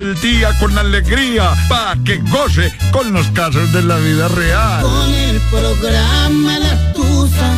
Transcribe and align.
el 0.00 0.20
día 0.20 0.50
con 0.58 0.76
alegría 0.76 1.52
para 1.68 1.94
que 2.02 2.16
goce 2.16 2.72
con 2.90 3.12
los 3.12 3.28
casos 3.28 3.72
de 3.72 3.80
la 3.82 3.96
vida 3.98 4.26
real. 4.26 4.82
Con 4.82 5.14
el 5.14 5.40
programa 5.42 6.58
La 6.58 6.92
Tusa, 6.92 7.54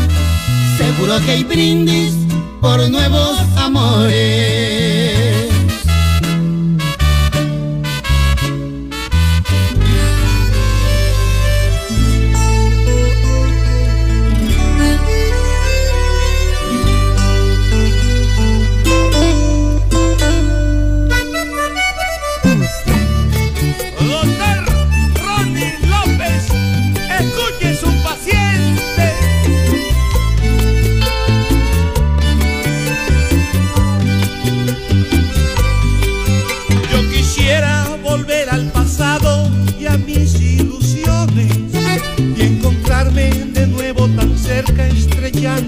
seguro 0.76 1.18
que 1.24 1.30
hay 1.30 1.44
brindis 1.44 2.12
por 2.60 2.90
nuevos 2.90 3.38
amores. 3.56 4.75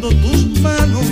tus 0.00 0.60
manos 0.60 1.04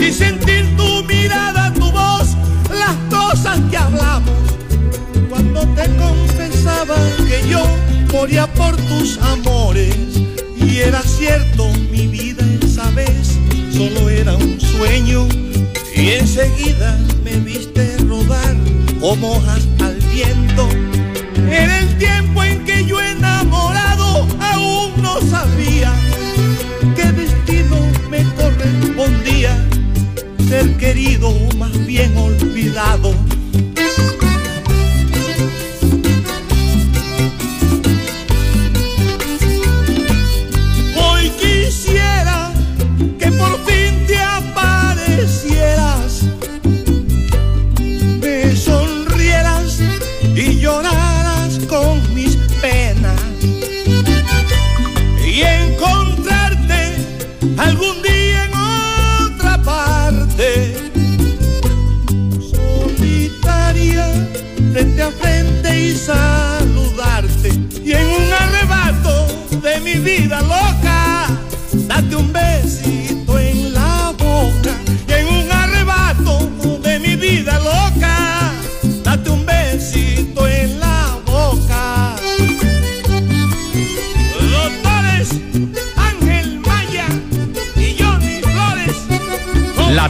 y 0.00 0.12
sentir 0.12 0.76
tu 0.76 1.04
mirada, 1.04 1.72
tu 1.74 1.90
voz, 1.90 2.36
las 2.70 2.96
cosas 3.10 3.58
que 3.70 3.76
hablamos. 3.76 4.30
Cuando 5.28 5.62
te 5.74 5.90
confesaba 5.96 6.96
que 7.26 7.48
yo 7.48 7.64
moría 8.12 8.46
por 8.54 8.76
tus 8.76 9.18
amores 9.18 9.96
y 10.56 10.78
era 10.78 11.02
cierto 11.02 11.72
mi 11.90 12.06
vida 12.06 12.44
esa 12.62 12.88
vez, 12.90 13.38
solo 13.72 14.08
era 14.08 14.36
un 14.36 14.60
sueño 14.60 15.26
y 15.96 16.10
enseguida 16.10 16.96
me 17.24 17.32
viste 17.38 17.96
rodar 18.08 18.56
como 19.00 19.32
hojas 19.32 19.66
al 19.80 19.96
viento. 20.14 20.68
En 21.50 21.70
el 21.70 21.98
tiempo 21.98 22.44
en 22.44 22.64
que 22.64 22.84
yo 22.84 23.00
enamorado 23.00 24.26
aún 24.40 25.02
no 25.02 25.20
sabía 25.22 25.92
ser 30.48 30.76
querido, 30.76 31.32
más 31.56 31.86
bien 31.86 32.16
olvidado. 32.16 33.12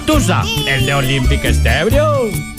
Tusa, 0.06 0.42
el 0.66 0.86
de 0.86 0.94
Olympic 0.94 1.44
Estebrio. 1.44 2.51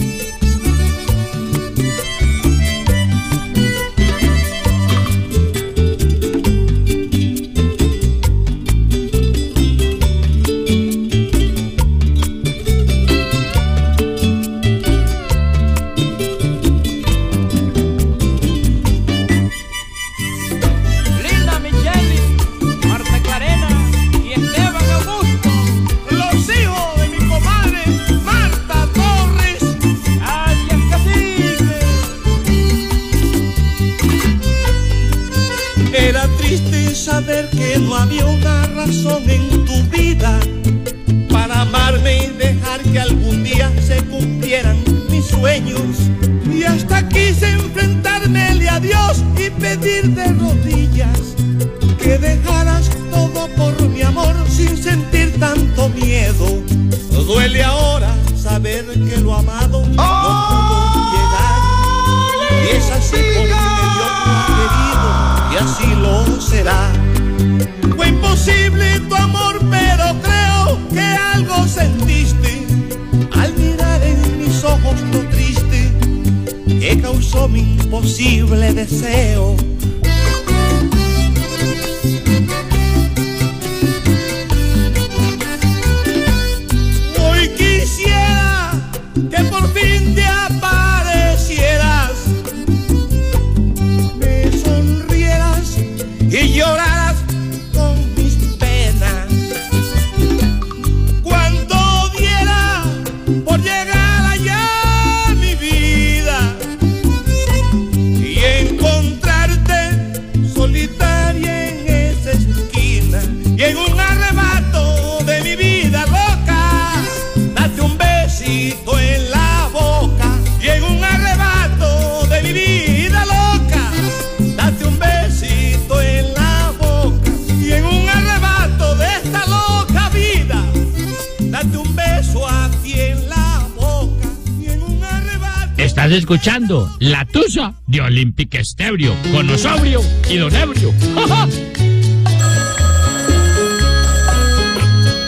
escuchando 136.23 136.89
La 136.99 137.25
Tusa 137.25 137.73
de 137.85 137.99
Olympic 137.99 138.55
Estebrio, 138.55 139.13
con 139.33 139.49
Osobrio 139.49 140.01
y 140.29 140.37
Don 140.37 140.55
Ebrio. 140.55 140.93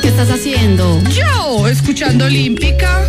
¿Qué 0.02 0.08
estás 0.08 0.30
haciendo? 0.30 1.02
Yo, 1.10 1.68
escuchando 1.68 2.24
Olímpica. 2.24 3.06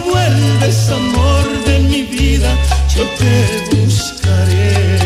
Vuelves, 0.00 0.88
amor 0.90 1.64
de 1.64 1.80
mi 1.80 2.02
vida, 2.02 2.54
yo 2.94 3.04
te 3.18 3.76
buscaré. 3.76 4.98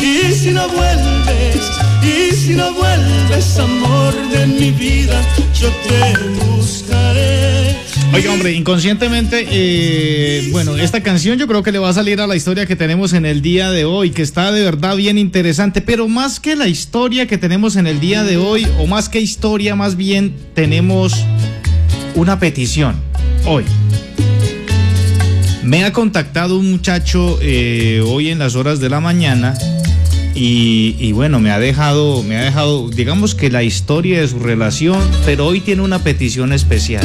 Y 0.00 0.32
si 0.32 0.50
no 0.50 0.68
vuelves, 0.68 1.70
y 2.02 2.34
si 2.34 2.54
no 2.54 2.72
vuelves, 2.72 3.58
amor 3.58 4.14
de 4.30 4.46
mi 4.46 4.70
vida, 4.70 5.20
yo 5.54 5.68
te 5.88 6.44
buscaré. 6.44 7.76
Oiga, 8.12 8.32
hombre, 8.32 8.52
inconscientemente, 8.52 9.46
eh, 9.50 10.48
bueno, 10.50 10.76
esta 10.76 11.02
canción 11.02 11.38
yo 11.38 11.46
creo 11.46 11.62
que 11.62 11.72
le 11.72 11.78
va 11.78 11.90
a 11.90 11.92
salir 11.92 12.20
a 12.20 12.26
la 12.26 12.36
historia 12.36 12.64
que 12.64 12.76
tenemos 12.76 13.12
en 13.12 13.26
el 13.26 13.42
día 13.42 13.70
de 13.70 13.84
hoy, 13.84 14.10
que 14.10 14.22
está 14.22 14.52
de 14.52 14.62
verdad 14.62 14.96
bien 14.96 15.18
interesante, 15.18 15.82
pero 15.82 16.08
más 16.08 16.40
que 16.40 16.56
la 16.56 16.68
historia 16.68 17.26
que 17.26 17.36
tenemos 17.36 17.76
en 17.76 17.86
el 17.86 18.00
día 18.00 18.22
de 18.22 18.38
hoy, 18.38 18.66
o 18.78 18.86
más 18.86 19.08
que 19.08 19.20
historia, 19.20 19.76
más 19.76 19.96
bien 19.96 20.34
tenemos 20.54 21.12
una 22.14 22.38
petición 22.38 22.96
hoy. 23.44 23.64
Me 25.66 25.84
ha 25.84 25.92
contactado 25.92 26.58
un 26.58 26.70
muchacho 26.70 27.38
eh, 27.42 28.00
hoy 28.06 28.30
en 28.30 28.38
las 28.38 28.54
horas 28.54 28.78
de 28.78 28.88
la 28.88 29.00
mañana 29.00 29.54
y, 30.32 30.94
y 31.00 31.10
bueno, 31.10 31.40
me 31.40 31.50
ha 31.50 31.58
dejado, 31.58 32.22
me 32.22 32.36
ha 32.36 32.42
dejado, 32.42 32.88
digamos 32.88 33.34
que 33.34 33.50
la 33.50 33.64
historia 33.64 34.20
de 34.20 34.28
su 34.28 34.38
relación, 34.38 35.02
pero 35.24 35.44
hoy 35.44 35.60
tiene 35.60 35.82
una 35.82 35.98
petición 35.98 36.52
especial. 36.52 37.04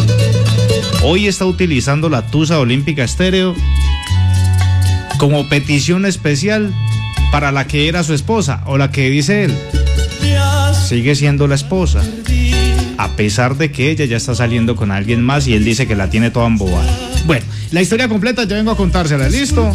Hoy 1.04 1.28
está 1.28 1.46
utilizando 1.46 2.08
la 2.08 2.28
Tusa 2.28 2.60
Olímpica 2.60 3.04
Estéreo 3.04 3.56
como 5.18 5.50
petición 5.50 6.06
especial 6.06 6.72
para 7.32 7.52
la 7.52 7.66
que 7.66 7.88
era 7.88 8.04
su 8.04 8.14
esposa 8.14 8.64
o 8.68 8.78
la 8.78 8.92
que 8.92 9.10
dice 9.10 9.46
él. 9.46 9.56
Sigue 10.88 11.16
siendo 11.16 11.48
la 11.48 11.56
esposa, 11.56 12.04
a 13.04 13.16
pesar 13.16 13.58
de 13.58 13.72
que 13.72 13.90
ella 13.90 14.06
ya 14.06 14.18
está 14.18 14.36
saliendo 14.36 14.76
con 14.76 14.92
alguien 14.92 15.24
más 15.24 15.48
y 15.48 15.54
él 15.54 15.64
dice 15.66 15.88
que 15.88 15.96
la 15.96 16.10
tiene 16.10 16.30
toda 16.30 16.48
embobada. 16.48 16.92
Bueno, 17.26 17.46
la 17.72 17.82
historia 17.82 18.08
completa 18.08 18.44
yo 18.44 18.56
vengo 18.56 18.72
a 18.72 18.78
contársela, 18.78 19.28
¿listo? 19.28 19.72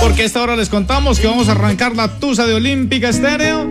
Porque 0.00 0.22
a 0.22 0.24
esta 0.24 0.42
hora 0.42 0.56
les 0.56 0.68
contamos 0.68 1.18
que 1.18 1.26
vamos 1.26 1.48
a 1.48 1.52
arrancar 1.52 1.94
la 1.96 2.18
Tusa 2.18 2.46
de 2.46 2.54
Olímpica 2.54 3.08
Estéreo 3.08 3.68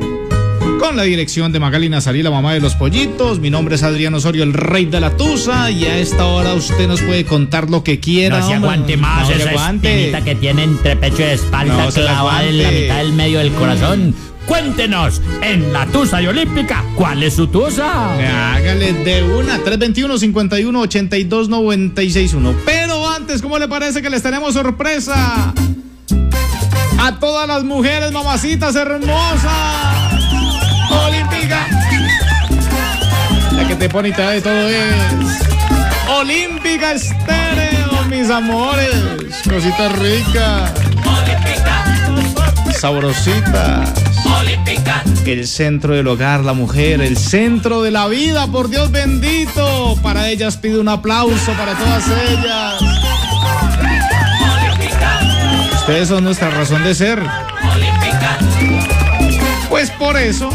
con 0.80 0.96
la 0.96 1.04
dirección 1.04 1.52
de 1.52 1.60
Magali 1.60 1.90
Nazarí, 1.90 2.22
la 2.22 2.30
mamá 2.30 2.54
de 2.54 2.60
los 2.60 2.76
pollitos. 2.76 3.40
Mi 3.40 3.50
nombre 3.50 3.76
es 3.76 3.84
Adrián 3.84 4.14
Osorio, 4.14 4.44
el 4.44 4.54
rey 4.54 4.86
de 4.86 5.00
la 5.00 5.16
Tusa. 5.18 5.72
Y 5.72 5.86
a 5.86 5.98
esta 5.98 6.26
hora 6.26 6.54
usted 6.54 6.88
nos 6.88 7.02
puede 7.02 7.26
contar 7.26 7.70
lo 7.70 7.84
que 7.84 8.00
quiera. 8.00 8.40
No 8.40 8.48
se 8.48 8.54
hombre. 8.54 8.70
aguante 8.70 8.98
más 8.98 9.22
No 9.22 9.28
se 9.28 9.42
esa 9.42 9.50
aguante. 9.50 9.90
espinita 9.90 10.24
que 10.24 10.36
tiene 10.36 10.64
entre 10.64 10.96
pecho 10.96 11.22
y 11.22 11.24
espalda 11.24 11.86
No 11.86 11.92
clavada 11.92 12.46
en 12.46 12.62
la 12.62 12.72
mitad 12.72 12.98
del 12.98 13.14
medio 13.14 13.40
del 13.40 13.52
corazón. 13.54 14.14
Cuéntenos, 14.48 15.22
en 15.42 15.74
la 15.74 15.86
Tusa 15.88 16.20
de 16.20 16.30
Olímpica, 16.30 16.84
¿cuál 16.96 17.22
es 17.22 17.36
su 17.36 17.48
Tusa? 17.48 18.14
Hágale 18.56 18.94
de 18.94 19.22
una, 19.24 19.58
321 19.58 20.18
51 20.18 20.80
82 20.80 21.50
961. 21.50 22.56
Pero 22.66 23.10
antes, 23.10 23.42
¿cómo 23.42 23.60
le 23.60 23.68
parece 23.68 24.02
que 24.02 24.10
les 24.10 24.24
tenemos 24.24 24.54
sorpresa? 24.54 25.54
A 27.00 27.20
todas 27.20 27.48
las 27.48 27.64
mujeres, 27.66 28.12
mamacitas 28.14 28.76
hermosas. 28.76 30.14
Olímpica. 30.92 31.68
La 33.52 33.68
que 33.68 33.76
te 33.76 33.90
pone 33.90 34.10
y 34.10 34.14
te 34.14 34.22
da 34.22 34.32
de 34.32 34.42
todo 34.42 34.70
es. 34.70 34.96
Olímpica 36.10 36.94
Estéreo, 36.94 38.06
mis 38.10 38.30
amores. 38.30 38.96
Cositas 39.44 40.00
ricas. 40.00 40.87
Sabrositas. 42.80 43.92
El 45.26 45.48
centro 45.48 45.96
del 45.96 46.08
hogar, 46.08 46.42
la 46.42 46.54
mujer, 46.54 47.02
el 47.02 47.18
centro 47.18 47.82
de 47.82 47.90
la 47.92 48.08
vida, 48.08 48.48
por 48.48 48.70
Dios 48.70 48.92
bendito. 48.92 49.98
Para 50.04 50.30
ellas 50.30 50.58
pido 50.58 50.80
un 50.80 50.88
aplauso 50.88 51.52
para 51.54 51.74
todas 51.74 52.04
ellas. 52.08 52.76
Ustedes 55.80 56.08
son 56.08 56.24
nuestra 56.24 56.50
razón 56.52 56.84
de 56.84 56.94
ser. 56.94 57.22
Pues 59.70 59.90
por 59.92 60.16
eso 60.16 60.50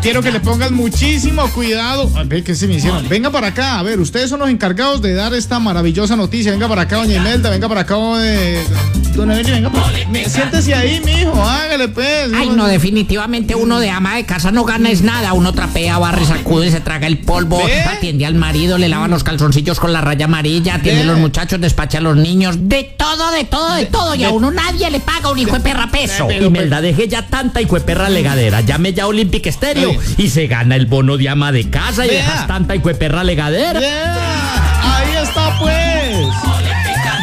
quiero 0.00 0.22
que 0.22 0.30
le 0.30 0.40
pongan 0.40 0.74
muchísimo 0.74 1.46
cuidado. 1.52 2.10
A 2.16 2.24
ver 2.24 2.42
qué 2.42 2.54
se 2.54 2.66
me 2.66 2.74
hicieron. 2.74 3.08
Venga 3.08 3.30
para 3.30 3.48
acá, 3.48 3.78
a 3.78 3.82
ver, 3.82 4.00
ustedes 4.00 4.30
son 4.30 4.40
los 4.40 4.48
encargados 4.48 5.02
de 5.02 5.14
dar 5.14 5.34
esta 5.34 5.58
maravillosa 5.58 6.16
noticia. 6.16 6.52
Venga 6.52 6.68
para 6.68 6.82
acá, 6.82 6.96
doña 6.96 7.16
Imelda, 7.16 7.50
venga 7.50 7.68
para 7.68 7.82
acá, 7.82 7.96
eh, 8.22 8.64
don 9.14 9.30
Evelio, 9.30 9.54
venga 9.54 9.70
para 9.70 9.90
Siéntese 10.28 10.74
ahí, 10.74 11.00
mijo, 11.04 11.42
hágale 11.42 11.88
pues. 11.88 12.32
Ay, 12.34 12.50
no, 12.50 12.66
definitivamente 12.66 13.54
uno 13.54 13.78
de 13.78 13.90
ama 13.90 14.16
de 14.16 14.24
casa 14.24 14.50
no 14.50 14.64
gana 14.64 14.90
es 14.90 15.02
nada. 15.02 15.32
Uno 15.32 15.52
trapea, 15.52 15.98
barre, 15.98 16.24
sacude, 16.24 16.70
se 16.70 16.80
traga 16.80 17.06
el 17.06 17.18
polvo, 17.18 17.64
¿Ve? 17.64 17.80
atiende 17.80 18.26
al 18.26 18.34
marido, 18.34 18.78
le 18.78 18.88
lava 18.88 19.08
los 19.08 19.24
calzoncillos 19.24 19.80
con 19.80 19.92
la 19.92 20.00
raya 20.00 20.26
amarilla, 20.26 20.76
atiende 20.76 21.02
¿Ve? 21.02 21.08
a 21.08 21.12
los 21.12 21.20
muchachos, 21.20 21.60
despacha 21.60 21.98
a 21.98 22.00
los 22.00 22.16
niños. 22.16 22.56
De 22.68 22.84
todo, 22.96 23.30
de 23.32 23.44
todo, 23.44 23.74
de 23.74 23.86
todo. 23.86 24.14
Y 24.14 24.24
a 24.24 24.30
uno 24.30 24.50
nadie 24.50 24.90
le 24.90 25.00
paga 25.00 25.30
un 25.30 25.38
hijo 25.38 25.52
de 25.52 25.60
perra 25.60 25.90
peso. 25.90 26.26
Pero, 26.28 26.46
Imelda, 26.46 26.80
deje 26.80 27.08
ya 27.08 27.26
tanta 27.26 27.60
hijueperra 27.60 28.08
legadera. 28.08 28.60
Llame 28.60 28.92
ya 28.92 29.04
a 29.04 29.06
Olympic 29.06 29.46
Estéreo 29.46 29.89
Y 30.16 30.28
se 30.28 30.46
gana 30.46 30.76
el 30.76 30.86
bono 30.86 31.16
de 31.16 31.28
ama 31.28 31.52
de 31.52 31.68
casa 31.70 32.06
y 32.06 32.10
dejas 32.10 32.46
tanta 32.46 32.74
hijueperra 32.74 33.24
legadera. 33.24 33.80
Yeah, 33.80 34.96
ahí 34.96 35.16
está 35.22 35.58
pues. 35.58 36.26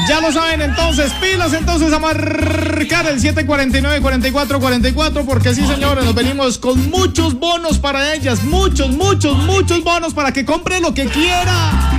Ya 0.08 0.22
lo 0.22 0.32
saben 0.32 0.62
entonces, 0.62 1.12
pilas 1.20 1.52
entonces 1.52 1.92
a 1.92 2.00
marcar 2.00 3.08
el 3.08 3.20
749-4444 3.20 5.26
porque 5.26 5.54
sí 5.54 5.68
señores, 5.68 6.06
nos 6.06 6.16
venimos 6.16 6.58
con 6.58 6.90
muchos 6.90 7.38
bonos 7.38 7.78
para 7.78 8.14
ellas, 8.14 8.42
muchos, 8.46 8.90
muchos, 8.92 9.38
muchos 9.40 9.84
bonos 9.84 10.14
para 10.14 10.32
que 10.32 10.46
compre 10.46 10.80
lo 10.80 10.94
que 10.94 11.08
quiera. 11.08 11.92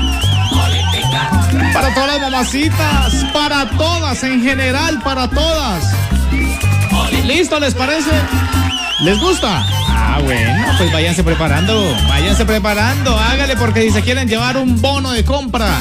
Para 1.75 1.93
todas 1.93 2.09
las 2.09 2.21
mamacitas, 2.21 3.13
para 3.35 3.69
todas 3.77 4.25
en 4.25 4.43
general, 4.43 5.03
para 5.03 5.29
todas. 5.29 5.85
¿Listo 7.27 7.61
les 7.61 7.75
parece? 7.75 8.13
¿Les 9.05 9.21
gusta? 9.21 9.67
Ah, 10.19 10.23
bueno, 10.25 10.53
pues 10.79 10.93
váyanse 10.93 11.23
preparando, 11.23 11.95
váyanse 12.09 12.45
preparando, 12.45 13.17
hágale 13.17 13.57
porque 13.57 13.83
si 13.83 13.91
se 13.93 14.03
quieren 14.03 14.27
llevar 14.27 14.57
un 14.57 14.81
bono 14.83 15.13
de 15.13 15.25
compra, 15.25 15.81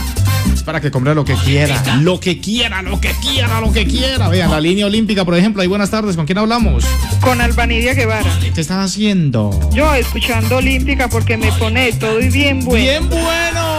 es 0.54 0.62
para 0.62 0.80
que 0.80 0.92
compre 0.92 1.16
lo 1.16 1.26
que 1.26 1.34
quiera, 1.34 1.82
lo 2.02 2.20
que 2.20 2.40
quiera, 2.40 2.84
lo 2.84 3.02
que 3.02 3.14
quiera, 3.14 3.60
lo 3.60 3.74
que 3.74 3.88
quiera. 3.88 4.30
Vean, 4.30 4.52
la 4.52 4.60
línea 4.60 4.86
olímpica, 4.86 5.26
por 5.26 5.36
ejemplo, 5.36 5.64
ahí 5.64 5.68
buenas 5.68 5.90
tardes, 5.90 6.16
¿con 6.16 6.28
quién 6.28 6.38
hablamos? 6.38 6.86
Con 7.20 7.42
Albanidia 7.42 7.96
Guevara. 7.96 8.30
¿Qué 8.54 8.62
están 8.62 8.82
haciendo? 8.82 9.60
Yo 9.74 9.92
escuchando 9.96 10.58
Olímpica 10.58 11.10
porque 11.10 11.36
me 11.36 11.52
pone 11.54 11.92
todo 11.94 12.20
y 12.20 12.30
bien 12.30 12.64
bueno. 12.64 12.84
¡Bien 12.84 13.10
bueno! 13.10 13.77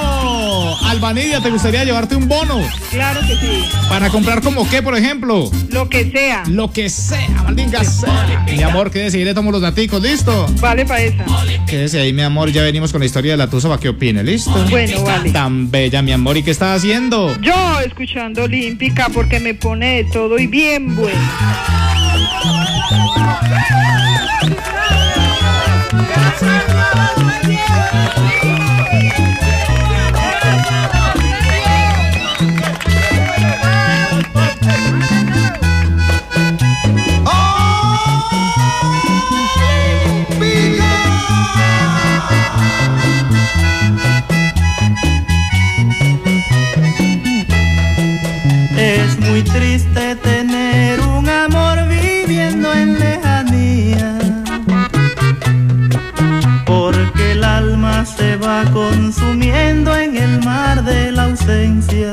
Albanidia, 0.84 1.40
¿te 1.40 1.50
gustaría 1.50 1.84
llevarte 1.84 2.16
un 2.16 2.28
bono? 2.28 2.60
Claro 2.90 3.20
que 3.20 3.36
sí. 3.36 3.64
¿Para 3.88 4.08
comprar 4.10 4.42
como 4.42 4.68
qué, 4.68 4.82
por 4.82 4.96
ejemplo? 4.96 5.50
Lo 5.70 5.88
que 5.88 6.10
sea. 6.10 6.44
Lo 6.46 6.72
que 6.72 6.90
sea, 6.90 7.28
maldita 7.44 7.84
sea. 7.84 8.44
Mi 8.46 8.62
amor, 8.62 8.90
quédese 8.90 9.18
y 9.18 9.24
le 9.24 9.34
tomo 9.34 9.50
los 9.50 9.60
daticos, 9.60 10.02
¿listo? 10.02 10.46
Vale 10.60 10.84
para 10.86 11.02
esa. 11.02 11.24
Quédese 11.66 12.00
ahí, 12.00 12.12
mi 12.12 12.22
amor, 12.22 12.50
ya 12.50 12.62
venimos 12.62 12.92
con 12.92 13.00
la 13.00 13.06
historia 13.06 13.32
de 13.32 13.36
la 13.36 13.48
tusa 13.48 13.68
para 13.68 13.80
que 13.80 13.88
opine, 13.90 14.22
¿listo? 14.22 14.52
Bueno, 14.70 15.02
vale. 15.02 15.30
Tan 15.30 15.70
bella, 15.70 16.02
mi 16.02 16.12
amor, 16.12 16.36
¿y 16.36 16.42
qué 16.42 16.50
estás 16.50 16.78
haciendo? 16.78 17.38
Yo 17.40 17.80
escuchando 17.80 18.44
Olímpica 18.44 19.08
porque 19.12 19.40
me 19.40 19.54
pone 19.54 20.04
todo 20.12 20.38
y 20.38 20.46
bien 20.46 20.96
bueno. 20.96 21.18
Tener 50.16 51.00
un 51.00 51.28
amor 51.28 51.76
viviendo 51.88 52.72
en 52.72 52.98
lejanía, 52.98 54.18
porque 56.66 57.32
el 57.32 57.44
alma 57.44 58.04
se 58.04 58.36
va 58.36 58.64
consumiendo 58.72 59.94
en 59.96 60.16
el 60.16 60.44
mar 60.44 60.82
de 60.84 61.12
la 61.12 61.24
ausencia. 61.24 62.12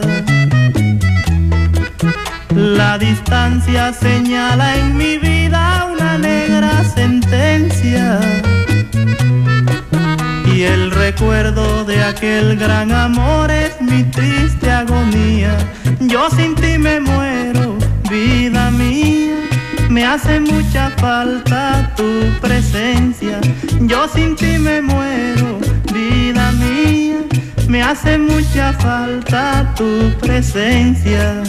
La 2.50 2.98
distancia 2.98 3.94
señala 3.94 4.78
en 4.78 4.98
mi 4.98 5.18
vida 5.18 5.90
una 5.92 6.18
negra 6.18 6.84
sentencia. 6.84 8.20
Y 10.54 10.64
el 10.64 10.92
recuerdo 10.92 11.84
de 11.84 12.02
aquel 12.04 12.58
gran 12.58 12.92
amor 12.92 13.52
es 13.52 13.82
mi 13.82 14.04
triste 14.04 14.72
agonía. 14.72 15.58
Yo 16.00 16.30
sin 16.30 16.56
ti 16.56 16.78
me 16.78 17.00
muero, 17.00 17.64
vida 18.15 18.72
mía. 18.72 19.36
Me 19.89 20.05
hace 20.05 20.39
mucha 20.39 20.89
falta 20.91 21.93
tu 21.98 22.10
presencia. 22.39 23.39
Yo 23.81 24.07
sin 24.07 24.36
ti 24.36 24.57
me 24.57 24.81
muero, 24.81 25.60
vida 25.93 26.51
mía. 26.63 27.19
Me 27.67 27.81
hace 27.81 28.17
mucha 28.17 28.74
falta 28.74 29.74
tu 29.75 29.89
presencia. 30.19 31.43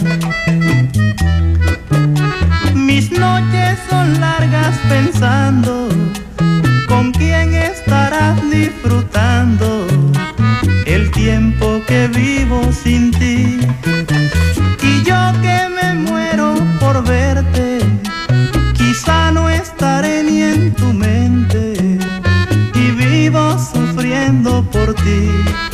Mis 2.73 3.11
noches 3.11 3.73
son 3.89 4.19
largas 4.19 4.75
pensando 4.89 5.89
con 6.87 7.11
quién 7.11 7.53
estarás 7.53 8.35
disfrutando 8.49 9.87
el 10.85 11.11
tiempo 11.11 11.81
que 11.87 12.07
vivo 12.07 12.59
sin 12.83 13.06
quizá 18.73 19.31
no 19.31 19.49
estaré 19.49 20.23
ni 20.23 20.41
en 20.41 20.73
tu 20.73 20.93
mente 20.93 21.73
y 22.73 22.91
vivo 22.91 23.57
sufriendo 23.59 24.63
por 24.71 24.93
ti. 24.95 25.66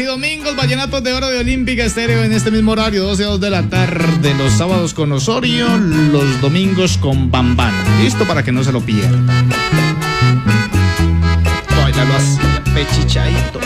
Y 0.00 0.04
domingos, 0.04 0.56
vallenatos 0.56 1.02
de 1.02 1.12
oro 1.12 1.28
de 1.28 1.38
Olímpica 1.38 1.84
Estéreo 1.84 2.24
en 2.24 2.32
este 2.32 2.50
mismo 2.50 2.72
horario, 2.72 3.04
12 3.04 3.24
a 3.24 3.26
2 3.28 3.40
de 3.40 3.50
la 3.50 3.62
tarde. 3.64 4.34
Los 4.34 4.52
sábados 4.54 4.94
con 4.94 5.12
Osorio, 5.12 5.66
los 5.76 6.40
domingos 6.40 6.96
con 6.96 7.30
Bambán. 7.30 7.72
Listo 8.02 8.24
para 8.24 8.42
que 8.42 8.50
no 8.50 8.64
se 8.64 8.72
lo 8.72 8.80
pierda. 8.80 9.10
Báilalo 11.76 12.14
así, 12.14 12.38
pechichadito. 12.72 13.60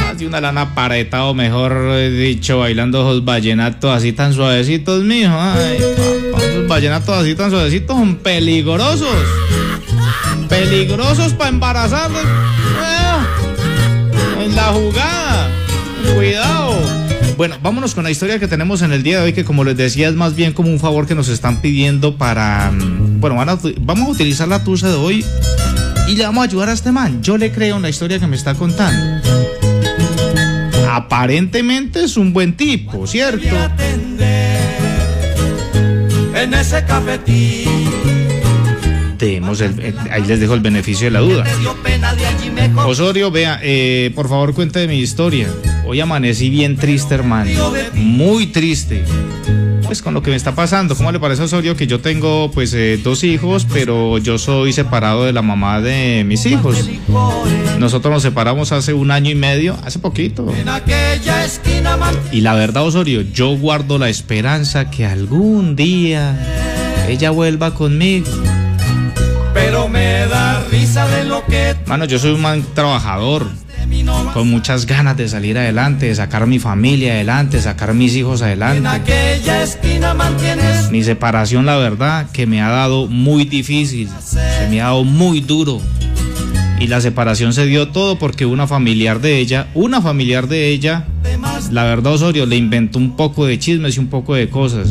Más 0.00 0.22
una 0.22 0.40
lana 0.40 0.74
paretado, 0.74 1.34
mejor 1.34 1.98
dicho, 2.10 2.60
bailando 2.60 3.00
esos 3.00 3.24
vallenatos 3.24 3.90
así 3.90 4.12
tan 4.12 4.32
suavecitos, 4.32 5.02
mijo. 5.02 5.34
Ay, 5.38 5.78
papá, 6.32 6.44
esos 6.44 6.68
vallenatos 6.68 7.16
así 7.16 7.34
tan 7.34 7.50
suavecitos 7.50 7.96
son 7.96 8.16
peligrosos. 8.16 9.16
Peligrosos 10.48 11.34
para 11.34 11.50
embarazarlos. 11.50 12.22
La 14.56 14.72
jugada. 14.72 15.50
Cuidado. 16.16 16.76
Bueno, 17.36 17.56
vámonos 17.62 17.94
con 17.94 18.04
la 18.04 18.10
historia 18.10 18.38
que 18.38 18.48
tenemos 18.48 18.80
en 18.82 18.92
el 18.92 19.02
día 19.02 19.18
de 19.18 19.24
hoy, 19.26 19.32
que 19.34 19.44
como 19.44 19.62
les 19.62 19.76
decía 19.76 20.08
es 20.08 20.14
más 20.14 20.34
bien 20.34 20.52
como 20.54 20.70
un 20.70 20.80
favor 20.80 21.06
que 21.06 21.14
nos 21.14 21.28
están 21.28 21.60
pidiendo 21.60 22.16
para... 22.16 22.70
mm, 22.72 23.20
Bueno, 23.20 23.36
van 23.36 23.50
a- 23.50 23.58
vamos 23.80 24.08
a 24.08 24.10
utilizar 24.12 24.48
la 24.48 24.64
tusa 24.64 24.88
de 24.88 24.94
hoy 24.94 25.24
y 26.08 26.16
le 26.16 26.24
vamos 26.24 26.40
a 26.42 26.44
ayudar 26.48 26.70
a 26.70 26.72
este 26.72 26.92
man. 26.92 27.22
Yo 27.22 27.36
le 27.36 27.52
creo 27.52 27.76
en 27.76 27.82
la 27.82 27.90
historia 27.90 28.18
que 28.18 28.26
me 28.26 28.36
está 28.36 28.54
contando. 28.54 29.20
Aparentemente 30.90 32.04
es 32.04 32.16
un 32.16 32.32
buen 32.32 32.56
tipo, 32.56 33.06
¿cierto? 33.06 33.44
En 36.34 36.54
ese 36.54 36.84
cafetín 36.84 37.66
Demos 39.18 39.60
el- 39.62 39.78
el- 39.80 39.94
ahí 40.10 40.24
les 40.26 40.40
dejo 40.40 40.54
el 40.54 40.60
beneficio 40.60 41.06
de 41.06 41.10
la 41.10 41.20
duda. 41.20 41.44
Osorio, 42.86 43.30
vea, 43.30 43.60
eh, 43.62 44.10
por 44.14 44.28
favor 44.28 44.54
cuente 44.54 44.80
de 44.80 44.88
mi 44.88 44.98
historia. 44.98 45.48
Hoy 45.86 46.00
amanecí 46.00 46.50
bien 46.50 46.76
triste, 46.76 47.14
hermano. 47.14 47.50
Muy 47.94 48.46
triste. 48.46 49.04
Pues 49.84 50.02
con 50.02 50.14
lo 50.14 50.22
que 50.22 50.30
me 50.30 50.36
está 50.36 50.54
pasando. 50.54 50.96
¿Cómo 50.96 51.12
le 51.12 51.20
parece 51.20 51.42
a 51.42 51.44
Osorio 51.44 51.76
que 51.76 51.86
yo 51.86 52.00
tengo 52.00 52.50
pues 52.50 52.74
eh, 52.74 52.98
dos 53.02 53.22
hijos, 53.22 53.66
pero 53.72 54.18
yo 54.18 54.36
soy 54.36 54.72
separado 54.72 55.24
de 55.24 55.32
la 55.32 55.42
mamá 55.42 55.80
de 55.80 56.24
mis 56.24 56.44
hijos? 56.46 56.88
Nosotros 57.78 58.12
nos 58.12 58.22
separamos 58.22 58.72
hace 58.72 58.94
un 58.94 59.12
año 59.12 59.30
y 59.30 59.36
medio, 59.36 59.76
hace 59.84 60.00
poquito. 60.00 60.52
Y 62.32 62.40
la 62.40 62.54
verdad, 62.54 62.84
Osorio, 62.84 63.20
yo 63.20 63.56
guardo 63.56 63.98
la 63.98 64.08
esperanza 64.08 64.90
que 64.90 65.06
algún 65.06 65.76
día 65.76 66.36
ella 67.08 67.30
vuelva 67.30 67.74
conmigo. 67.74 68.26
pero 69.54 69.88
me 69.88 70.26
da 70.26 70.64
risa 70.70 71.06
de 71.08 71.24
lo 71.24 71.44
que 71.46 71.75
Mano, 71.86 72.04
yo 72.04 72.18
soy 72.18 72.32
un 72.32 72.42
man 72.42 72.64
trabajador, 72.74 73.46
con 74.34 74.50
muchas 74.50 74.86
ganas 74.86 75.16
de 75.16 75.28
salir 75.28 75.56
adelante, 75.56 76.06
de 76.06 76.14
sacar 76.16 76.46
mi 76.48 76.58
familia 76.58 77.12
adelante, 77.12 77.60
sacar 77.60 77.94
mis 77.94 78.16
hijos 78.16 78.42
adelante. 78.42 78.82
Mi 80.90 81.04
separación, 81.04 81.64
la 81.64 81.76
verdad, 81.76 82.28
que 82.32 82.46
me 82.46 82.60
ha 82.60 82.70
dado 82.70 83.06
muy 83.06 83.44
difícil, 83.44 84.08
se 84.20 84.68
me 84.68 84.80
ha 84.80 84.86
dado 84.86 85.04
muy 85.04 85.40
duro. 85.40 85.80
Y 86.80 86.88
la 86.88 87.00
separación 87.00 87.52
se 87.52 87.66
dio 87.66 87.88
todo 87.88 88.18
porque 88.18 88.46
una 88.46 88.66
familiar 88.66 89.20
de 89.20 89.38
ella, 89.38 89.68
una 89.72 90.02
familiar 90.02 90.48
de 90.48 90.68
ella, 90.68 91.06
la 91.70 91.84
verdad 91.84 92.14
Osorio, 92.14 92.46
le 92.46 92.56
inventó 92.56 92.98
un 92.98 93.16
poco 93.16 93.46
de 93.46 93.60
chismes 93.60 93.96
y 93.96 94.00
un 94.00 94.08
poco 94.08 94.34
de 94.34 94.50
cosas. 94.50 94.88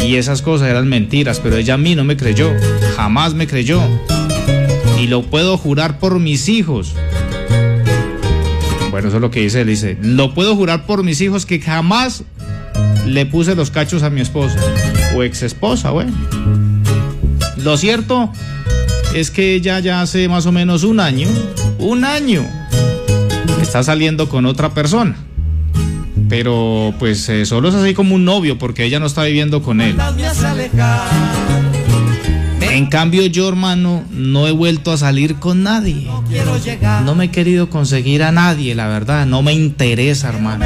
Y 0.00 0.16
esas 0.16 0.40
cosas 0.40 0.68
eran 0.68 0.88
mentiras, 0.88 1.40
pero 1.40 1.56
ella 1.56 1.74
a 1.74 1.78
mí 1.78 1.96
no 1.96 2.04
me 2.04 2.16
creyó, 2.16 2.52
jamás 2.96 3.34
me 3.34 3.48
creyó. 3.48 3.82
Y 5.00 5.06
lo 5.06 5.22
puedo 5.22 5.56
jurar 5.58 5.98
por 5.98 6.18
mis 6.18 6.48
hijos. 6.48 6.94
Bueno, 8.90 9.08
eso 9.08 9.16
es 9.16 9.20
lo 9.22 9.30
que 9.30 9.40
dice 9.40 9.64
dice, 9.64 9.96
lo 10.02 10.34
puedo 10.34 10.54
jurar 10.54 10.84
por 10.84 11.02
mis 11.02 11.20
hijos 11.20 11.46
que 11.46 11.60
jamás 11.60 12.24
le 13.06 13.26
puse 13.26 13.54
los 13.54 13.70
cachos 13.70 14.02
a 14.02 14.10
mi 14.10 14.20
esposa 14.20 14.58
o 15.16 15.22
ex 15.22 15.42
esposa, 15.42 15.90
bueno. 15.90 16.12
Lo 17.56 17.76
cierto 17.76 18.30
es 19.14 19.30
que 19.30 19.54
ella 19.54 19.78
ya 19.80 20.02
hace 20.02 20.28
más 20.28 20.46
o 20.46 20.52
menos 20.52 20.84
un 20.84 21.00
año, 21.00 21.28
un 21.78 22.04
año, 22.04 22.46
está 23.60 23.82
saliendo 23.82 24.28
con 24.28 24.46
otra 24.46 24.74
persona. 24.74 25.16
Pero 26.28 26.94
pues 26.98 27.28
eh, 27.28 27.46
solo 27.46 27.68
es 27.68 27.74
así 27.74 27.94
como 27.94 28.14
un 28.14 28.24
novio 28.24 28.58
porque 28.58 28.84
ella 28.84 28.98
no 28.98 29.06
está 29.06 29.24
viviendo 29.24 29.62
con 29.62 29.80
él. 29.80 29.96
En 32.72 32.86
cambio 32.86 33.26
yo, 33.26 33.50
hermano, 33.50 34.02
no 34.10 34.48
he 34.48 34.50
vuelto 34.50 34.92
a 34.92 34.96
salir 34.96 35.34
con 35.36 35.62
nadie. 35.62 36.08
Quiero 36.26 36.56
llegar, 36.56 37.02
No 37.02 37.14
me 37.14 37.26
he 37.26 37.30
querido 37.30 37.68
conseguir 37.68 38.22
a 38.22 38.32
nadie, 38.32 38.74
la 38.74 38.88
verdad. 38.88 39.26
No 39.26 39.42
me 39.42 39.52
interesa, 39.52 40.30
hermano. 40.30 40.64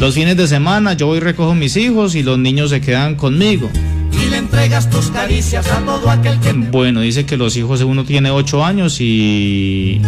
Los 0.00 0.14
fines 0.14 0.34
de 0.36 0.48
semana 0.48 0.94
yo 0.94 1.08
voy 1.08 1.18
y 1.18 1.20
recojo 1.20 1.54
mis 1.54 1.76
hijos 1.76 2.14
y 2.14 2.22
los 2.22 2.38
niños 2.38 2.70
se 2.70 2.80
quedan 2.80 3.16
conmigo. 3.16 3.68
y 4.12 4.30
le 4.30 4.38
entregas 4.38 4.88
tus 4.88 5.08
caricias 5.10 5.70
a 5.70 5.80
todo 5.80 6.08
aquel 6.08 6.40
que 6.40 6.52
Bueno, 6.54 7.00
dice 7.00 7.26
que 7.26 7.36
los 7.36 7.54
hijos 7.58 7.82
uno 7.82 8.04
tiene 8.04 8.30
8 8.30 8.64
años 8.64 8.98
y... 9.00 10.00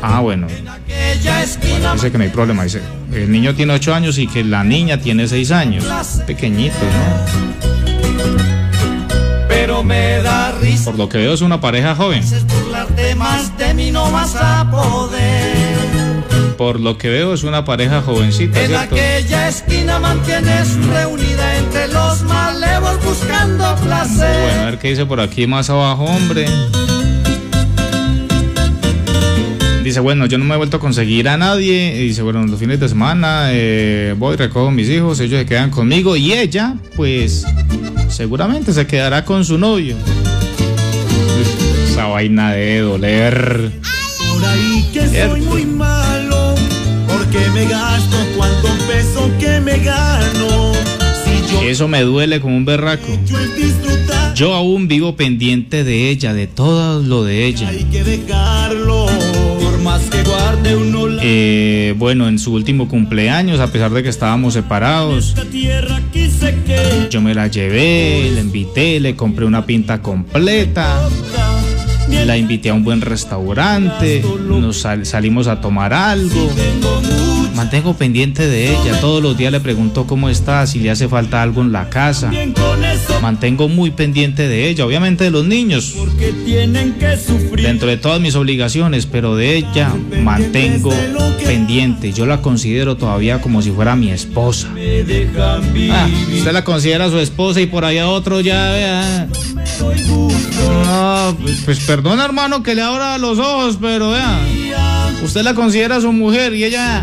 Ah, 0.00 0.20
bueno, 0.20 0.46
dice 0.46 2.12
que 2.12 2.18
no 2.18 2.24
hay 2.24 2.30
problema. 2.30 2.62
Dice, 2.62 2.80
el 3.12 3.32
niño 3.32 3.54
tiene 3.56 3.72
8 3.72 3.94
años 3.94 4.16
y 4.18 4.28
que 4.28 4.44
la 4.44 4.62
niña 4.62 5.00
tiene 5.00 5.26
6 5.26 5.50
años. 5.50 5.84
Pequeñitos, 6.24 6.78
¿no? 6.78 7.73
Me 9.84 10.22
da 10.22 10.52
risa 10.60 10.84
Por 10.86 10.98
lo 10.98 11.08
que 11.08 11.18
veo 11.18 11.34
es 11.34 11.40
una 11.40 11.60
pareja 11.60 11.94
joven. 11.94 12.22
burlarte 12.48 13.14
más 13.14 13.56
de 13.58 13.74
mí 13.74 13.90
no 13.90 14.10
vas 14.10 14.34
a 14.36 14.68
poder 14.70 16.54
Por 16.56 16.80
lo 16.80 16.98
que 16.98 17.08
veo 17.08 17.34
es 17.34 17.42
una 17.44 17.64
pareja 17.64 18.02
jovencita, 18.02 18.60
en 18.60 18.66
¿cierto? 18.68 18.94
aquella 18.94 19.48
esquina 19.48 19.98
mantienes 19.98 20.74
reunida 20.86 21.58
entre 21.58 21.88
los 21.88 22.22
malevos 22.22 23.04
buscando 23.04 23.56
Bueno, 23.56 23.66
a 23.66 23.76
placer 23.76 24.64
ver 24.64 24.78
qué 24.78 24.90
dice 24.90 25.06
por 25.06 25.20
aquí 25.20 25.46
más 25.46 25.68
abajo, 25.70 26.04
hombre. 26.04 26.46
Dice, 29.84 30.00
bueno, 30.00 30.24
yo 30.24 30.38
no 30.38 30.46
me 30.46 30.54
he 30.54 30.56
vuelto 30.56 30.78
a 30.78 30.80
conseguir 30.80 31.28
a 31.28 31.36
nadie. 31.36 31.94
Y 31.96 32.08
dice, 32.08 32.22
bueno, 32.22 32.42
los 32.46 32.58
fines 32.58 32.80
de 32.80 32.88
semana 32.88 33.48
eh, 33.50 34.14
voy, 34.16 34.34
recojo 34.36 34.68
a 34.68 34.70
mis 34.70 34.88
hijos, 34.88 35.20
ellos 35.20 35.38
se 35.40 35.44
quedan 35.44 35.68
conmigo. 35.70 36.16
Y 36.16 36.32
ella, 36.32 36.76
pues, 36.96 37.44
seguramente 38.14 38.72
se 38.72 38.86
quedará 38.86 39.24
con 39.24 39.44
su 39.44 39.58
novio. 39.58 39.96
Esa 41.88 42.06
vaina 42.06 42.52
de 42.52 42.78
doler. 42.78 43.72
por 44.32 44.44
ahí 44.44 44.88
que 44.92 45.08
soy 45.08 45.40
muy 45.40 45.66
malo 45.66 46.54
porque 47.08 47.40
me 47.52 47.66
gasto 47.66 48.16
cuánto 48.36 48.68
peso 48.86 49.28
que 49.40 49.60
me 49.60 49.78
gano 49.78 50.72
si 51.24 51.52
yo 51.52 51.62
Eso 51.62 51.88
me 51.88 52.02
duele 52.02 52.40
como 52.40 52.56
un 52.56 52.64
berraco. 52.64 53.06
Yo 54.36 54.54
aún 54.54 54.86
vivo 54.86 55.16
pendiente 55.16 55.82
de 55.82 56.10
ella, 56.10 56.34
de 56.34 56.46
todo 56.46 57.02
lo 57.02 57.24
de 57.24 57.46
ella. 57.46 57.68
hay 57.68 57.84
que 57.84 58.04
dejarlo 58.04 59.03
Eh, 61.22 61.94
bueno, 61.96 62.28
en 62.28 62.38
su 62.38 62.52
último 62.52 62.88
cumpleaños, 62.88 63.60
a 63.60 63.68
pesar 63.68 63.92
de 63.92 64.02
que 64.02 64.08
estábamos 64.08 64.54
separados, 64.54 65.34
yo 67.10 67.20
me 67.20 67.34
la 67.34 67.46
llevé, 67.48 68.30
la 68.34 68.40
invité, 68.40 69.00
le 69.00 69.14
compré 69.16 69.44
una 69.44 69.64
pinta 69.66 70.00
completa, 70.02 71.08
la 72.26 72.36
invité 72.36 72.70
a 72.70 72.74
un 72.74 72.84
buen 72.84 73.00
restaurante, 73.00 74.22
nos 74.60 74.76
sal- 74.78 75.06
salimos 75.06 75.46
a 75.46 75.60
tomar 75.60 75.92
algo. 75.92 76.50
Mantengo 77.54 77.94
pendiente 77.94 78.46
de 78.46 78.70
ella, 78.70 79.00
todos 79.00 79.22
los 79.22 79.36
días 79.36 79.52
le 79.52 79.60
pregunto 79.60 80.06
cómo 80.06 80.28
está, 80.28 80.66
si 80.66 80.80
le 80.80 80.90
hace 80.90 81.08
falta 81.08 81.40
algo 81.40 81.62
en 81.62 81.72
la 81.72 81.88
casa. 81.88 82.30
Mantengo 83.22 83.68
muy 83.68 83.90
pendiente 83.90 84.48
de 84.48 84.68
ella, 84.68 84.84
obviamente 84.84 85.24
de 85.24 85.30
los 85.30 85.46
niños, 85.46 85.94
dentro 87.56 87.88
de 87.88 87.96
todas 87.96 88.20
mis 88.20 88.34
obligaciones, 88.34 89.06
pero 89.06 89.36
de 89.36 89.56
ella 89.56 89.92
mantengo 90.22 90.92
pendiente. 91.44 92.12
Yo 92.12 92.26
la 92.26 92.42
considero 92.42 92.96
todavía 92.96 93.40
como 93.40 93.62
si 93.62 93.70
fuera 93.70 93.94
mi 93.94 94.10
esposa. 94.10 94.68
Ah, 95.90 96.08
usted 96.34 96.52
la 96.52 96.64
considera 96.64 97.08
su 97.08 97.18
esposa 97.18 97.60
y 97.60 97.66
por 97.66 97.84
allá 97.84 98.08
otro 98.08 98.40
ya 98.40 98.70
vea. 98.72 99.28
No, 100.84 101.36
pues, 101.40 101.62
pues 101.64 101.80
perdona 101.80 102.24
hermano 102.24 102.62
que 102.62 102.74
le 102.74 102.82
abra 102.82 103.16
los 103.18 103.38
ojos, 103.38 103.78
pero 103.80 104.10
vea. 104.10 104.93
Usted 105.24 105.42
la 105.42 105.54
considera 105.54 106.00
su 106.02 106.12
mujer 106.12 106.54
y 106.54 106.64
ella 106.64 107.02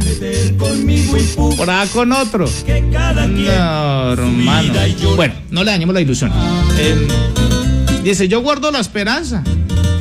por 1.57 1.69
acá 1.69 1.88
con 1.91 2.12
otro. 2.12 2.45
No, 2.67 4.13
hermano. 4.13 4.73
Bueno, 5.15 5.34
no 5.49 5.63
le 5.63 5.71
dañemos 5.71 5.95
la 5.95 6.01
ilusión. 6.01 6.31
Eh, 6.77 7.07
dice, 8.03 8.27
yo 8.27 8.41
guardo 8.41 8.69
la 8.69 8.79
esperanza 8.79 9.43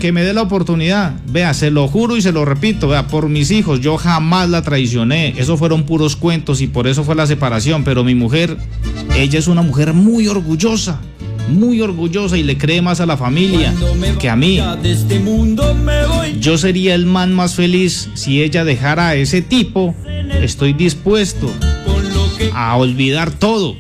que 0.01 0.13
me 0.13 0.23
dé 0.23 0.35
la 0.35 0.43
oportunidad. 0.43 1.15
Vea, 1.29 1.55
se 1.55 1.71
lo 1.71 1.89
juro 1.89 2.17
y 2.19 2.23
se 2.23 2.31
lo 2.31 2.45
repito, 2.45 2.89
vea, 2.89 3.07
por 3.07 3.31
mis 3.31 3.51
hijos, 3.51 3.81
yo 3.81 3.97
jamás 3.97 4.51
la 4.51 4.61
traicioné. 4.61 5.35
Eso 5.39 5.57
fueron 5.57 5.85
puros 5.85 6.15
cuentos 6.15 6.61
y 6.61 6.67
por 6.67 6.87
eso 6.87 7.05
fue 7.05 7.15
la 7.15 7.27
separación. 7.27 7.85
Pero 7.85 8.05
mi 8.05 8.15
mujer, 8.15 8.57
ella 9.17 9.39
es 9.39 9.49
una 9.49 9.63
mujer 9.63 9.95
muy 9.95 10.29
orgullosa, 10.29 11.01
muy 11.51 11.81
orgullosa 11.81 12.37
y 12.39 12.43
le 12.43 12.57
cree 12.57 12.83
más 12.83 13.01
a 13.01 13.07
la 13.07 13.17
familia 13.17 13.75
que 14.19 14.29
a 14.29 14.37
mí. 14.37 14.61
Yo 16.41 16.59
sería 16.59 16.95
el 16.95 17.07
man 17.07 17.35
más 17.35 17.55
feliz 17.55 18.09
si 18.15 18.43
ella 18.43 18.65
dejara 18.65 19.09
a 19.09 19.15
ese 19.15 19.43
tipo. 19.43 19.95
Estoy 20.41 20.73
dispuesto 20.73 21.53
a 22.55 22.77
olvidar 22.77 23.31
todo. 23.31 23.77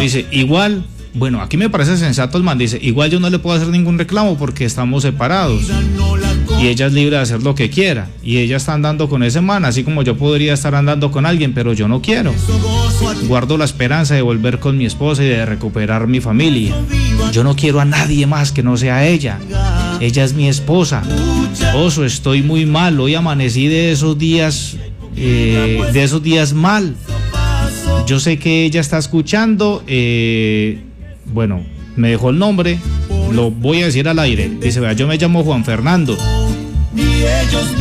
Dice, 0.00 0.26
igual, 0.30 0.84
bueno, 1.14 1.42
aquí 1.42 1.56
me 1.56 1.68
parece 1.68 1.96
sensato 1.96 2.38
el 2.38 2.44
man. 2.44 2.58
Dice, 2.58 2.78
igual 2.80 3.10
yo 3.10 3.20
no 3.20 3.30
le 3.30 3.38
puedo 3.38 3.56
hacer 3.56 3.68
ningún 3.68 3.98
reclamo 3.98 4.38
porque 4.38 4.64
estamos 4.64 5.02
separados. 5.02 5.64
Y 6.60 6.66
ella 6.66 6.86
es 6.86 6.92
libre 6.92 7.16
de 7.16 7.22
hacer 7.22 7.42
lo 7.42 7.54
que 7.54 7.70
quiera. 7.70 8.08
Y 8.22 8.38
ella 8.38 8.56
está 8.56 8.74
andando 8.74 9.08
con 9.08 9.22
ese 9.22 9.40
man, 9.40 9.64
así 9.64 9.84
como 9.84 10.02
yo 10.02 10.16
podría 10.16 10.54
estar 10.54 10.74
andando 10.74 11.10
con 11.10 11.24
alguien, 11.24 11.54
pero 11.54 11.72
yo 11.72 11.86
no 11.86 12.02
quiero. 12.02 12.34
Guardo 13.28 13.56
la 13.56 13.64
esperanza 13.64 14.14
de 14.14 14.22
volver 14.22 14.58
con 14.58 14.76
mi 14.76 14.84
esposa 14.84 15.22
y 15.22 15.28
de 15.28 15.46
recuperar 15.46 16.06
mi 16.08 16.20
familia. 16.20 16.74
Yo 17.32 17.44
no 17.44 17.54
quiero 17.54 17.80
a 17.80 17.84
nadie 17.84 18.26
más 18.26 18.50
que 18.50 18.62
no 18.62 18.76
sea 18.76 19.06
ella. 19.06 19.38
Ella 20.00 20.24
es 20.24 20.34
mi 20.34 20.48
esposa. 20.48 21.02
Oso, 21.74 22.04
estoy 22.04 22.42
muy 22.42 22.66
mal. 22.66 22.98
Hoy 22.98 23.14
amanecí 23.14 23.68
de 23.68 23.92
esos 23.92 24.18
días, 24.18 24.76
eh, 25.16 25.80
de 25.92 26.02
esos 26.02 26.22
días 26.22 26.52
mal. 26.52 26.94
Yo 28.06 28.18
sé 28.18 28.38
que 28.38 28.64
ella 28.64 28.80
está 28.80 28.98
escuchando. 28.98 29.84
eh, 29.86 30.80
bueno, 31.26 31.62
me 31.96 32.10
dejó 32.10 32.30
el 32.30 32.38
nombre. 32.38 32.78
Lo 33.32 33.50
voy 33.50 33.82
a 33.82 33.86
decir 33.86 34.08
al 34.08 34.18
aire. 34.18 34.50
Dice, 34.60 34.80
vea, 34.80 34.94
yo 34.94 35.06
me 35.06 35.16
llamo 35.18 35.44
Juan 35.44 35.64
Fernando. 35.64 36.16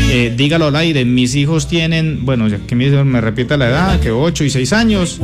Eh, 0.09 0.33
dígalo 0.35 0.67
al 0.67 0.75
aire, 0.75 1.05
mis 1.05 1.35
hijos 1.35 1.67
tienen, 1.67 2.25
bueno, 2.25 2.47
ya 2.47 2.59
que 2.59 2.75
me, 2.75 3.03
me 3.03 3.21
repita 3.21 3.57
la 3.57 3.67
edad, 3.67 3.99
que 3.99 4.11
8 4.11 4.43
y 4.45 4.49
6 4.49 4.73
años, 4.73 5.19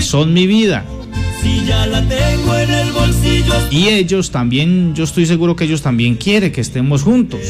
son 0.00 0.32
mi 0.32 0.46
vida. 0.46 0.84
Y 3.70 3.88
ellos 3.88 4.30
también, 4.30 4.94
yo 4.94 5.04
estoy 5.04 5.26
seguro 5.26 5.56
que 5.56 5.64
ellos 5.64 5.82
también 5.82 6.16
quieren 6.16 6.52
que 6.52 6.60
estemos 6.60 7.02
juntos. 7.02 7.40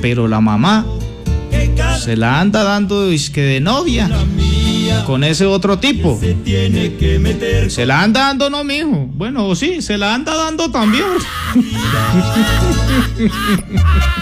Pero 0.00 0.28
la 0.28 0.40
mamá 0.40 0.86
se 1.98 2.16
la 2.16 2.40
anda 2.40 2.64
dando 2.64 3.10
que 3.32 3.42
de 3.42 3.60
novia 3.60 4.08
con 5.06 5.24
ese 5.24 5.46
otro 5.46 5.78
tipo. 5.78 6.20
Se 7.68 7.86
la 7.86 8.02
anda 8.02 8.20
dando, 8.20 8.50
no, 8.50 8.64
mijo. 8.64 9.08
Bueno, 9.12 9.54
sí, 9.54 9.82
se 9.82 9.98
la 9.98 10.14
anda 10.14 10.34
dando 10.34 10.70
también. 10.70 11.04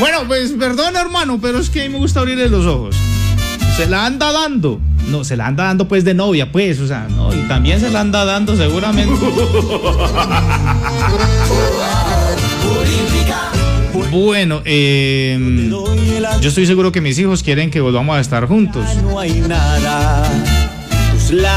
bueno, 0.00 0.18
pues 0.26 0.52
perdón, 0.52 0.96
hermano, 0.96 1.38
pero 1.40 1.58
es 1.58 1.70
que 1.70 1.82
a 1.82 1.84
mí 1.84 1.90
me 1.90 1.98
gusta 1.98 2.20
abrirle 2.20 2.48
los 2.48 2.66
ojos. 2.66 2.96
Se 3.76 3.86
la 3.86 4.06
anda 4.06 4.32
dando. 4.32 4.80
No, 5.08 5.24
se 5.24 5.36
la 5.36 5.46
anda 5.46 5.64
dando 5.64 5.86
pues 5.86 6.04
de 6.04 6.14
novia, 6.14 6.50
pues, 6.50 6.80
o 6.80 6.86
sea, 6.86 7.06
no, 7.08 7.34
y 7.34 7.42
también 7.48 7.80
se 7.80 7.90
la 7.90 8.00
anda 8.00 8.24
dando 8.24 8.56
seguramente. 8.56 9.14
Bueno, 14.10 14.60
eh, 14.64 15.70
yo 16.40 16.48
estoy 16.48 16.66
seguro 16.66 16.90
que 16.90 17.00
mis 17.00 17.16
hijos 17.18 17.44
quieren 17.44 17.70
que 17.70 17.80
volvamos 17.80 18.16
a 18.16 18.20
estar 18.20 18.46
juntos. 18.46 18.84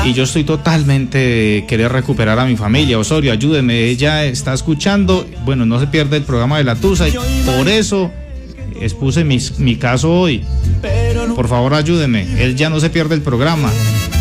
Y 0.06 0.14
yo 0.14 0.24
estoy 0.24 0.44
totalmente 0.44 1.66
querer 1.68 1.92
recuperar 1.92 2.38
a 2.38 2.46
mi 2.46 2.56
familia. 2.56 3.00
Osorio, 3.00 3.32
ayúdeme. 3.32 3.86
Ella 3.86 4.26
está 4.26 4.54
escuchando. 4.54 5.26
Bueno, 5.46 5.66
no 5.66 5.80
se 5.80 5.88
pierde 5.88 6.18
el 6.18 6.24
programa 6.24 6.60
de 6.60 6.64
la 6.64 6.76
Tusa. 6.76 7.08
Y 7.08 7.14
por 7.46 7.68
eso 7.68 8.12
expuse 8.84 9.24
mis- 9.24 9.58
mi 9.60 9.76
caso 9.78 10.12
hoy. 10.12 10.44
Por 11.36 11.48
favor, 11.48 11.74
ayúdeme. 11.74 12.28
Él 12.44 12.56
ya 12.56 12.70
no 12.70 12.80
se 12.80 12.90
pierde 12.90 13.16
el 13.16 13.22
programa. 13.22 13.72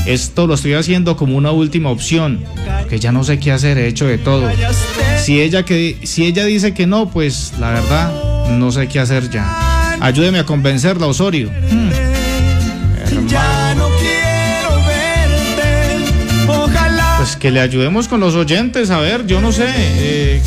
Esto 0.07 0.47
lo 0.47 0.55
estoy 0.55 0.75
haciendo 0.75 1.17
como 1.17 1.37
una 1.37 1.51
última 1.53 1.91
opción. 1.91 2.41
Que 2.89 2.99
ya 2.99 3.13
no 3.13 3.25
sé 3.25 3.39
qué 3.39 3.53
hacer. 3.53 3.79
He 3.79 3.87
hecho 3.89 4.07
de 4.07 4.19
todo. 4.19 4.49
Si 5.23 5.41
ella, 5.41 5.65
que, 5.65 5.99
si 6.05 6.25
ella 6.27 6.45
dice 6.45 6.75
que 6.75 6.87
no, 6.87 7.09
pues 7.11 7.53
la 7.61 7.71
verdad, 7.71 8.49
no 8.51 8.73
sé 8.73 8.89
qué 8.89 8.99
hacer 9.01 9.31
ya. 9.31 9.97
Ayúdeme 10.01 10.39
a 10.41 10.45
convencerla, 10.45 11.07
Osorio. 11.07 11.51
Ojalá. 16.49 17.15
Pues 17.19 17.37
que 17.37 17.51
le 17.51 17.61
ayudemos 17.61 18.09
con 18.09 18.21
los 18.21 18.35
oyentes, 18.35 18.91
a 18.91 18.99
ver, 18.99 19.27
yo 19.27 19.41
no 19.41 19.53
sé. 19.53 19.67
eh. 19.69 20.43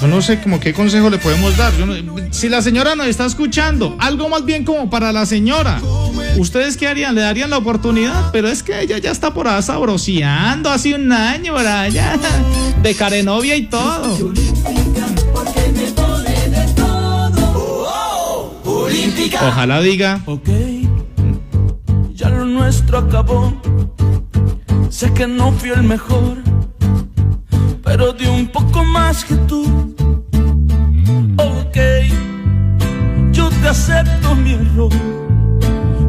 Yo 0.00 0.06
no 0.08 0.22
sé 0.22 0.40
como 0.40 0.60
qué 0.60 0.72
consejo 0.72 1.10
le 1.10 1.18
podemos 1.18 1.56
dar. 1.56 1.72
Si 2.30 2.48
la 2.48 2.62
señora 2.62 2.94
nos 2.94 3.06
está 3.06 3.26
escuchando, 3.26 3.96
algo 3.98 4.28
más 4.28 4.44
bien 4.44 4.64
como 4.64 4.90
para 4.90 5.12
la 5.12 5.26
señora. 5.26 5.80
¿Ustedes 6.36 6.76
qué 6.76 6.86
harían? 6.86 7.14
¿Le 7.14 7.22
darían 7.22 7.50
la 7.50 7.58
oportunidad? 7.58 8.30
Pero 8.32 8.48
es 8.48 8.62
que 8.62 8.80
ella 8.80 8.98
ya 8.98 9.10
está 9.10 9.34
por 9.34 9.48
ahí 9.48 9.62
sabroseando 9.62 10.70
hace 10.70 10.94
un 10.94 11.10
año, 11.12 11.52
por 11.54 11.66
allá. 11.66 12.16
De 12.82 12.94
carenovia 12.94 13.56
y 13.56 13.66
todo. 13.66 14.32
Ojalá 19.40 19.80
diga. 19.80 20.20
Ok, 20.26 20.48
ya 22.14 22.28
lo 22.28 22.44
nuestro 22.44 22.98
acabó. 22.98 23.52
Sé 24.90 25.12
que 25.12 25.26
no 25.26 25.52
fui 25.52 25.70
el 25.70 25.82
mejor, 25.82 26.38
pero 27.88 28.12
di 28.12 28.26
un 28.26 28.46
poco 28.48 28.84
más 28.84 29.24
que 29.24 29.34
tú. 29.48 29.62
Ok, 31.38 31.78
yo 33.32 33.48
te 33.48 33.68
acepto 33.68 34.34
mi 34.34 34.52
error, 34.52 34.92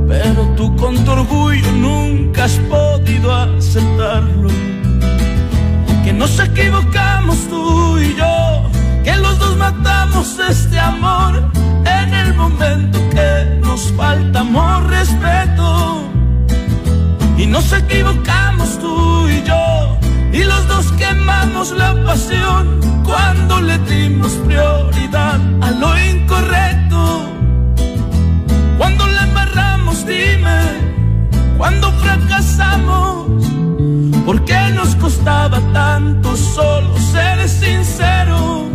pero 0.10 0.42
tú 0.58 0.76
con 0.76 0.94
tu 1.06 1.12
orgullo 1.12 1.72
nunca 1.72 2.44
has 2.44 2.60
podido 2.76 3.34
aceptarlo. 3.34 4.50
Que 6.04 6.12
nos 6.12 6.38
equivocamos 6.38 7.38
tú 7.50 7.98
y 7.98 8.13
yo, 8.13 8.70
que 9.06 9.15
los 9.15 9.39
dos 9.39 9.56
matamos 9.56 10.38
este 10.38 10.78
amor 10.78 11.34
en 11.86 12.13
el 12.13 12.34
momento 12.34 13.00
que 13.10 13.58
nos 13.62 13.94
faltamos 13.94 14.86
respeto. 14.88 16.02
Y 17.38 17.46
nos 17.46 17.72
equivocamos 17.72 18.78
tú 18.80 19.30
y 19.30 19.42
yo, 19.44 19.88
y 20.32 20.44
los 20.44 20.68
dos 20.68 20.92
quemamos 20.94 21.72
la 21.72 21.94
pasión 22.06 22.80
cuando 23.04 23.62
le 23.62 23.78
dimos 23.80 24.32
prioridad 24.46 25.39
a 25.62 25.72
lo 25.72 25.98
incorrecto. 25.98 27.22
Cuando 28.78 29.08
la 29.08 29.24
embarramos, 29.24 30.06
dime, 30.06 30.60
cuando 31.58 31.92
fracasamos. 31.94 33.28
¿Por 34.26 34.46
qué 34.46 34.60
nos 34.76 34.96
costaba 34.96 35.60
tanto 35.74 36.36
solo 36.38 36.96
ser 37.00 37.50
sinceros? 37.50 38.68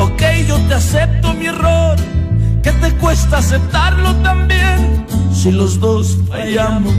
Ok, 0.00 0.22
yo 0.48 0.58
te 0.66 0.74
acepto 0.74 1.32
mi 1.34 1.46
error, 1.46 1.96
que 2.62 2.72
te 2.72 2.90
cuesta 2.96 3.38
aceptarlo 3.38 4.12
también 4.16 5.06
si 5.32 5.52
los 5.52 5.78
dos 5.78 6.18
fallamos. 6.28 6.94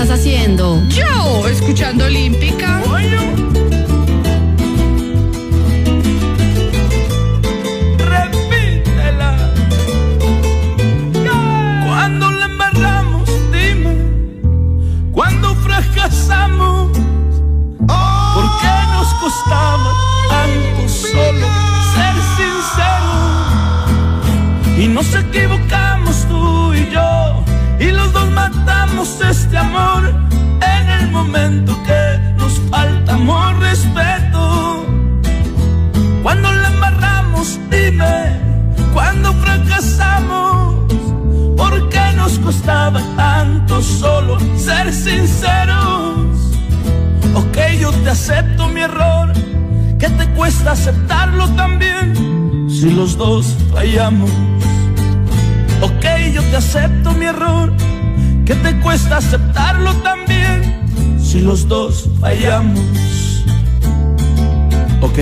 Estás 0.00 0.20
haciendo? 0.20 0.80
Yo, 0.90 1.48
escuchando 1.48 2.04
Olímpica. 2.04 2.80
Repítela. 7.98 9.52
Cuando 11.84 12.30
la 12.30 12.44
embarramos, 12.44 13.28
dime. 13.50 13.96
Cuando 15.10 15.56
fracasamos, 15.56 16.96
¿por 17.78 18.46
qué 18.60 18.76
nos 18.92 19.12
costaba 19.14 19.92
tanto 20.28 20.88
solo 20.88 21.48
ser 21.94 22.14
sinceros? 22.36 23.18
Y 24.78 24.86
nos 24.86 25.12
equivocamos 25.12 25.87
este 29.02 29.56
amor 29.56 30.12
en 30.60 30.88
el 30.90 31.10
momento 31.10 31.76
que 31.84 32.34
nos 32.36 32.60
faltamos 32.70 33.58
respeto. 33.58 34.86
Cuando 36.22 36.52
la 36.52 36.68
embarramos, 36.68 37.58
dime, 37.70 38.40
cuando 38.92 39.32
fracasamos, 39.34 40.92
¿por 41.56 41.88
qué 41.88 42.12
nos 42.16 42.38
costaba 42.40 43.00
tanto 43.16 43.80
solo 43.82 44.38
ser 44.56 44.92
sinceros? 44.92 45.88
acepto 48.08 48.68
mi 48.68 48.80
error, 48.80 49.32
que 49.98 50.08
te 50.08 50.26
cuesta 50.30 50.72
aceptarlo 50.72 51.48
también 51.50 52.66
si 52.68 52.90
los 52.90 53.16
dos 53.16 53.54
fallamos. 53.70 54.30
Ok, 55.82 56.04
yo 56.32 56.42
te 56.42 56.56
acepto 56.56 57.12
mi 57.12 57.26
error, 57.26 57.72
que 58.48 58.54
te 58.54 58.80
cuesta 58.80 59.18
aceptarlo 59.18 59.92
también 59.96 61.18
si 61.22 61.42
los 61.42 61.68
dos 61.68 62.08
fallamos. 62.18 63.44
Ok. 65.02 65.18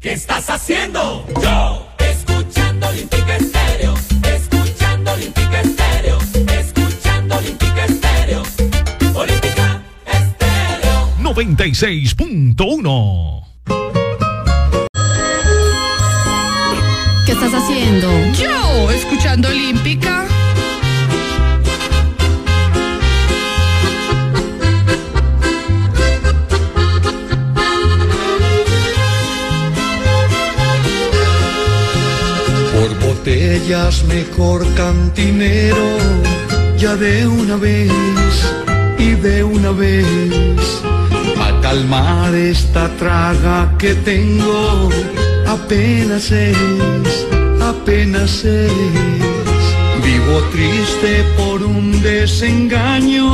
¿Qué 0.00 0.12
estás 0.12 0.50
haciendo? 0.50 1.24
Yo, 1.42 1.88
escuchando 1.98 2.88
Olímpica 2.88 3.36
Estéreo, 3.36 3.94
escuchando 4.36 5.12
Olímpica 5.12 5.62
Estéreo, 5.62 6.18
escuchando 6.60 7.38
Olímpica 7.38 7.86
Estéreo, 7.86 8.42
Olímpica 9.14 9.80
Estéreo. 10.04 11.08
96.1 11.22 13.44
¿Qué 17.24 17.32
estás 17.32 17.54
haciendo? 17.54 18.08
Yo, 18.34 18.63
escuchando 18.74 19.48
Olímpica. 19.48 20.26
Por 32.72 33.00
botellas 33.00 34.04
mejor 34.04 34.66
cantinero, 34.74 35.98
ya 36.76 36.96
de 36.96 37.26
una 37.26 37.56
vez 37.56 37.92
y 38.98 39.10
de 39.14 39.44
una 39.44 39.70
vez, 39.70 40.04
a 41.40 41.60
calmar 41.60 42.34
esta 42.34 42.88
traga 42.96 43.72
que 43.78 43.94
tengo, 43.94 44.90
apenas 45.46 46.30
es, 46.32 47.23
apenas 47.64 48.44
es. 48.44 48.72
Vivo 50.04 50.40
triste 50.52 51.24
por 51.36 51.62
un 51.62 52.02
desengaño 52.02 53.26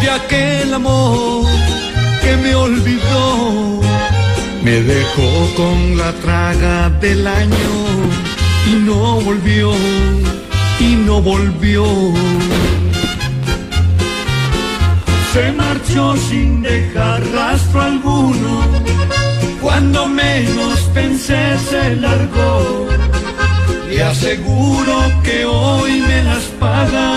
de 0.00 0.10
aquel 0.10 0.74
amor 0.74 1.46
que 2.22 2.36
me 2.36 2.54
olvidó. 2.54 3.80
Me 4.62 4.80
dejó 4.82 5.30
con 5.56 5.98
la 5.98 6.12
traga 6.24 6.90
del 7.00 7.26
año 7.26 7.74
y 8.70 8.74
no 8.74 9.20
volvió, 9.20 9.72
y 10.78 10.94
no 11.06 11.20
volvió. 11.20 11.84
Se 15.32 15.50
marchó 15.52 16.16
sin 16.28 16.62
dejar 16.62 17.22
rastro 17.32 17.80
alguno, 17.80 18.60
cuando 19.60 20.06
menos 20.06 20.78
pensé 20.94 21.58
se 21.70 21.96
largó. 21.96 22.86
Y 23.92 23.98
aseguro 23.98 24.96
que 25.22 25.44
hoy 25.44 26.00
me 26.00 26.24
las 26.24 26.44
paga, 26.58 27.12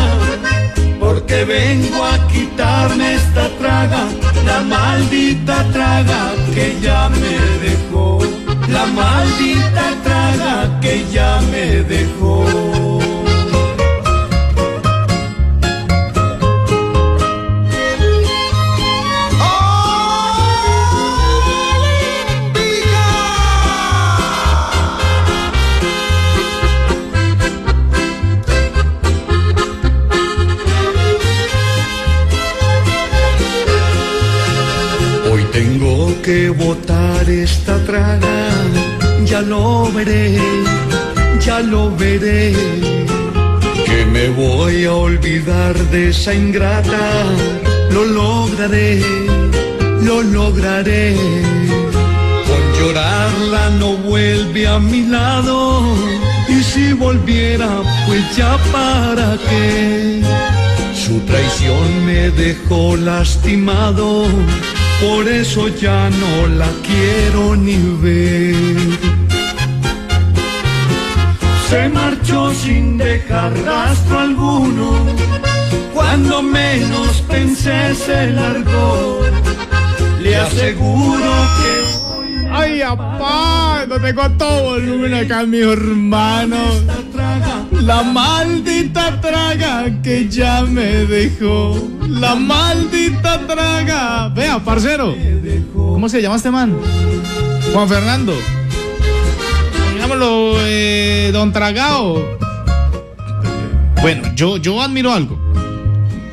porque 1.00 1.46
vengo 1.46 2.04
a 2.04 2.28
quitarme 2.28 3.16
esta 3.16 3.48
traga, 3.58 4.04
la 4.46 4.60
maldita 4.60 5.64
traga 5.72 6.34
que 6.54 6.78
ya 6.82 7.08
me 7.08 7.38
dejó, 7.66 8.20
la 8.68 8.86
maldita 8.88 9.86
traga 10.04 10.80
que 10.82 11.06
ya 11.14 11.40
me 11.50 11.82
dejó. 11.84 12.95
Esta 37.28 37.78
traga, 37.86 38.50
ya 39.26 39.42
lo 39.42 39.92
veré, 39.92 40.38
ya 41.40 41.60
lo 41.60 41.96
veré. 41.96 42.54
Que 43.86 44.06
me 44.06 44.30
voy 44.30 44.86
a 44.86 44.94
olvidar 44.94 45.76
de 45.92 46.10
esa 46.10 46.34
ingrata, 46.34 47.24
lo 47.92 48.06
lograré, 48.06 49.02
lo 50.02 50.22
lograré. 50.22 51.16
Con 52.48 52.64
llorarla 52.80 53.70
no 53.80 53.98
vuelve 53.98 54.68
a 54.68 54.80
mi 54.80 55.04
lado, 55.04 55.84
y 56.48 56.62
si 56.64 56.94
volviera, 56.94 57.70
pues 58.08 58.24
ya 58.36 58.58
para 58.72 59.38
qué. 59.50 60.22
Su 60.94 61.20
traición 61.22 62.06
me 62.06 62.30
dejó 62.32 62.96
lastimado, 62.96 64.26
por 65.02 65.28
eso 65.28 65.68
ya 65.68 66.10
no 66.10 66.48
la 66.48 66.68
quiero 66.84 67.56
ni 67.56 67.78
ver. 68.02 68.56
Se 71.70 71.90
marchó 71.90 72.54
sin 72.54 72.98
dejar 72.98 73.54
rastro 73.64 74.20
alguno, 74.20 75.06
cuando 75.94 76.42
menos 76.42 77.22
pensé 77.28 77.96
se 77.96 78.32
largó. 78.32 79.20
Le 80.22 80.36
aseguro 80.36 81.32
que 81.58 82.06
Ay, 82.58 82.82
apá, 82.82 83.86
no 83.86 84.00
tengo 84.00 84.30
todo 84.38 84.64
volumen 84.64 85.14
acá, 85.14 85.44
mi 85.46 85.60
hermano. 85.60 86.58
La 87.82 88.04
maldita 88.04 89.20
traga 89.22 89.86
que 90.02 90.28
ya 90.28 90.64
me 90.64 91.06
dejó. 91.06 91.78
La 92.08 92.36
maldita 92.36 93.46
traga. 93.48 94.30
Vea, 94.30 94.60
parcero. 94.60 95.16
¿Cómo 95.74 96.10
se 96.10 96.22
llama 96.22 96.36
este 96.36 96.52
man? 96.52 96.78
Juan 97.74 97.88
Fernando. 97.88 98.34
Digámoslo, 99.94 100.58
eh, 100.62 101.30
don 101.34 101.52
Tragao. 101.52 102.38
Bueno, 104.02 104.24
yo, 104.36 104.58
yo 104.58 104.82
admiro 104.82 105.12
algo. 105.12 105.40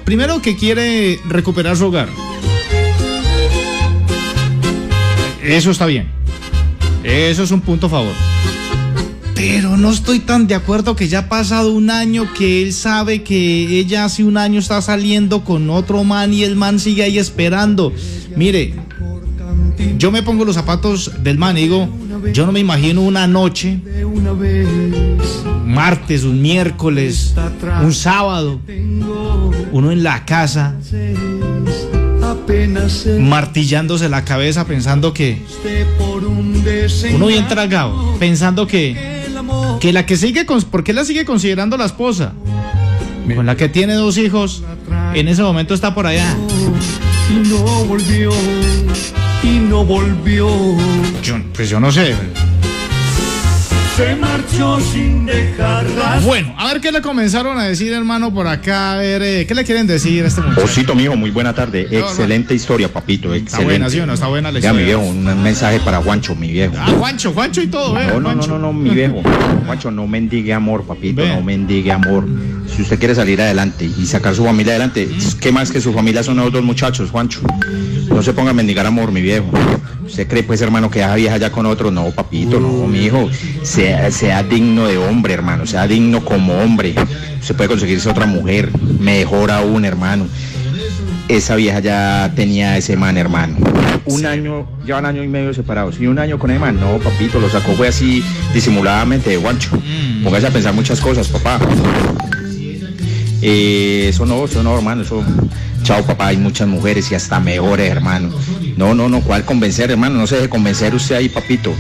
Primero 0.05 0.43
que 0.43 0.57
quiere 0.57 1.19
recuperar 1.27 1.77
su 1.77 1.87
hogar. 1.87 2.09
Eso 5.43 5.71
está 5.71 5.87
bien. 5.87 6.11
Eso 7.03 7.43
es 7.43 7.51
un 7.51 7.61
punto 7.61 7.89
favor. 7.89 8.13
Pero 9.45 9.77
no 9.77 9.91
estoy 9.91 10.21
tan 10.21 10.47
de 10.47 10.55
acuerdo 10.55 10.95
que 10.95 11.09
ya 11.09 11.19
ha 11.19 11.29
pasado 11.29 11.73
un 11.73 11.91
año 11.91 12.33
que 12.33 12.63
él 12.63 12.73
sabe 12.73 13.25
que 13.25 13.77
ella 13.77 14.05
hace 14.05 14.23
un 14.23 14.37
año 14.37 14.61
está 14.61 14.81
saliendo 14.81 15.43
con 15.43 15.69
otro 15.69 16.05
man 16.05 16.33
y 16.33 16.45
el 16.45 16.55
man 16.55 16.79
sigue 16.79 17.03
ahí 17.03 17.19
esperando. 17.19 17.93
Mire, 18.37 18.73
yo 19.99 20.13
me 20.13 20.23
pongo 20.23 20.45
los 20.45 20.55
zapatos 20.55 21.11
del 21.25 21.39
man 21.39 21.59
y 21.59 21.63
digo, 21.63 21.89
yo 22.33 22.47
no 22.47 22.53
me 22.53 22.61
imagino 22.61 23.03
una 23.03 23.27
noche, 23.27 23.81
martes, 25.67 26.23
un 26.23 26.41
miércoles, 26.41 27.35
un 27.83 27.93
sábado, 27.93 28.61
uno 29.73 29.91
en 29.91 30.05
la 30.05 30.25
casa, 30.25 30.77
martillándose 33.19 34.09
la 34.09 34.25
cabeza 34.25 34.65
pensando 34.69 35.13
que 35.13 35.43
uno 37.13 37.27
bien 37.27 37.49
tragado, 37.49 38.15
pensando 38.21 38.69
que 38.69 39.22
que 39.83 39.93
la 39.93 40.07
que 40.07 40.17
sigue 40.17 40.47
con, 40.47 40.63
¿por 40.63 40.85
qué 40.85 40.93
la 40.93 41.05
sigue 41.05 41.25
considerando 41.25 41.77
la 41.77 41.87
esposa? 41.87 42.35
Con 43.35 43.47
la 43.47 43.57
que 43.57 43.69
tiene 43.69 43.95
dos 43.95 44.17
hijos, 44.17 44.63
en 45.13 45.27
ese 45.27 45.43
momento 45.43 45.75
está 45.75 45.93
por 45.93 46.07
allá. 46.07 46.37
y 47.29 47.49
no 47.49 47.65
volvió, 47.87 48.31
y 49.43 49.59
no 49.59 49.85
volvió. 49.85 50.47
Yo, 51.25 51.35
pues 51.53 51.69
yo 51.69 51.81
no 51.81 51.91
sé. 51.91 52.15
Se 54.03 54.17
marchó 54.17 54.81
sin 54.81 55.27
dejar 55.27 55.87
rastro. 55.95 56.27
Bueno, 56.27 56.53
a 56.59 56.73
ver 56.73 56.81
qué 56.81 56.91
le 56.91 57.01
comenzaron 57.01 57.57
a 57.57 57.65
decir, 57.69 57.93
hermano, 57.93 58.35
por 58.35 58.49
acá. 58.49 58.95
A 58.95 58.97
ver, 58.97 59.23
eh, 59.23 59.47
¿qué 59.47 59.55
le 59.55 59.63
quieren 59.63 59.87
decir 59.87 60.25
a 60.25 60.27
este 60.27 60.41
muchacho? 60.41 60.65
Osito, 60.65 60.95
mijo, 60.97 61.15
muy 61.15 61.31
buena 61.31 61.55
tarde. 61.55 61.87
Excelente 61.89 62.53
historia, 62.53 62.93
papito. 62.93 63.33
Está 63.33 63.45
Excelente. 63.45 63.65
buena, 63.65 63.91
¿sí 63.91 64.01
o 64.01 64.07
no? 64.07 64.15
Está 64.15 64.27
buena 64.27 64.51
la 64.51 64.59
Ya, 64.59 64.73
mi 64.73 64.81
historia. 64.83 64.97
viejo, 65.05 65.09
un 65.09 65.43
mensaje 65.45 65.79
para 65.85 65.99
Juancho, 65.99 66.35
mi 66.35 66.51
viejo. 66.51 66.75
Ah, 66.77 66.93
Juancho, 66.99 67.33
Juancho 67.33 67.63
y 67.63 67.69
todo, 67.69 67.97
eh. 67.97 68.07
No, 68.09 68.19
no, 68.21 68.35
no, 68.35 68.45
no, 68.49 68.59
no, 68.59 68.73
mi 68.73 68.91
viejo. 68.91 69.23
Juancho, 69.67 69.93
no 69.93 70.09
mendigue 70.09 70.53
amor, 70.53 70.85
papito, 70.85 71.23
Ve. 71.23 71.29
no 71.29 71.41
mendigue 71.41 71.93
amor. 71.93 72.27
Si 72.75 72.83
usted 72.83 72.99
quiere 72.99 73.15
salir 73.15 73.41
adelante 73.41 73.85
y 73.85 74.07
sacar 74.07 74.35
su 74.35 74.45
familia 74.45 74.73
adelante, 74.73 75.09
¿qué 75.41 75.53
más 75.53 75.71
que 75.71 75.81
su 75.81 75.93
familia 75.93 76.23
son 76.23 76.37
los 76.39 76.51
dos 76.53 76.63
muchachos, 76.63 77.11
Juancho? 77.11 77.41
No 78.09 78.23
se 78.23 78.33
ponga 78.33 78.51
a 78.51 78.55
mendigar 78.55 78.87
amor, 78.87 79.13
mi 79.13 79.21
viejo. 79.21 79.47
¿Usted 80.05 80.27
cree, 80.27 80.43
pues, 80.43 80.61
hermano, 80.63 80.91
que 80.91 81.01
esa 81.01 81.15
vieja 81.15 81.37
ya 81.37 81.51
con 81.53 81.67
otro? 81.67 81.91
No, 81.91 82.11
papito, 82.11 82.59
no, 82.61 82.87
mi 82.87 83.05
hijo. 83.05 83.29
Sea, 83.63 84.11
sea 84.11 84.43
digno 84.43 84.87
de 84.87 84.99
hombre, 84.99 85.35
hermano. 85.35 85.67
Sea 85.67 85.87
digno 85.87 86.25
como 86.25 86.55
hombre. 86.55 86.95
Usted 87.41 87.55
puede 87.55 87.69
conseguirse 87.69 88.09
otra 88.09 88.27
mujer. 88.27 88.71
Mejor 88.99 89.51
aún, 89.51 89.85
hermano. 89.85 90.27
esa 91.29 91.57
vieja 91.57 91.81
ya 91.81 92.33
tenía 92.35 92.77
ese 92.77 92.97
man, 92.97 93.17
hermano. 93.17 93.57
Un 94.05 94.27
año, 94.27 94.67
llevan 94.85 95.07
año 95.07 95.23
y 95.23 95.29
medio 95.29 95.55
separados. 95.55 95.99
Y 96.01 96.07
un 96.07 96.19
año 96.19 96.39
con 96.39 96.51
ese 96.51 96.59
man, 96.59 96.79
no, 96.79 96.99
papito, 96.99 97.39
lo 97.39 97.49
sacó 97.49 97.73
fue 97.73 97.89
así 97.89 98.23
disimuladamente 98.53 99.31
de 99.31 99.37
guancho. 99.37 99.71
Póngase 100.25 100.47
a 100.49 100.51
pensar 100.51 100.75
muchas 100.75 101.01
cosas, 101.01 101.29
papá. 101.29 101.59
Eh, 103.43 104.07
eso 104.09 104.25
no, 104.25 104.45
eso 104.45 104.63
no, 104.63 104.75
hermano, 104.77 105.03
eso. 105.03 105.23
Chao, 105.83 106.01
papá, 106.05 106.29
hay 106.29 106.37
muchas 106.37 106.69
mujeres 106.69 107.11
y 107.11 107.17
hasta 107.17 107.41
mejores, 107.41 107.91
hermano. 107.91 108.31
No, 108.77 108.95
no, 108.95 109.09
no, 109.09 109.21
¿cuál 109.21 109.45
convencer, 109.45 109.91
hermano? 109.91 110.17
No 110.17 110.27
se 110.29 110.37
deje 110.37 110.49
convencer 110.49 110.95
usted 110.95 111.17
ahí, 111.17 111.29
papito. 111.29 111.75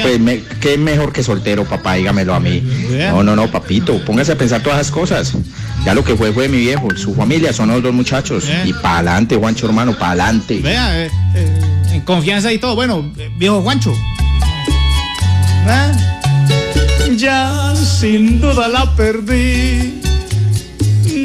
Puede- 0.00 0.18
me- 0.20 0.42
¿Qué 0.60 0.78
mejor 0.78 1.12
que 1.12 1.24
soltero, 1.24 1.64
papá? 1.64 1.94
Dígamelo 1.94 2.34
a 2.34 2.40
mí. 2.40 2.62
No, 3.10 3.22
no, 3.24 3.34
no, 3.34 3.50
papito, 3.50 4.02
póngase 4.04 4.32
a 4.32 4.38
pensar 4.38 4.62
todas 4.62 4.78
esas 4.80 4.92
cosas. 4.92 5.32
Ya 5.84 5.92
lo 5.92 6.04
que 6.04 6.14
fue 6.14 6.32
fue 6.32 6.48
mi 6.48 6.58
viejo, 6.58 6.86
su 6.96 7.14
familia 7.16 7.52
son 7.52 7.70
los 7.70 7.82
dos 7.82 7.92
muchachos. 7.92 8.44
Y 8.64 8.72
para 8.74 8.98
adelante, 8.98 9.34
Juancho, 9.34 9.66
hermano, 9.66 9.92
para 9.98 10.12
adelante. 10.12 10.60
Vea, 10.62 11.04
eh, 11.06 11.10
eh, 11.34 11.60
en 11.94 12.00
confianza 12.02 12.52
y 12.52 12.58
todo. 12.58 12.76
Bueno, 12.76 13.10
eh, 13.18 13.28
viejo 13.36 13.60
Juancho. 13.62 13.92
¿Ah? 15.66 15.90
Ya 17.16 17.74
sin 17.76 18.40
duda 18.40 18.68
la 18.68 18.94
perdí. 18.94 20.00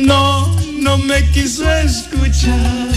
No, 0.08 0.56
no 0.80 0.98
me 1.00 1.30
quiso 1.32 1.70
escuchar. 1.70 2.88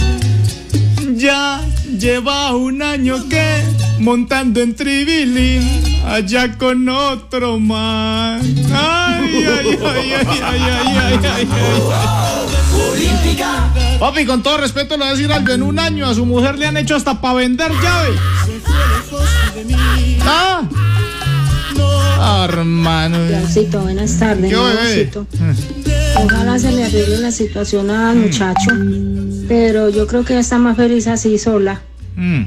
Ya 1.13 1.61
lleva 1.99 2.55
un 2.55 2.81
año 2.81 3.27
que 3.27 3.63
montando 3.99 4.61
en 4.61 4.73
tribilín, 4.73 5.61
allá 6.07 6.57
con 6.57 6.87
otro 6.87 7.59
man. 7.59 8.39
Ay, 8.73 9.43
ay, 9.45 9.45
ay, 9.45 9.77
ay, 9.85 10.13
ay, 10.15 10.61
ay, 10.61 10.61
ay, 10.61 11.19
ay, 11.21 11.29
ay. 11.35 11.47
Papi, 13.99 14.25
con 14.25 14.41
todo 14.41 14.57
respeto 14.57 14.95
le 14.95 15.03
voy 15.03 15.07
a 15.09 15.11
decir 15.11 15.33
algo. 15.33 15.51
En 15.51 15.63
un 15.63 15.79
año 15.79 16.07
a 16.07 16.15
su 16.15 16.25
mujer 16.25 16.57
le 16.57 16.65
han 16.65 16.77
hecho 16.77 16.95
hasta 16.95 17.19
para 17.19 17.33
vender 17.33 17.71
llave. 17.73 18.15
Ah. 20.21 20.63
Ah, 22.23 22.47
hermano. 22.47 23.17
Plancito, 23.27 23.81
buenas 23.81 24.17
tardes. 24.17 24.49
¿Qué 24.49 24.55
Ojalá 26.23 26.59
se 26.59 26.71
le 26.71 26.83
arregle 26.85 27.17
la 27.17 27.31
situación 27.31 27.89
al 27.89 28.15
muchacho, 28.17 28.71
pero 29.47 29.89
yo 29.89 30.07
creo 30.07 30.23
que 30.23 30.33
ella 30.33 30.41
está 30.41 30.57
más 30.57 30.77
feliz 30.77 31.07
así 31.07 31.37
sola 31.37 31.81
Mm. 32.15 32.43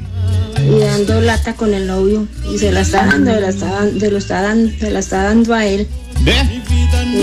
y 0.77 0.79
dando 0.81 1.21
lata 1.23 1.55
con 1.55 1.73
el 1.75 1.87
novio 1.87 2.27
y 2.53 2.59
se 2.59 2.71
la 2.71 2.81
está 2.83 3.07
dando, 3.07 3.33
se 3.35 3.41
la 3.41 3.49
está, 3.49 3.67
dan- 3.71 3.99
se 4.01 4.11
lo 4.11 4.19
está 4.19 4.43
dando, 4.43 4.73
se 4.79 4.91
la 4.91 4.99
está 4.99 5.23
dando 5.25 5.55
a 5.55 5.67
él. 5.67 5.87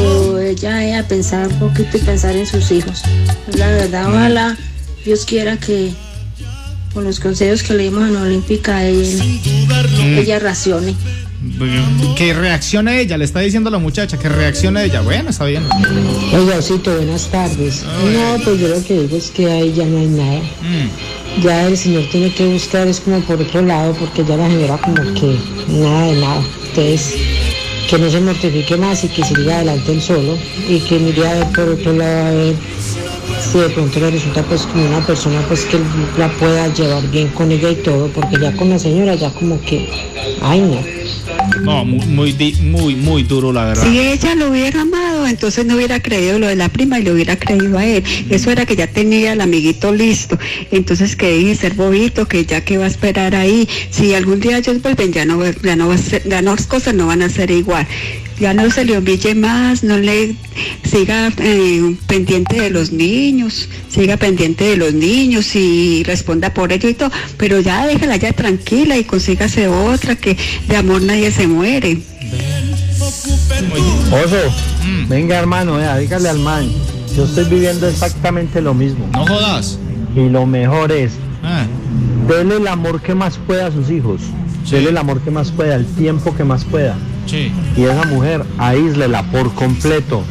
O 0.02 0.38
ella 0.40 0.84
ella 0.84 1.08
pensar 1.08 1.48
un 1.48 1.60
poquito 1.60 1.98
y 1.98 2.00
pensar 2.02 2.36
en 2.36 2.46
sus 2.48 2.72
hijos. 2.72 3.02
La 3.58 3.68
verdad, 3.68 4.10
ojalá 4.10 4.58
Dios 5.06 5.26
quiera 5.26 5.58
que 5.58 5.92
con 6.94 7.04
los 7.06 7.20
consejos 7.20 7.64
que 7.64 7.74
le 7.74 7.84
dimos 7.84 8.10
en 8.10 8.16
Olímpica 8.18 8.84
él- 8.84 9.22
ella 10.18 10.40
racione. 10.40 10.96
Que 12.16 12.34
reaccione 12.34 13.02
ella, 13.02 13.18
le 13.18 13.26
está 13.26 13.40
diciendo 13.40 13.70
a 13.70 13.72
la 13.72 13.80
muchacha, 13.80 14.18
que 14.20 14.30
reaccione 14.30 14.84
ella. 14.86 15.02
Bueno, 15.02 15.32
está 15.32 15.46
bien. 15.46 15.64
Oiga, 16.34 16.58
Osito, 16.58 16.96
buenas 16.96 17.28
tardes. 17.30 17.84
No, 17.84 18.44
pues 18.44 18.60
yo 18.60 18.68
lo 18.68 18.84
que 18.84 19.02
digo 19.02 19.18
es 19.18 19.32
que 19.32 19.50
ahí 19.50 19.74
ya 19.74 19.86
no 19.86 19.98
hay 19.98 20.08
nada. 20.08 20.42
Ya 21.42 21.68
el 21.68 21.78
señor 21.78 22.04
tiene 22.12 22.32
que 22.34 22.46
buscar 22.46 22.88
es 22.88 23.00
como 23.00 23.22
por 23.22 23.42
otro 23.42 23.64
lado, 23.64 23.94
porque 23.94 24.24
ya 24.24 24.38
la 24.38 24.48
señora 24.48 24.78
como 24.78 25.02
que 25.14 25.38
nada 25.68 26.06
de 26.08 26.22
nada. 26.22 26.44
Entonces, 26.68 27.16
que 27.90 27.98
no 27.98 28.10
se 28.10 28.22
mortifique 28.22 28.78
más 28.78 29.04
y 29.04 29.08
que 29.08 29.24
siga 29.24 29.56
adelante 29.58 29.92
él 29.92 30.02
solo 30.02 30.38
y 30.70 30.80
que 30.80 31.00
mire 31.00 31.28
a 31.28 31.34
ver 31.34 31.48
por 31.48 31.70
otro 31.70 31.94
lado 31.94 32.28
a 32.28 32.32
ver 32.32 32.56
si 33.42 33.58
de 33.58 33.70
pronto 33.70 34.00
le 34.00 34.12
resulta 34.12 34.44
pues 34.44 34.62
como 34.62 34.86
una 34.86 35.06
persona 35.06 35.42
pues 35.48 35.66
que 35.66 35.78
la 36.18 36.30
pueda 36.38 36.74
llevar 36.74 37.10
bien 37.10 37.30
con 37.30 37.52
ella 37.52 37.72
y 37.72 37.76
todo, 37.76 38.08
porque 38.10 38.40
ya 38.40 38.56
con 38.56 38.70
la 38.70 38.78
señora 38.78 39.16
ya 39.16 39.32
como 39.32 39.60
que, 39.62 39.90
ay 40.42 40.62
no. 40.62 41.01
No, 41.64 41.86
muy, 41.86 42.06
muy, 42.34 42.54
muy, 42.62 42.96
muy 42.96 43.24
duro, 43.24 43.54
la 43.54 43.66
verdad. 43.66 43.84
Si 43.88 44.00
ella 44.00 44.36
lo 44.36 44.50
hubiera 44.50 44.82
amado, 44.82 45.28
entonces 45.28 45.66
no 45.66 45.76
hubiera 45.76 46.00
creído 46.02 46.40
lo 46.40 46.48
de 46.48 46.56
la 46.56 46.70
prima 46.70 47.00
y 47.00 47.04
lo 47.04 47.14
hubiera 47.14 47.38
creído 47.38 47.78
a 47.78 47.86
él. 47.86 48.04
Eso 48.30 48.52
era 48.52 48.66
que 48.66 48.76
ya 48.76 48.88
tenía 48.88 49.34
el 49.34 49.42
amiguito 49.42 49.94
listo. 49.94 50.38
Entonces 50.72 51.16
que 51.16 51.28
deje 51.28 51.48
de 51.50 51.56
ser 51.56 51.74
bobito, 51.76 52.28
que 52.28 52.46
ya 52.46 52.62
que 52.62 52.78
va 52.78 52.86
a 52.86 52.88
esperar 52.88 53.36
ahí. 53.36 53.68
Si 53.90 54.14
algún 54.14 54.40
día 54.40 54.58
ellos 54.58 54.82
vuelven, 54.82 55.14
ya 55.14 55.26
no, 55.26 55.38
va- 55.40 55.52
ya 55.64 55.76
no 55.76 55.88
va 55.88 55.96
a 55.96 55.98
ser, 55.98 56.28
ya 56.28 56.42
no, 56.42 56.56
las 56.56 56.68
cosas 56.68 56.94
no 56.96 57.08
van 57.08 57.22
a 57.22 57.30
ser 57.30 57.52
igual. 57.52 57.88
Ya 58.42 58.56
no 58.56 58.72
se 58.72 58.86
le 58.86 58.98
humille 58.98 59.36
más, 59.36 59.84
no 59.84 60.00
le 60.00 60.36
siga 60.84 61.32
eh, 61.38 61.96
pendiente 62.08 62.60
de 62.60 62.72
los 62.72 62.92
niños, 62.92 63.70
siga 63.88 64.18
pendiente 64.18 64.64
de 64.64 64.78
los 64.78 64.94
niños 64.96 65.56
y 65.56 66.02
responda 66.04 66.52
por 66.52 66.74
ello 66.74 66.90
y 66.90 66.96
todo, 66.96 67.12
pero 67.38 67.60
ya 67.60 67.86
déjala 67.86 68.18
ya 68.18 68.34
tranquila 68.34 68.98
y 68.98 69.04
consígase 69.04 69.68
otra 69.68 70.16
que 70.16 70.36
de 70.68 70.76
amor 70.76 71.04
nadie 71.04 71.32
se 71.32 71.46
muere. 71.46 72.00
Oso, 74.12 74.38
Mm. 74.86 75.08
venga 75.08 75.38
hermano, 75.38 75.76
vea, 75.78 75.98
dígale 76.00 76.30
al 76.30 76.40
man. 76.40 76.68
Yo 77.16 77.26
estoy 77.26 77.46
viviendo 77.46 77.88
exactamente 77.88 78.60
lo 78.60 78.74
mismo. 78.74 79.08
No 79.14 79.26
jodas. 79.28 79.78
Y 80.16 80.30
lo 80.30 80.48
mejor 80.48 80.92
es, 80.92 81.12
Ah. 81.44 81.66
dele 82.28 82.58
el 82.58 82.68
amor 82.68 83.02
que 83.02 83.14
más 83.14 83.38
pueda 83.46 83.68
a 83.68 83.72
sus 83.72 83.92
hijos. 83.92 84.22
Dele 84.70 84.90
el 84.90 84.98
amor 84.98 85.22
que 85.22 85.30
más 85.30 85.52
pueda, 85.52 85.76
el 85.76 85.86
tiempo 85.86 86.36
que 86.36 86.44
más 86.44 86.64
pueda. 86.66 86.96
Sí. 87.32 87.50
Y 87.78 87.86
esa 87.86 88.04
mujer, 88.08 88.44
aíslela 88.58 89.24
por 89.32 89.54
completo. 89.56 90.22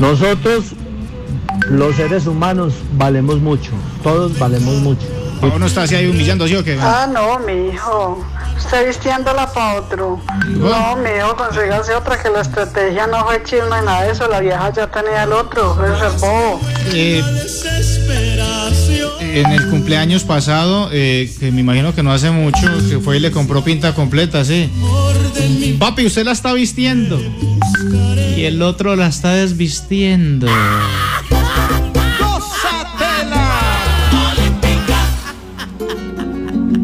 Nosotros, 0.00 0.72
los 1.68 1.94
seres 1.96 2.26
humanos, 2.26 2.72
valemos 2.94 3.38
mucho. 3.40 3.72
Todos 4.02 4.38
valemos 4.38 4.76
mucho. 4.76 5.06
Uno 5.42 5.66
está 5.66 5.82
así 5.82 5.94
ahí 5.94 6.06
humillando, 6.06 6.48
¿sí 6.48 6.56
o 6.56 6.64
qué? 6.64 6.78
Ah, 6.80 7.06
no, 7.06 7.38
mi 7.40 7.68
hijo. 7.68 8.24
Usted 8.56 8.86
vistiéndola 8.86 9.52
para 9.52 9.80
otro. 9.80 10.18
No, 10.46 10.96
mi 10.96 11.10
hijo, 11.10 11.36
consígase 11.36 11.94
otra 11.94 12.22
que 12.22 12.30
la 12.30 12.40
estrategia 12.40 13.06
no 13.06 13.22
fue 13.26 13.42
chisme 13.42 13.80
ni 13.80 13.84
nada 13.84 14.04
de 14.04 14.12
eso. 14.12 14.26
La 14.26 14.40
vieja 14.40 14.72
ya 14.72 14.86
tenía 14.86 15.24
el 15.24 15.32
otro. 15.34 15.76
Bobo. 16.18 16.60
Eh, 16.94 17.22
en 19.34 19.50
el 19.50 19.68
cumpleaños 19.68 20.22
pasado, 20.22 20.88
eh, 20.92 21.30
que 21.40 21.50
me 21.50 21.60
imagino 21.60 21.94
que 21.94 22.02
no 22.02 22.12
hace 22.12 22.30
mucho, 22.30 22.68
que 22.88 23.00
fue 23.00 23.16
y 23.16 23.20
le 23.20 23.32
compró 23.32 23.64
pinta 23.64 23.94
completa, 23.94 24.44
sí. 24.44 24.70
Papi, 25.78 26.06
usted 26.06 26.24
la 26.24 26.32
está 26.32 26.52
vistiendo. 26.52 27.20
Y 28.36 28.44
el 28.44 28.62
otro 28.62 28.94
la 28.94 29.08
está 29.08 29.32
desvistiendo. 29.34 30.46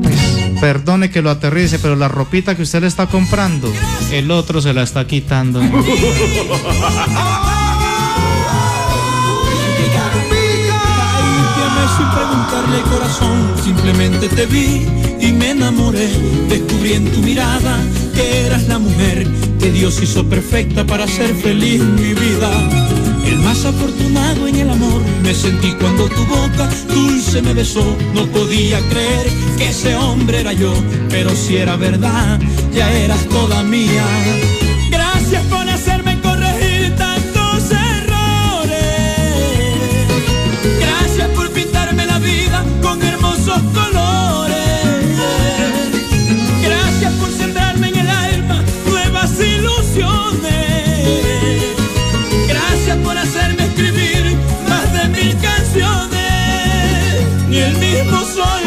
Pues, 0.03 0.61
Perdone 0.61 1.11
que 1.11 1.23
lo 1.23 1.31
aterrice, 1.31 1.79
pero 1.79 1.95
la 1.95 2.09
ropita 2.09 2.57
que 2.57 2.63
usted 2.63 2.81
le 2.81 2.89
está 2.89 3.07
comprando, 3.07 3.73
el 4.13 4.31
otro 4.31 4.61
se 4.61 4.75
la 4.75 4.83
está 4.83 5.07
quitando. 5.07 5.61
sin 11.89 12.09
preguntarle 12.11 12.77
al 12.77 12.91
corazón, 12.91 13.55
simplemente 13.63 14.29
te 14.29 14.47
vi 14.47 14.87
y 15.21 15.33
me 15.33 15.51
enamoré. 15.51 16.09
Descubrí 16.49 16.95
en 16.95 17.11
tu 17.13 17.21
mirada 17.21 17.79
que 18.15 18.47
eras 18.47 18.67
la 18.69 18.79
mujer 18.79 19.27
que 19.59 19.71
Dios 19.71 20.03
hizo 20.03 20.25
perfecta 20.25 20.85
para 20.85 21.07
ser 21.07 21.35
feliz 21.35 21.81
mi 21.81 22.15
vida. 22.15 22.51
El 23.27 23.39
más 23.39 23.65
afortunado 23.65 24.47
en 24.47 24.57
el 24.57 24.71
amor 24.71 25.03
me 25.23 25.35
sentí 25.35 25.73
cuando 25.75 26.09
tu 26.09 26.25
boca 26.27 26.69
dulce 26.89 27.43
me 27.43 27.55
besó. 27.55 27.85
No 28.15 28.27
podía 28.27 28.81
creer 28.89 29.27
que 29.57 29.69
ese 29.69 29.95
hombre 29.97 30.41
era 30.41 30.53
yo, 30.53 30.73
pero 31.09 31.31
si 31.31 31.57
era 31.57 31.77
verdad, 31.77 32.41
ya 32.73 32.93
eras 32.93 33.25
toda 33.27 33.63
mía. 33.63 34.05
Gracias 46.63 47.13
por 47.15 47.31
centrarme 47.31 47.89
en 47.89 47.97
el 47.97 48.09
alma, 48.09 48.63
nuevas 48.89 49.31
ilusiones. 49.39 50.51
Gracias 52.49 52.97
por 52.99 53.17
hacerme 53.19 53.65
escribir 53.65 54.37
más 54.69 54.93
de 54.93 55.09
mil 55.09 55.37
canciones. 55.41 57.27
Ni 57.49 57.59
el 57.59 57.77
mismo 57.77 58.19
sol 58.25 58.63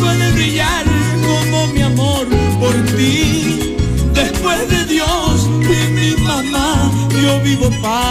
puede 0.00 0.32
brillar 0.32 0.84
como 1.22 1.66
mi 1.68 1.82
amor 1.82 2.26
por 2.58 2.74
ti. 2.96 3.76
Después 4.14 4.68
de 4.68 4.84
Dios 4.86 5.48
y 5.62 5.90
mi 5.92 6.16
mamá, 6.22 6.90
yo 7.22 7.40
vivo 7.40 7.70
para 7.82 8.03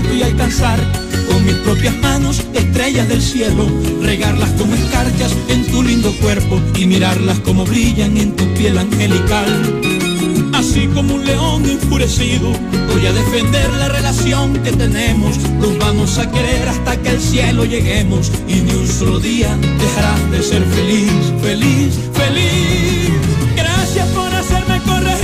y 0.00 0.22
alcanzar 0.22 0.78
con 1.28 1.44
mis 1.44 1.54
propias 1.56 1.94
manos 1.98 2.42
estrellas 2.54 3.06
del 3.08 3.20
cielo, 3.20 3.66
regarlas 4.00 4.48
como 4.52 4.74
escarchas 4.74 5.36
en 5.48 5.66
tu 5.66 5.82
lindo 5.82 6.16
cuerpo 6.18 6.60
y 6.76 6.86
mirarlas 6.86 7.38
como 7.40 7.66
brillan 7.66 8.16
en 8.16 8.34
tu 8.34 8.44
piel 8.54 8.78
angelical. 8.78 9.50
Así 10.54 10.86
como 10.94 11.16
un 11.16 11.26
león 11.26 11.66
enfurecido, 11.66 12.52
voy 12.90 13.06
a 13.06 13.12
defender 13.12 13.70
la 13.74 13.88
relación 13.88 14.54
que 14.62 14.72
tenemos. 14.72 15.36
Nos 15.60 15.76
vamos 15.76 16.16
a 16.18 16.30
querer 16.30 16.68
hasta 16.68 16.96
que 16.96 17.10
al 17.10 17.20
cielo 17.20 17.66
lleguemos 17.66 18.32
y 18.48 18.60
ni 18.60 18.72
un 18.72 18.88
solo 18.88 19.20
día 19.20 19.54
dejarás 19.78 20.30
de 20.30 20.42
ser 20.42 20.64
feliz, 20.64 21.12
feliz, 21.42 21.98
feliz. 22.14 23.10
Gracias 23.56 24.08
por 24.08 24.34
hacerme 24.34 24.80
corregir 24.86 25.21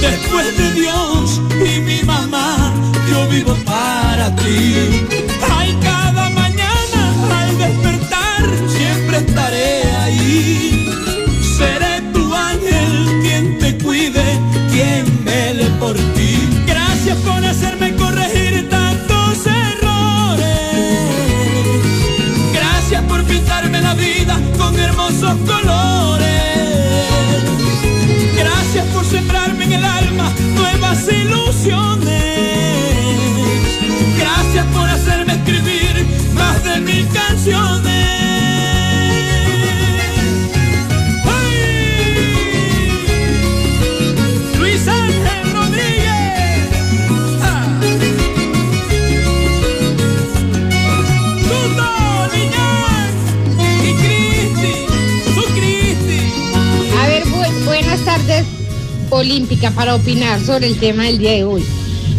Después 0.00 0.56
de 0.56 0.72
Dios 0.72 1.40
y 1.66 1.80
mi 1.80 2.02
mamá, 2.02 2.72
yo 3.10 3.28
vivo 3.28 3.54
para 3.66 4.34
ti. 4.36 5.09
Olímpica, 59.30 59.70
para 59.70 59.94
opinar 59.94 60.40
sobre 60.40 60.66
el 60.66 60.76
tema 60.80 61.04
del 61.04 61.18
día 61.18 61.30
de 61.30 61.44
hoy. 61.44 61.62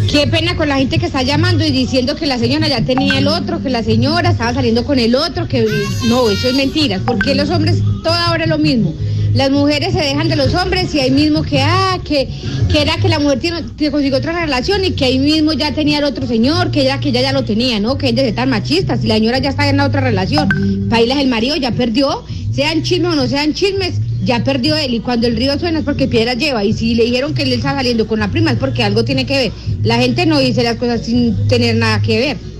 Qué 0.09 0.27
pena 0.27 0.55
con 0.55 0.69
la 0.69 0.77
gente 0.77 0.97
que 0.97 1.07
está 1.07 1.23
llamando 1.23 1.65
y 1.65 1.69
diciendo 1.69 2.15
que 2.15 2.25
la 2.25 2.37
señora 2.37 2.69
ya 2.69 2.85
tenía 2.85 3.17
el 3.17 3.27
otro, 3.27 3.61
que 3.61 3.69
la 3.69 3.83
señora 3.83 4.29
estaba 4.29 4.53
saliendo 4.53 4.85
con 4.85 4.97
el 4.97 5.13
otro, 5.15 5.45
que 5.45 5.67
no, 6.07 6.29
eso 6.29 6.47
es 6.47 6.53
mentira. 6.53 7.01
porque 7.05 7.35
los 7.35 7.49
hombres 7.49 7.81
toda 8.01 8.31
hora 8.31 8.45
es 8.45 8.49
lo 8.49 8.57
mismo? 8.57 8.93
Las 9.33 9.51
mujeres 9.51 9.91
se 9.91 9.99
dejan 9.99 10.29
de 10.29 10.37
los 10.37 10.53
hombres 10.55 10.95
y 10.95 11.01
ahí 11.01 11.11
mismo 11.11 11.41
que, 11.41 11.61
ah, 11.61 11.99
que, 12.01 12.29
que 12.71 12.81
era 12.81 12.95
que 12.95 13.09
la 13.09 13.19
mujer 13.19 13.39
tiene, 13.41 13.65
que 13.77 13.91
consiguió 13.91 14.17
otra 14.17 14.31
relación 14.31 14.85
y 14.85 14.91
que 14.91 15.03
ahí 15.03 15.19
mismo 15.19 15.51
ya 15.51 15.73
tenía 15.73 15.97
el 15.97 16.05
otro 16.05 16.25
señor, 16.25 16.71
que 16.71 16.85
ya, 16.85 17.01
que 17.01 17.11
ya, 17.11 17.21
ya 17.21 17.33
lo 17.33 17.43
tenía, 17.43 17.81
¿no? 17.81 17.97
Que 17.97 18.09
ellos 18.09 18.23
están 18.23 18.49
machistas 18.49 19.03
y 19.03 19.07
la 19.07 19.15
señora 19.15 19.39
ya 19.39 19.49
está 19.49 19.67
en 19.69 19.75
la 19.77 19.85
otra 19.85 19.99
relación. 19.99 20.47
Bailas 20.87 21.17
el 21.17 21.27
marido 21.27 21.57
ya 21.57 21.71
perdió, 21.71 22.23
sean 22.53 22.83
chismes 22.83 23.11
o 23.11 23.15
no 23.17 23.27
sean 23.27 23.53
chismes, 23.53 23.95
ya 24.23 24.43
perdió 24.43 24.75
él 24.75 24.93
y 24.93 24.99
cuando 24.99 25.27
el 25.27 25.35
río 25.35 25.57
suena 25.59 25.79
es 25.79 25.85
porque 25.85 26.07
piedras 26.07 26.37
lleva 26.37 26.63
y 26.63 26.73
si 26.73 26.95
le 26.95 27.05
dijeron 27.05 27.33
que 27.33 27.43
él 27.43 27.53
está 27.53 27.73
saliendo 27.73 28.07
con 28.07 28.19
la 28.19 28.29
prima 28.29 28.51
es 28.51 28.57
porque 28.57 28.83
algo 28.83 29.03
tiene 29.03 29.25
que 29.25 29.37
ver. 29.37 29.51
La 29.83 29.97
gente 29.97 30.25
no 30.25 30.39
dice 30.39 30.63
las 30.63 30.77
cosas 30.77 31.05
sin 31.05 31.47
tener 31.47 31.75
nada 31.75 32.01
que 32.01 32.19
ver. 32.19 32.50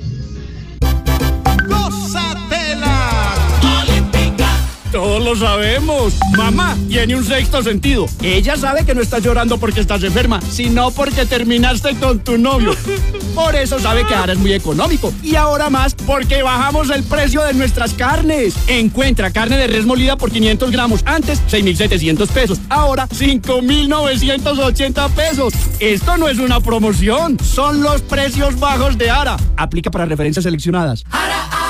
Lo 5.32 5.38
sabemos. 5.38 6.14
Mamá 6.36 6.76
tiene 6.90 7.16
un 7.16 7.24
sexto 7.24 7.64
sentido. 7.64 8.06
Ella 8.22 8.58
sabe 8.58 8.86
que 8.86 8.94
no 8.94 9.02
estás 9.02 9.24
llorando 9.24 9.58
porque 9.58 9.80
estás 9.80 10.04
enferma, 10.04 10.42
sino 10.50 10.92
porque 10.92 11.26
terminaste 11.26 11.96
con 11.96 12.20
tu 12.20 12.38
novio. 12.38 12.76
Por 13.36 13.56
eso 13.56 13.80
sabe 13.80 14.06
que 14.06 14.14
ahora 14.14 14.34
es 14.34 14.40
muy 14.40 14.52
económico. 14.52 15.14
Y 15.24 15.36
ahora 15.36 15.70
más 15.70 15.96
porque 15.96 16.44
bajamos 16.44 16.90
el 16.90 17.04
precio 17.04 17.44
de 17.44 17.54
nuestras 17.54 17.94
carnes. 17.94 18.56
Encuentra 18.68 19.32
carne 19.32 19.56
de 19.56 19.68
res 19.68 19.86
molida 19.86 20.18
por 20.18 20.32
500 20.32 20.70
gramos. 20.70 21.02
Antes, 21.06 21.42
6,700 21.48 22.30
pesos. 22.30 22.60
Ahora, 22.68 23.08
5,980 23.10 25.08
pesos. 25.10 25.54
Esto 25.80 26.18
no 26.18 26.28
es 26.28 26.40
una 26.40 26.60
promoción. 26.60 27.38
Son 27.42 27.82
los 27.82 28.02
precios 28.02 28.60
bajos 28.60 28.98
de 28.98 29.10
Ara. 29.10 29.38
Aplica 29.56 29.92
para 29.92 30.06
referencias 30.06 30.44
seleccionadas. 30.44 31.06
Alegría 31.10 31.61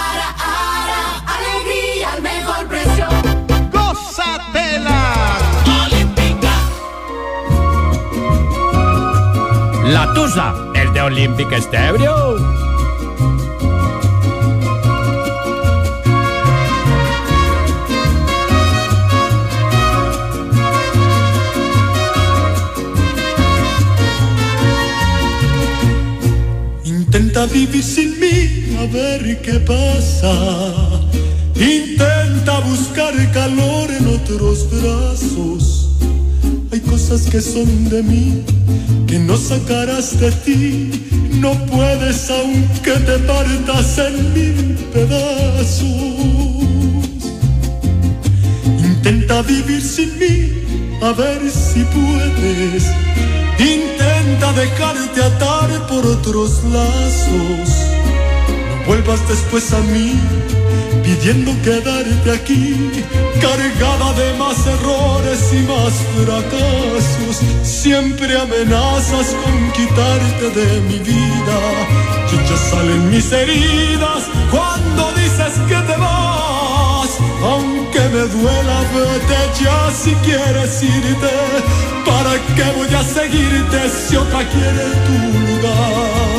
La 9.91 10.13
Tusa, 10.13 10.55
el 10.73 10.93
de 10.93 11.01
Olympic 11.01 11.51
Estebrio. 11.51 12.37
Intenta 26.85 27.45
vivir 27.47 27.83
sin 27.83 28.17
mí, 28.17 28.77
a 28.79 28.85
ver 28.93 29.41
qué 29.41 29.59
pasa. 29.59 30.31
Intenta 31.55 32.59
buscar 32.61 33.13
calor 33.33 33.91
en 33.91 34.07
otros 34.07 34.69
brazos. 34.71 35.80
Hay 36.73 36.79
cosas 36.79 37.23
que 37.23 37.41
son 37.41 37.89
de 37.89 38.01
mí, 38.01 38.43
que 39.05 39.19
no 39.19 39.35
sacarás 39.35 40.17
de 40.21 40.31
ti. 40.31 40.91
No 41.33 41.51
puedes 41.65 42.29
aunque 42.29 42.91
te 42.91 43.19
partas 43.19 43.97
en 43.97 44.33
mil 44.33 44.75
pedazos. 44.93 45.85
Intenta 48.85 49.41
vivir 49.41 49.81
sin 49.81 50.17
mí, 50.17 50.97
a 51.01 51.11
ver 51.11 51.41
si 51.51 51.83
puedes. 51.83 52.85
Intenta 53.59 54.53
dejarte 54.53 55.23
atar 55.23 55.87
por 55.87 56.05
otros 56.05 56.63
lazos. 56.71 58.00
Vuelvas 58.85 59.27
después 59.27 59.71
a 59.73 59.79
mí, 59.79 60.19
pidiendo 61.03 61.51
quedarte 61.61 62.31
aquí, 62.31 62.91
cargada 63.39 64.13
de 64.13 64.33
más 64.37 64.57
errores 64.67 65.39
y 65.53 65.59
más 65.71 65.93
fracasos. 66.17 67.41
Siempre 67.63 68.39
amenazas 68.39 69.35
con 69.43 69.71
quitarte 69.71 70.49
de 70.59 70.81
mi 70.81 70.99
vida. 70.99 71.59
Ya 72.49 72.57
salen 72.57 73.09
mis 73.09 73.31
heridas 73.31 74.23
cuando 74.49 75.11
dices 75.13 75.53
que 75.67 75.75
te 75.75 75.97
vas. 75.97 77.09
Aunque 77.43 77.99
me 77.99 78.23
duela, 78.35 78.81
vete 78.93 79.63
ya 79.63 79.91
si 79.91 80.11
quieres 80.25 80.81
irte. 80.83 81.33
¿Para 82.05 82.33
qué 82.55 82.63
voy 82.77 82.93
a 82.93 83.03
seguirte 83.03 83.89
si 83.89 84.15
otra 84.15 84.39
quiere 84.49 84.85
tu 85.05 85.39
lugar? 85.47 86.30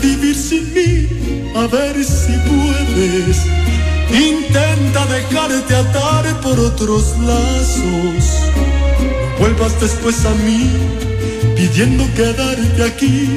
Vivir 0.00 0.34
sin 0.34 0.72
mí, 0.72 1.06
a 1.54 1.66
ver 1.66 2.02
si 2.02 2.32
puedes. 2.48 3.36
Intenta 4.10 5.04
dejarte 5.06 5.76
atar 5.76 6.40
por 6.40 6.58
otros 6.58 7.14
lazos. 7.18 8.24
No 8.96 9.38
vuelvas 9.38 9.78
después 9.80 10.24
a 10.24 10.30
mí, 10.30 10.70
pidiendo 11.54 12.04
quedarte 12.14 12.82
aquí, 12.82 13.28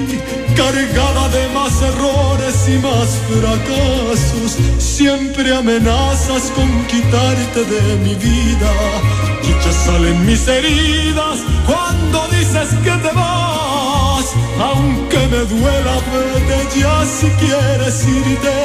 cargada 0.55 1.27
de 1.29 1.47
más 1.49 1.73
errores 1.81 2.55
y 2.69 2.77
más 2.79 3.09
fracasos. 3.29 4.57
Siempre 4.79 5.53
amenazas 5.53 6.51
con 6.55 6.69
quitarte 6.85 7.65
de 7.65 7.97
mi 7.97 8.15
vida. 8.15 8.71
Y 9.43 9.49
ya 9.49 9.73
salen 9.73 10.25
mis 10.25 10.47
heridas 10.47 11.39
cuando 11.67 12.27
dices 12.29 12.69
que 12.81 12.91
te 12.91 13.13
vas. 13.13 13.54
Aunque 14.59 15.17
me 15.27 15.39
duela 15.45 15.95
vete 16.11 16.79
ya 16.79 17.05
si 17.05 17.27
quieres 17.43 18.07
irte. 18.07 18.55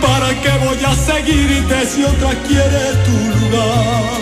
¿Para 0.00 0.28
qué 0.42 0.50
voy 0.64 0.78
a 0.84 0.94
seguirte 0.94 1.86
si 1.86 2.04
otra 2.04 2.30
quiere 2.46 2.84
tu 3.04 3.16
lugar? 3.40 4.18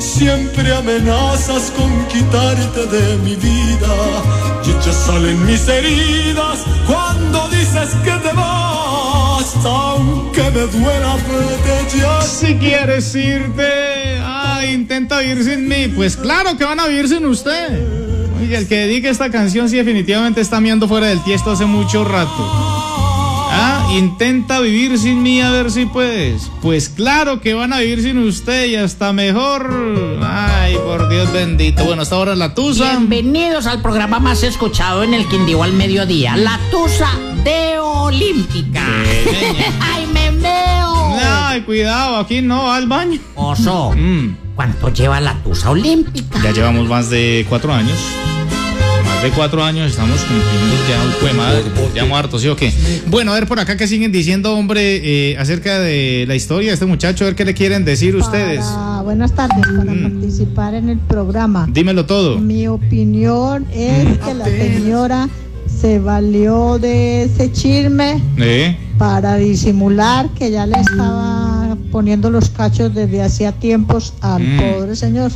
Siempre 0.00 0.74
amenazas 0.74 1.70
con 1.76 2.06
quitarte 2.08 2.86
de 2.86 3.16
mi 3.18 3.36
vida 3.36 3.94
y 4.64 4.84
ya 4.84 4.92
salen 4.92 5.46
mis 5.46 5.68
heridas 5.68 6.64
cuando 6.86 7.48
dices 7.48 7.90
que 8.04 8.10
te 8.10 8.32
vas. 8.34 9.54
Aunque 9.64 10.42
me 10.50 10.66
duela 10.66 11.16
vete 11.16 11.98
ya. 11.98 12.20
Si 12.22 12.56
quieres 12.56 13.14
irte, 13.14 14.18
ah, 14.20 14.62
intenta 14.66 15.20
vivir 15.20 15.44
sin 15.44 15.68
mí. 15.68 15.88
Pues 15.94 16.16
claro 16.16 16.56
que 16.56 16.64
van 16.64 16.80
a 16.80 16.86
vivir 16.86 17.08
sin 17.08 17.24
usted. 17.24 18.07
Oye, 18.40 18.56
el 18.56 18.68
que 18.68 18.76
dedique 18.76 19.08
esta 19.08 19.30
canción 19.30 19.68
sí 19.68 19.76
definitivamente 19.76 20.40
está 20.40 20.60
mirando 20.60 20.86
fuera 20.86 21.08
del 21.08 21.22
tiesto 21.24 21.50
hace 21.50 21.64
mucho 21.64 22.04
rato. 22.04 22.78
Ah, 23.50 23.88
intenta 23.92 24.60
vivir 24.60 24.98
sin 24.98 25.22
mí 25.22 25.40
a 25.40 25.50
ver 25.50 25.70
si 25.70 25.86
puedes. 25.86 26.50
Pues 26.62 26.88
claro 26.88 27.40
que 27.40 27.54
van 27.54 27.72
a 27.72 27.80
vivir 27.80 28.02
sin 28.02 28.18
usted 28.18 28.66
y 28.66 28.76
hasta 28.76 29.12
mejor. 29.12 30.18
Ay, 30.22 30.76
por 30.76 31.08
Dios 31.08 31.32
bendito. 31.32 31.84
Bueno, 31.84 32.02
hasta 32.02 32.14
ahora 32.14 32.36
la 32.36 32.54
Tusa. 32.54 32.90
Bienvenidos 32.90 33.66
al 33.66 33.82
programa 33.82 34.20
más 34.20 34.42
escuchado 34.42 35.02
en 35.02 35.14
el 35.14 35.26
Quindío 35.26 35.62
al 35.62 35.72
mediodía, 35.72 36.36
La 36.36 36.60
Tusa 36.70 37.10
de 37.42 37.78
Olímpica. 37.80 38.84
¡Ay, 39.80 40.06
me! 40.12 40.67
Ay, 41.22 41.62
cuidado, 41.62 42.16
aquí 42.16 42.42
no, 42.42 42.70
al 42.70 42.86
baño. 42.86 43.18
Oso, 43.34 43.94
¿cuánto 44.54 44.92
lleva 44.92 45.20
la 45.20 45.34
Tusa 45.42 45.70
Olímpica? 45.70 46.40
Ya 46.42 46.52
llevamos 46.52 46.88
más 46.88 47.10
de 47.10 47.46
cuatro 47.48 47.72
años. 47.72 47.98
Más 49.04 49.22
de 49.22 49.30
cuatro 49.30 49.64
años 49.64 49.90
estamos 49.90 50.20
cumpliendo 50.20 50.76
ya 50.88 51.02
un 51.04 51.12
poema. 51.20 51.50
Ya 51.94 52.04
muerto, 52.04 52.38
¿sí 52.38 52.48
o 52.48 52.54
qué? 52.56 52.72
Bueno, 53.06 53.32
a 53.32 53.34
ver 53.34 53.48
por 53.48 53.58
acá 53.58 53.76
que 53.76 53.88
siguen 53.88 54.12
diciendo, 54.12 54.54
hombre, 54.54 55.30
eh, 55.32 55.36
acerca 55.38 55.80
de 55.80 56.24
la 56.28 56.36
historia 56.36 56.68
de 56.68 56.74
este 56.74 56.86
muchacho, 56.86 57.24
a 57.24 57.28
ver 57.28 57.34
qué 57.34 57.44
le 57.44 57.54
quieren 57.54 57.84
decir 57.84 58.14
ustedes. 58.14 58.60
Ah, 58.62 59.00
buenas 59.02 59.32
tardes, 59.34 59.66
para 59.66 59.92
participar 59.92 60.74
en 60.74 60.88
el 60.90 60.98
programa. 60.98 61.66
Dímelo 61.68 62.06
todo. 62.06 62.38
Mi 62.38 62.68
opinión 62.68 63.66
es 63.72 64.18
que 64.18 64.34
la 64.34 64.44
señora 64.44 65.28
se 65.80 65.98
valió 65.98 66.78
de 66.78 67.24
ese 67.24 67.52
chisme 67.52 68.20
¿Eh? 68.36 68.76
para 68.98 69.36
disimular 69.36 70.28
que 70.30 70.50
ya 70.50 70.66
le 70.66 70.80
estaba 70.80 71.76
poniendo 71.92 72.30
los 72.30 72.50
cachos 72.50 72.92
desde 72.94 73.22
hacía 73.22 73.52
tiempos 73.52 74.12
al 74.20 74.42
Mm. 74.42 74.58
pobre 74.58 74.96
señor. 74.96 75.30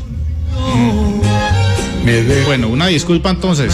Bueno, 2.47 2.69
una 2.69 2.87
disculpa 2.89 3.31
entonces. 3.31 3.73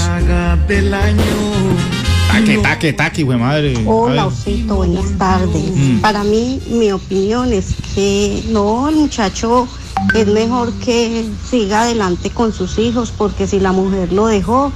Taque, 2.30 2.58
taque, 2.58 2.92
taque, 2.92 3.22
güey 3.24 3.38
madre. 3.38 3.74
Hola. 3.86 4.26
Osito, 4.26 4.76
buenas 4.76 5.10
tardes. 5.16 5.72
Mm. 5.74 5.98
Para 6.00 6.22
mí, 6.24 6.60
mi 6.70 6.92
opinión 6.92 7.52
es 7.52 7.74
que 7.94 8.42
no, 8.50 8.88
el 8.90 8.96
muchacho 8.96 9.66
es 10.14 10.26
mejor 10.26 10.72
que 10.74 11.24
siga 11.50 11.82
adelante 11.82 12.30
con 12.30 12.52
sus 12.52 12.78
hijos, 12.78 13.12
porque 13.16 13.46
si 13.46 13.58
la 13.58 13.72
mujer 13.72 14.12
lo 14.12 14.26
dejó, 14.26 14.70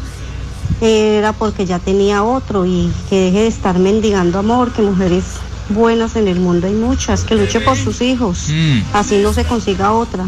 era 0.82 1.32
porque 1.32 1.64
ya 1.64 1.78
tenía 1.78 2.22
otro 2.24 2.66
y 2.66 2.90
que 3.08 3.16
deje 3.20 3.38
de 3.42 3.46
estar 3.46 3.78
mendigando 3.78 4.38
amor, 4.40 4.72
que 4.72 4.82
mujeres 4.82 5.24
buenas 5.68 6.16
en 6.16 6.26
el 6.28 6.40
mundo 6.40 6.66
hay 6.66 6.72
muchas, 6.74 7.22
que 7.24 7.34
luche 7.36 7.60
por 7.60 7.76
sus 7.76 8.02
hijos, 8.02 8.48
Mm. 8.48 8.80
así 8.92 9.18
no 9.22 9.32
se 9.32 9.44
consiga 9.44 9.92
otra. 9.92 10.24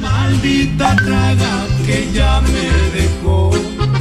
Maldita 0.00 0.94
traga 0.96 1.66
que 1.84 2.08
ya 2.14 2.40
me 2.40 2.98
dejó. 3.00 3.50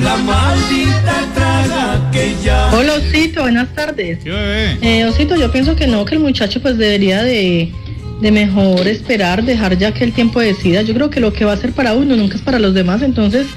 La 0.02 0.16
maldita 0.18 1.26
traga 1.34 2.12
que 2.12 2.36
ya. 2.44 2.70
Hola 2.74 2.94
Osito, 2.96 3.42
buenas 3.42 3.74
tardes. 3.74 4.20
Eh, 4.26 5.06
Osito, 5.10 5.36
yo 5.36 5.52
pienso 5.52 5.76
que 5.76 5.88
no, 5.88 6.06
que 6.06 6.16
el 6.16 6.22
muchacho 6.22 6.62
pues 6.62 6.78
debería 6.78 7.24
de, 7.24 7.72
de 8.22 8.32
mejor 8.32 8.88
esperar, 8.88 9.44
dejar 9.44 9.78
ya 9.78 9.94
que 9.94 10.04
el 10.04 10.14
tiempo 10.14 10.40
decida. 10.40 10.82
Yo 10.84 10.94
creo 10.94 11.10
que 11.10 11.20
lo 11.20 11.34
que 11.34 11.46
va 11.46 11.54
a 11.54 11.58
ser 11.58 11.72
para 11.74 11.94
uno 11.94 12.16
nunca 12.16 12.36
es 12.36 12.42
para 12.42 12.60
los 12.60 12.74
demás, 12.74 13.02
entonces 13.02 13.48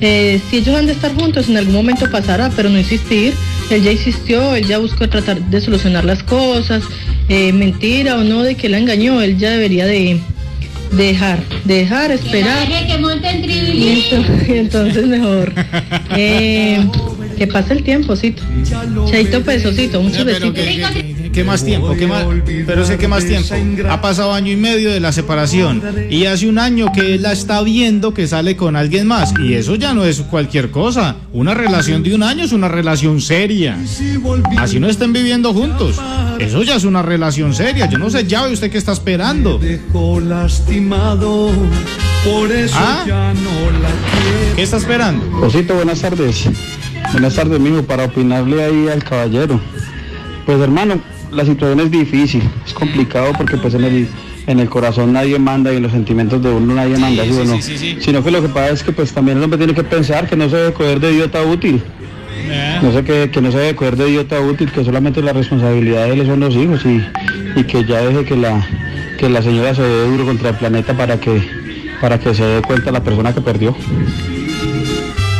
eh, 0.00 0.40
si 0.50 0.58
ellos 0.58 0.76
han 0.76 0.86
de 0.86 0.92
estar 0.92 1.12
juntos 1.14 1.48
en 1.48 1.56
algún 1.56 1.74
momento 1.74 2.10
pasará, 2.10 2.50
pero 2.54 2.68
no 2.68 2.78
insistir. 2.78 3.34
Él 3.70 3.82
ya 3.82 3.92
insistió, 3.92 4.54
él 4.54 4.66
ya 4.66 4.78
buscó 4.78 5.08
tratar 5.08 5.40
de 5.40 5.60
solucionar 5.60 6.04
las 6.04 6.22
cosas, 6.22 6.82
eh, 7.28 7.52
mentira 7.52 8.16
o 8.16 8.24
no 8.24 8.42
de 8.42 8.54
que 8.54 8.68
la 8.68 8.78
engañó, 8.78 9.20
él 9.20 9.36
ya 9.38 9.50
debería 9.50 9.84
de 9.86 10.18
dejar, 10.92 11.38
dejar, 11.64 12.10
esperar. 12.10 12.66
que 12.86 12.98
monte 12.98 13.28
en 13.28 13.44
Y 13.44 14.10
ento- 14.10 14.48
y 14.48 14.52
entonces 14.58 15.06
mejor. 15.06 15.52
Eh, 16.16 16.80
que 17.36 17.46
pase 17.46 17.74
el 17.74 17.82
tiempo, 17.84 18.14
Osito. 18.14 18.42
Chaito 19.10 19.42
pesosito, 19.42 20.00
muchos 20.02 20.24
besitos. 20.24 20.54
¿Qué, 21.38 21.44
más 21.44 21.64
tiempo? 21.64 21.94
¿Qué 21.96 22.06
más? 22.06 22.26
Pero 22.66 22.84
sé 22.84 22.98
que 22.98 23.08
más 23.08 23.24
tiempo. 23.24 23.54
Ha 23.88 24.00
pasado 24.00 24.32
año 24.32 24.52
y 24.52 24.56
medio 24.56 24.90
de 24.90 25.00
la 25.00 25.12
separación 25.12 25.82
y 26.10 26.26
hace 26.26 26.48
un 26.48 26.58
año 26.58 26.92
que 26.92 27.14
él 27.14 27.22
la 27.22 27.32
está 27.32 27.62
viendo 27.62 28.12
que 28.12 28.26
sale 28.26 28.56
con 28.56 28.76
alguien 28.76 29.06
más 29.06 29.32
y 29.42 29.54
eso 29.54 29.76
ya 29.76 29.94
no 29.94 30.04
es 30.04 30.20
cualquier 30.22 30.70
cosa. 30.70 31.16
Una 31.32 31.54
relación 31.54 32.02
de 32.02 32.14
un 32.14 32.22
año 32.22 32.44
es 32.44 32.52
una 32.52 32.68
relación 32.68 33.20
seria. 33.20 33.78
Así 34.56 34.80
no 34.80 34.88
estén 34.88 35.12
viviendo 35.12 35.54
juntos. 35.54 36.00
Eso 36.38 36.62
ya 36.62 36.76
es 36.76 36.84
una 36.84 37.02
relación 37.02 37.54
seria. 37.54 37.86
Yo 37.86 37.98
no 37.98 38.10
sé 38.10 38.26
ya 38.26 38.48
usted 38.48 38.70
qué 38.70 38.78
está 38.78 38.92
esperando. 38.92 39.60
Lastimado. 40.28 41.50
Por 42.24 42.50
eso 42.50 42.74
¿Ah? 42.76 43.04
ya 43.06 43.32
no 43.32 43.78
la 43.78 43.88
quiero. 43.88 44.56
¿Qué 44.56 44.62
está 44.62 44.76
esperando? 44.76 45.40
Osito, 45.40 45.74
buenas 45.74 46.00
tardes. 46.00 46.48
Buenas 47.12 47.34
tardes, 47.34 47.60
mijo, 47.60 47.82
para 47.84 48.04
opinarle 48.04 48.64
ahí 48.64 48.88
al 48.88 49.02
caballero. 49.04 49.60
Pues 50.44 50.60
hermano, 50.60 51.00
la 51.30 51.44
situación 51.44 51.80
es 51.80 51.90
difícil, 51.90 52.42
es 52.66 52.72
complicado 52.72 53.32
porque 53.36 53.56
pues 53.56 53.74
en 53.74 53.84
el, 53.84 54.08
en 54.46 54.60
el 54.60 54.68
corazón 54.68 55.12
nadie 55.12 55.38
manda 55.38 55.72
y 55.72 55.76
en 55.76 55.82
los 55.82 55.92
sentimientos 55.92 56.42
de 56.42 56.50
uno 56.50 56.74
nadie 56.74 56.96
manda, 56.98 57.24
¿sí 57.24 57.32
o 57.32 57.44
no? 57.44 57.60
Sino 57.60 58.24
que 58.24 58.30
lo 58.30 58.42
que 58.42 58.48
pasa 58.48 58.70
es 58.70 58.82
que 58.82 58.92
pues 58.92 59.12
también 59.12 59.38
el 59.38 59.44
hombre 59.44 59.58
tiene 59.58 59.74
que 59.74 59.84
pensar 59.84 60.28
que 60.28 60.36
no 60.36 60.48
se 60.48 60.56
debe 60.56 60.72
coger 60.72 61.00
de 61.00 61.12
idiota 61.12 61.42
útil. 61.42 61.82
No 62.82 62.92
sé 62.92 63.04
que, 63.04 63.30
que 63.30 63.40
no 63.40 63.52
se 63.52 63.58
debe 63.58 63.74
coger 63.74 63.96
de 63.96 64.08
idiota 64.08 64.40
útil, 64.40 64.70
que 64.70 64.84
solamente 64.84 65.20
la 65.22 65.32
responsabilidad 65.32 66.06
de 66.06 66.12
él 66.14 66.26
son 66.26 66.40
los 66.40 66.54
hijos 66.54 66.80
y, 66.84 67.02
y 67.58 67.64
que 67.64 67.84
ya 67.84 68.00
deje 68.00 68.24
que 68.24 68.36
la, 68.36 68.66
que 69.18 69.28
la 69.28 69.42
señora 69.42 69.74
se 69.74 69.82
dé 69.82 70.06
duro 70.06 70.24
contra 70.24 70.50
el 70.50 70.56
planeta 70.56 70.96
para 70.96 71.20
que, 71.20 71.42
para 72.00 72.18
que 72.18 72.34
se 72.34 72.44
dé 72.44 72.62
cuenta 72.62 72.90
la 72.90 73.02
persona 73.02 73.34
que 73.34 73.40
perdió. 73.40 73.76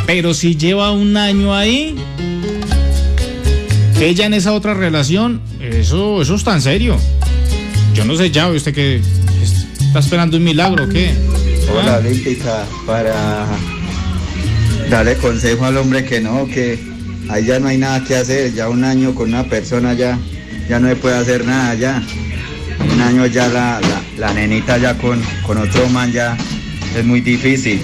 Pero 0.05 0.33
si 0.33 0.55
lleva 0.55 0.91
un 0.91 1.15
año 1.17 1.53
ahí, 1.53 1.95
ella 4.01 4.25
en 4.25 4.33
esa 4.33 4.53
otra 4.53 4.73
relación, 4.73 5.41
eso, 5.59 6.21
eso 6.21 6.35
está 6.35 6.53
en 6.53 6.61
serio. 6.61 6.97
Yo 7.93 8.05
no 8.05 8.15
sé 8.15 8.31
ya, 8.31 8.47
usted 8.49 8.73
que 8.73 9.01
está 9.81 9.99
esperando 9.99 10.37
un 10.37 10.43
milagro, 10.43 10.85
o 10.85 10.89
¿qué? 10.89 11.11
Hola, 11.71 11.95
Ah. 11.95 11.97
Olímpica, 11.97 12.65
para 12.85 13.45
darle 14.89 15.15
consejo 15.17 15.65
al 15.65 15.77
hombre 15.77 16.05
que 16.05 16.19
no, 16.21 16.47
que 16.47 16.79
ahí 17.29 17.45
ya 17.45 17.59
no 17.59 17.67
hay 17.67 17.77
nada 17.77 18.03
que 18.03 18.15
hacer, 18.15 18.53
ya 18.53 18.69
un 18.69 18.83
año 18.83 19.13
con 19.13 19.29
una 19.29 19.43
persona 19.43 19.93
ya, 19.93 20.17
ya 20.69 20.79
no 20.79 20.87
se 20.87 20.95
puede 20.95 21.15
hacer 21.17 21.45
nada 21.45 21.75
ya. 21.75 22.01
Un 22.93 23.01
año 23.01 23.25
ya 23.25 23.47
la, 23.49 23.81
la, 23.81 24.01
la 24.17 24.33
nenita 24.33 24.77
ya 24.77 24.97
con, 24.97 25.21
con 25.45 25.57
otro 25.57 25.87
man 25.89 26.11
ya 26.13 26.37
es 26.97 27.05
muy 27.05 27.19
difícil. 27.21 27.81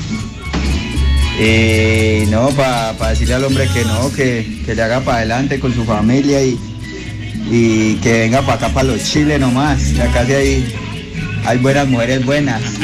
Y 1.39 2.25
no, 2.27 2.49
para 2.49 2.93
decirle 3.09 3.33
al 3.35 3.43
hombre 3.43 3.67
que 3.73 3.83
no, 3.83 4.11
que, 4.11 4.61
que 4.65 4.73
le 4.73 4.81
haga 4.81 5.01
para 5.01 5.17
adelante 5.17 5.59
con 5.59 5.73
su 5.73 5.83
familia 5.83 6.41
y, 6.41 6.57
y 7.51 7.95
que 7.95 8.19
venga 8.19 8.41
para 8.41 8.53
acá 8.53 8.69
para 8.69 8.87
los 8.87 9.03
chiles 9.03 9.39
nomás. 9.39 9.81
que 9.83 10.01
Acá 10.01 10.25
sí 10.25 10.33
hay, 10.33 10.75
hay 11.45 11.57
buenas 11.57 11.87
mujeres 11.87 12.25
buenas. 12.25 12.61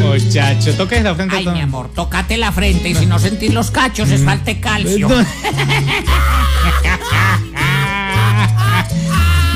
Muchacho, 0.00 0.74
toque 0.74 1.00
la 1.00 1.14
frente. 1.14 1.36
Ay, 1.36 1.46
mi 1.46 1.60
amor, 1.60 1.88
tócate 1.94 2.36
la 2.36 2.52
frente 2.52 2.90
y 2.90 2.94
si 2.94 3.06
no 3.06 3.18
sentís 3.18 3.52
los 3.54 3.70
cachos 3.70 4.10
es 4.10 4.22
falta 4.22 4.44
de 4.46 4.60
calcio. 4.60 5.08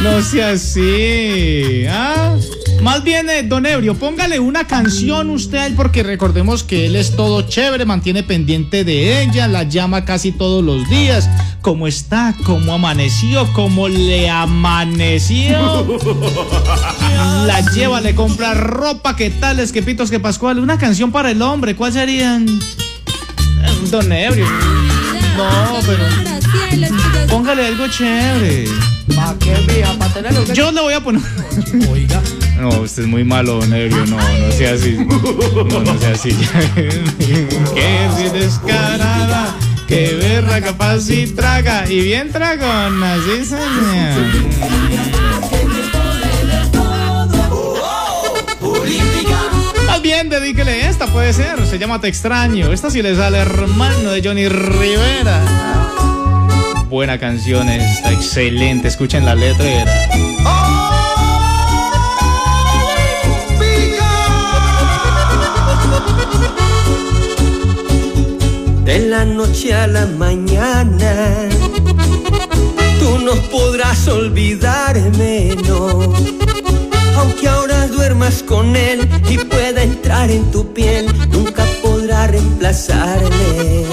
No 0.02 0.22
sea 0.30 0.50
así. 0.52 1.84
¿ah? 1.88 2.34
Más 2.82 3.02
bien, 3.02 3.28
eh, 3.28 3.42
don 3.42 3.66
Ebrio, 3.66 3.94
póngale 3.94 4.38
una 4.38 4.66
canción 4.66 5.30
usted 5.30 5.72
a 5.72 5.76
porque 5.76 6.02
recordemos 6.02 6.62
que 6.62 6.86
él 6.86 6.96
es 6.96 7.16
todo 7.16 7.42
chévere, 7.42 7.84
mantiene 7.84 8.22
pendiente 8.22 8.84
de 8.84 9.22
ella, 9.22 9.48
la 9.48 9.64
llama 9.64 10.04
casi 10.04 10.32
todos 10.32 10.64
los 10.64 10.88
días. 10.88 11.28
¿Cómo 11.60 11.86
está? 11.86 12.34
¿Cómo 12.44 12.72
amaneció? 12.72 13.52
¿Cómo 13.52 13.88
le 13.88 14.30
amaneció? 14.30 15.98
La 17.46 17.60
lleva, 17.72 18.00
le 18.00 18.14
compra 18.14 18.54
ropa, 18.54 19.16
¿qué 19.16 19.30
tales, 19.30 19.72
qué 19.72 19.82
pitos, 19.82 20.10
qué 20.10 20.20
pascual? 20.20 20.58
Una 20.58 20.78
canción 20.78 21.10
para 21.10 21.30
el 21.30 21.42
hombre, 21.42 21.74
¿cuál 21.74 21.92
serían? 21.92 22.46
Don 23.90 24.12
Ebrio. 24.12 24.46
No, 25.38 25.80
pero. 25.86 26.04
Póngale 27.28 27.66
algo 27.66 27.86
chévere. 27.88 28.68
¿Para 29.14 29.38
qué, 29.38 29.56
mija? 29.66 29.92
¿Para 29.98 30.12
tenerlo? 30.14 30.44
Yo 30.52 30.72
le 30.72 30.80
voy 30.80 30.94
a 30.94 31.00
poner. 31.00 31.22
Oiga. 31.90 32.20
No, 32.60 32.68
usted 32.80 33.02
es 33.04 33.08
muy 33.08 33.22
malo, 33.22 33.60
don 33.60 33.72
Ebrio. 33.72 34.04
No, 34.06 34.16
no 34.16 34.52
sea 34.52 34.74
así. 34.74 34.98
No, 34.98 35.80
no 35.80 35.98
sea 35.98 36.12
así. 36.12 36.30
que 36.74 38.08
si 38.16 38.28
descarada. 38.30 39.54
Que 39.86 40.14
berra 40.14 40.60
capaz 40.60 41.08
y 41.08 41.26
traga. 41.28 41.88
Y 41.90 42.00
bien 42.00 42.30
tragona, 42.30 43.16
sí, 43.24 43.44
señor. 43.44 45.37
Bien, 50.02 50.28
dedíquele 50.28 50.88
esta, 50.88 51.06
puede 51.06 51.32
ser. 51.32 51.66
Se 51.66 51.78
llama 51.78 52.00
Te 52.00 52.08
extraño. 52.08 52.72
Esta 52.72 52.90
sí 52.90 53.02
le 53.02 53.16
sale 53.16 53.38
hermano 53.38 54.10
de 54.10 54.22
Johnny 54.22 54.48
Rivera. 54.48 55.40
Buena 56.88 57.18
canción 57.18 57.68
esta, 57.68 58.12
excelente. 58.12 58.88
Escuchen 58.88 59.24
la 59.26 59.34
letra. 59.34 59.66
y 59.66 59.72
era. 59.72 59.92
De 68.84 68.98
la 69.00 69.24
noche 69.24 69.74
a 69.74 69.86
la 69.86 70.06
mañana, 70.06 71.48
tú 73.00 73.18
no 73.18 73.34
podrás 73.50 74.08
olvidarme, 74.08 75.54
no. 75.66 76.57
Aunque 77.18 77.48
ahora 77.48 77.88
duermas 77.88 78.44
con 78.44 78.76
él 78.76 79.08
y 79.28 79.38
pueda 79.38 79.82
entrar 79.82 80.30
en 80.30 80.50
tu 80.52 80.72
piel, 80.72 81.06
nunca 81.30 81.64
podrá 81.82 82.28
reemplazarme. 82.28 83.84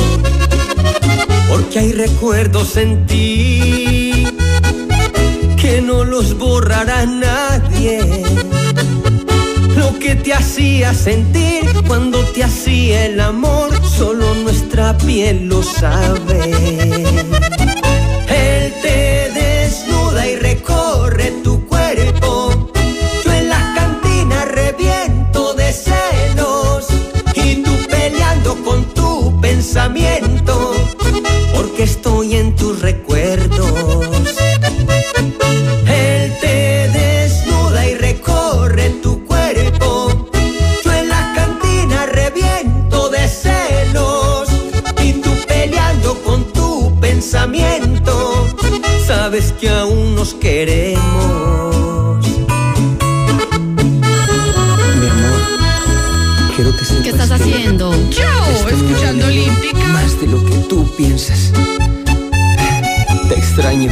Porque 1.50 1.80
hay 1.80 1.92
recuerdos 1.92 2.78
en 2.78 3.06
ti 3.08 4.28
que 5.60 5.82
no 5.82 6.04
los 6.04 6.38
borrará 6.38 7.06
nadie. 7.08 8.24
Lo 9.76 9.98
que 9.98 10.16
te 10.16 10.32
hacía 10.34 10.94
sentir 10.94 11.64
cuando 11.88 12.20
te 12.26 12.44
hacía 12.44 13.08
el 13.08 13.20
amor, 13.20 13.72
solo 13.84 14.36
nuestra 14.36 14.96
piel 15.00 15.48
lo 15.48 15.64
sabe. 15.64 16.54
Pensamiento. 29.66 30.74
Porque 31.56 31.84
estoy 31.84 32.36
en 32.36 32.56
tus 32.56 32.82
recuerdos. 32.82 34.06
Él 35.88 36.38
te 36.40 36.90
desnuda 36.94 37.88
y 37.88 37.96
recorre 37.96 38.92
tu 39.02 39.26
cuerpo. 39.26 40.30
Yo 40.84 40.92
en 40.94 41.10
la 41.10 41.34
cantina 41.36 42.06
reviento 42.06 43.10
de 43.10 43.28
celos. 43.28 44.50
Y 45.02 45.14
tú 45.14 45.32
peleando 45.48 46.14
con 46.24 46.44
tu 46.54 47.00
pensamiento. 47.00 48.48
Sabes 49.08 49.52
que 49.60 49.70
aún 49.70 50.14
nos 50.14 50.36
queremos. 50.36 51.04
Mi 55.00 55.08
amor, 55.08 55.42
quiero 56.56 56.72
que 56.78 56.86
¿Qué 57.04 57.10
estás 57.10 57.32
haciendo? 57.32 57.92
Yo, 58.12 58.45
Más 59.94 60.20
de 60.20 60.28
lo 60.28 60.44
que 60.46 60.56
tú 60.70 60.86
piensas. 60.96 61.52
Te 63.28 63.36
extraño. 63.36 63.92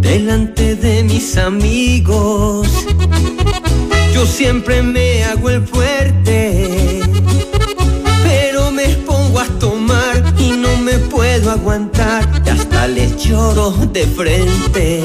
Delante 0.00 0.76
de 0.76 1.04
mis 1.04 1.36
amigos, 1.36 2.68
yo 4.14 4.24
siempre 4.26 4.82
me 4.82 5.24
hago 5.24 5.50
el 5.50 5.66
fuerte. 5.66 7.00
Pero 8.22 8.70
me 8.70 8.88
pongo 9.06 9.40
a 9.40 9.46
tomar 9.58 10.22
y 10.38 10.52
no 10.52 10.76
me 10.76 10.98
puedo 10.98 11.50
aguantar. 11.50 12.03
Y 12.84 12.86
hasta 12.86 13.00
les 13.00 13.16
lloro 13.16 13.70
de 13.92 14.06
frente. 14.06 15.02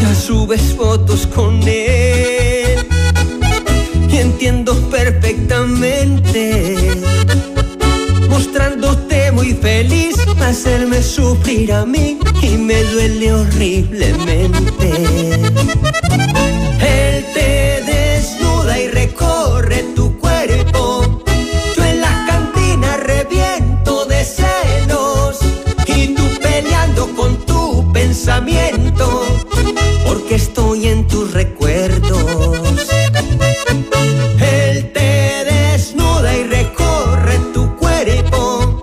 Ya 0.00 0.14
subes 0.14 0.74
fotos 0.76 1.26
con 1.26 1.60
él 1.66 2.86
y 4.08 4.16
entiendo 4.16 4.76
perfectamente. 4.90 6.76
Mostrándote 8.28 9.32
muy 9.32 9.54
feliz, 9.54 10.14
hacerme 10.40 11.02
sufrir 11.02 11.72
a 11.72 11.84
mí 11.84 12.20
y 12.42 12.50
me 12.50 12.80
duele 12.84 13.32
horriblemente. 13.32 15.49
Pensamiento 28.50 29.26
porque 30.04 30.34
estoy 30.34 30.88
en 30.88 31.06
tus 31.06 31.32
recuerdos. 31.32 32.88
Él 34.40 34.90
te 34.92 35.44
desnuda 35.44 36.36
y 36.36 36.44
recorre 36.44 37.38
tu 37.52 37.76
cuerpo. 37.76 38.82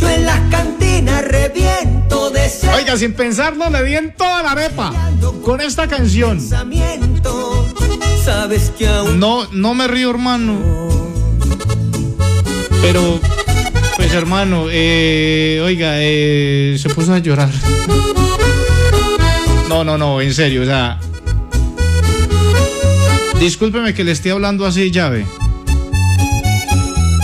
Yo 0.00 0.08
en 0.08 0.26
la 0.26 0.48
cantina 0.50 1.22
reviento 1.22 2.30
de 2.30 2.48
celos. 2.48 2.76
Oiga, 2.76 2.96
sin 2.96 3.14
pensarlo, 3.14 3.70
le 3.70 3.84
di 3.84 3.96
en 3.96 4.14
toda 4.14 4.42
la 4.42 4.52
arepa 4.52 4.92
con 5.42 5.60
esta 5.60 5.86
canción. 5.86 6.40
Sabes 8.24 8.72
que 8.76 8.88
aún 8.88 9.20
No, 9.20 9.46
no 9.52 9.74
me 9.74 9.86
río, 9.86 10.10
hermano. 10.10 10.58
Pero, 12.82 13.20
pues, 13.96 14.12
hermano, 14.12 14.66
eh, 14.70 15.60
oiga, 15.64 15.94
eh, 15.98 16.76
se 16.78 16.88
puso 16.90 17.12
a 17.14 17.18
llorar. 17.18 17.50
No, 19.68 19.84
no, 19.84 19.98
no, 19.98 20.20
en 20.20 20.32
serio, 20.32 20.62
o 20.62 20.64
sea. 20.64 20.98
Discúlpeme 23.40 23.92
que 23.94 24.04
le 24.04 24.12
esté 24.12 24.30
hablando 24.30 24.64
así, 24.64 24.90
llave. 24.90 25.26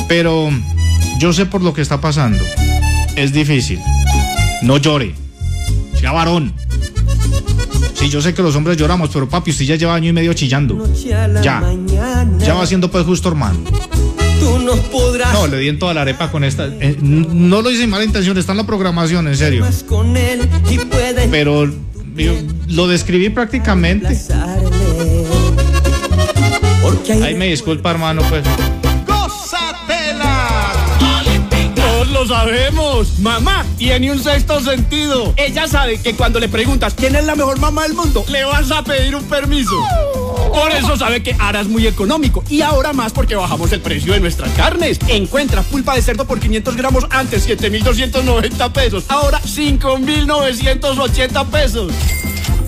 Pero 0.08 0.50
yo 1.18 1.32
sé 1.32 1.46
por 1.46 1.62
lo 1.62 1.72
que 1.72 1.80
está 1.82 2.00
pasando. 2.00 2.44
Es 3.16 3.32
difícil. 3.32 3.78
No 4.62 4.76
llore. 4.76 5.14
Sea 5.98 6.12
varón. 6.12 6.52
Sí, 7.94 8.08
yo 8.08 8.20
sé 8.20 8.34
que 8.34 8.42
los 8.42 8.56
hombres 8.56 8.76
lloramos, 8.76 9.10
pero 9.12 9.28
papi, 9.28 9.52
usted 9.52 9.64
ya 9.64 9.76
lleva 9.76 9.94
año 9.94 10.10
y 10.10 10.12
medio 10.12 10.32
chillando. 10.34 10.86
Ya. 11.42 11.62
Ya 12.38 12.54
va 12.54 12.66
siendo 12.66 12.90
pues 12.90 13.04
justo, 13.06 13.28
hermano. 13.28 13.60
tú 14.40 14.58
no 14.58 14.74
podrás 14.76 15.32
No, 15.32 15.46
le 15.46 15.58
di 15.58 15.68
en 15.68 15.78
toda 15.78 15.94
la 15.94 16.02
arepa 16.02 16.30
con 16.30 16.42
esta. 16.44 16.66
eh, 16.66 16.96
no 17.00 17.62
lo 17.62 17.70
hice 17.70 17.82
sin 17.82 17.90
mala 17.90 18.04
intención, 18.04 18.36
está 18.36 18.52
en 18.52 18.58
la 18.58 18.66
programación, 18.66 19.28
en 19.28 19.36
serio. 19.36 19.64
Pero 21.30 21.70
yo 22.16 22.32
lo 22.68 22.86
describí 22.86 23.30
prácticamente. 23.30 24.16
Ahí 27.22 27.34
me 27.34 27.48
disculpa, 27.48 27.90
hermano, 27.90 28.22
pues. 28.28 28.44
Todos 31.74 32.08
lo 32.08 32.26
sabemos. 32.26 33.18
Mamá 33.18 33.64
tiene 33.76 34.12
un 34.12 34.22
sexto 34.22 34.60
sentido. 34.60 35.34
Ella 35.36 35.66
sabe 35.66 36.00
que 36.00 36.14
cuando 36.14 36.40
le 36.40 36.48
preguntas 36.48 36.94
quién 36.94 37.16
es 37.16 37.24
la 37.24 37.34
mejor 37.34 37.58
mamá 37.58 37.82
del 37.82 37.94
mundo, 37.94 38.24
le 38.28 38.44
vas 38.44 38.70
a 38.70 38.82
pedir 38.82 39.14
un 39.16 39.24
permiso. 39.24 39.74
Por 40.52 40.70
eso 40.70 40.96
sabe 40.98 41.22
que 41.22 41.34
Ara 41.38 41.60
es 41.60 41.68
muy 41.68 41.86
económico. 41.86 42.44
Y 42.48 42.60
ahora 42.60 42.92
más 42.92 43.12
porque 43.12 43.34
bajamos 43.34 43.72
el 43.72 43.80
precio 43.80 44.12
de 44.12 44.20
nuestras 44.20 44.50
carnes. 44.52 44.98
Encuentra 45.08 45.62
pulpa 45.62 45.94
de 45.94 46.02
cerdo 46.02 46.26
por 46.26 46.40
500 46.40 46.76
gramos 46.76 47.06
antes 47.10 47.44
7,290 47.44 48.72
pesos. 48.72 49.04
Ahora 49.08 49.40
5,980 49.40 51.44
pesos. 51.46 51.92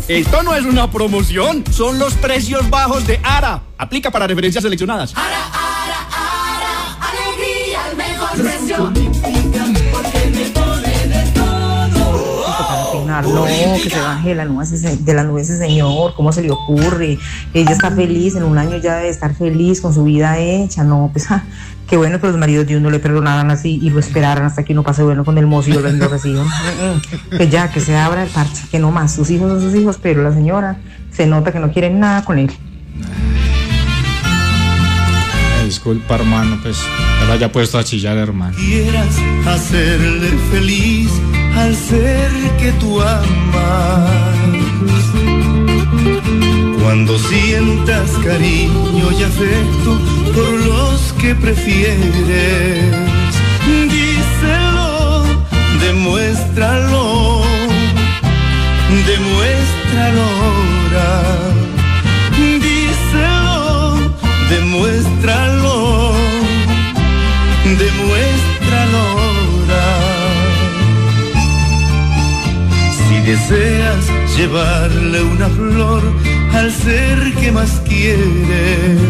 Esto 0.09 0.43
no 0.43 0.55
es 0.55 0.65
una 0.65 0.91
promoción, 0.91 1.65
son 1.71 1.99
los 1.99 2.15
precios 2.15 2.69
bajos 2.69 3.07
de 3.07 3.21
Ara. 3.23 3.63
Aplica 3.79 4.11
para 4.11 4.27
referencias 4.27 4.63
seleccionadas. 4.63 5.15
Alegría 5.17 5.64
No, 13.23 13.45
que 13.45 13.91
se 13.91 14.01
baje 14.01 14.31
de 14.31 14.35
la 14.35 14.45
nube 14.45 14.65
ese, 14.65 14.97
de 14.97 15.15
la 15.15 15.25
nube 15.25 15.43
ese 15.43 15.57
señor. 15.57 16.15
¿Cómo 16.15 16.33
se 16.33 16.43
le 16.43 16.51
ocurre? 16.51 17.19
Ella 17.53 17.71
está 17.71 17.91
feliz, 17.91 18.35
en 18.35 18.43
un 18.43 18.59
año 18.59 18.77
ya 18.79 18.97
debe 18.97 19.09
estar 19.09 19.35
feliz 19.35 19.81
con 19.81 19.95
su 19.95 20.05
vida 20.05 20.39
hecha. 20.39 20.85
No, 20.85 21.11
pues 21.13 21.27
ah, 21.31 21.45
qué 21.89 21.97
bueno 21.97 22.21
que 22.21 22.27
los 22.27 22.37
maridos 22.37 22.67
de 22.67 22.77
uno 22.77 22.91
le 22.91 22.99
perdonaran 22.99 23.51
así 23.51 23.79
y 23.83 23.91
lo 23.91 24.01
esperaran 24.01 24.47
hasta 24.47 24.65
que 24.65 24.73
uno 24.73 24.83
pase 24.83 25.03
bueno 25.03 25.25
con 25.25 25.39
el 25.39 25.47
mozo 25.47 25.71
y 25.71 25.73
lo 25.75 26.09
reciban. 26.09 26.47
Mm, 26.75 27.35
mm. 27.35 27.39
que 27.39 27.49
ya, 27.49 27.71
que 27.71 27.81
se 27.81 27.97
abra 27.97 28.25
el 28.25 28.29
parche, 28.29 28.65
que 28.71 28.79
no 28.79 28.91
más. 28.91 29.15
Sus 29.15 29.31
hijos 29.31 29.51
son 29.51 29.61
sus 29.61 29.75
hijos, 29.75 29.99
pero 30.03 30.23
la 30.23 30.33
señora 30.33 30.79
se 31.13 31.27
nota 31.27 31.53
que 31.53 31.61
no 31.61 31.71
quiere 31.71 31.91
nada 31.91 32.25
con 32.25 32.39
él. 32.39 32.51
Disculpa, 35.65 36.17
hermano, 36.17 36.59
pues 36.63 36.77
ya 37.21 37.27
lo 37.27 37.33
haya 37.33 37.53
puesto 37.53 37.79
a 37.79 37.85
chillar, 37.85 38.19
hermano. 38.19 38.55
Quieras 38.57 39.17
hacerle 39.47 40.29
feliz 40.51 41.11
al 41.57 41.75
ser 41.75 42.31
que 42.59 42.73
tú 42.81 43.01
amas. 43.01 44.11
Cuando 46.83 47.19
sientas 47.19 48.11
cariño 48.23 49.07
y 49.19 49.23
afecto 49.23 49.99
por 50.35 50.53
los 50.67 51.13
que 51.21 51.35
prefieres, 51.35 52.95
díselo, 53.91 55.25
demuéstralo, 55.81 57.43
demuéstralo 59.07 60.23
ahora. 60.23 61.09
Díselo, 62.61 64.13
demuéstralo, 64.51 66.13
demuéstralo 67.79 68.34
deseas 73.25 74.05
llevarle 74.37 75.23
una 75.23 75.49
flor 75.49 76.03
al 76.53 76.71
ser 76.73 77.35
que 77.41 77.51
más 77.53 77.71
quieres, 77.89 79.01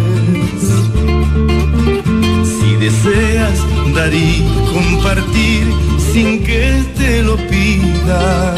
si 2.44 2.76
deseas 2.76 3.58
dar 3.94 4.14
y 4.14 4.44
compartir 4.72 5.66
sin 6.12 6.44
que 6.44 6.82
te 6.96 7.22
lo 7.22 7.36
pida, 7.36 8.54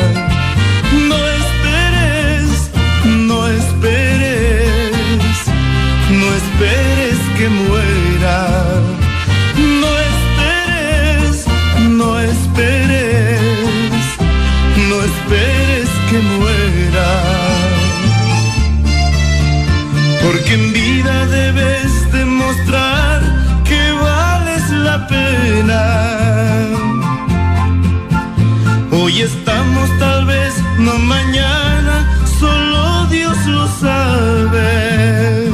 Hoy 28.93 29.23
estamos 29.23 29.89
tal 29.99 30.27
vez, 30.27 30.53
no 30.79 30.99
mañana, 30.99 32.21
solo 32.39 33.07
Dios 33.07 33.39
lo 33.47 33.67
sabe. 33.67 35.51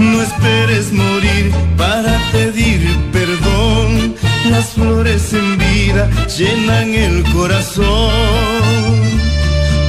No 0.00 0.22
esperes 0.22 0.92
morir 0.92 1.52
para 1.76 2.18
pedir 2.32 2.80
perdón. 3.12 4.16
Las 4.50 4.70
flores 4.70 5.32
en 5.32 5.58
vida 5.58 6.10
llenan 6.36 6.94
el 6.94 7.22
corazón. 7.32 8.10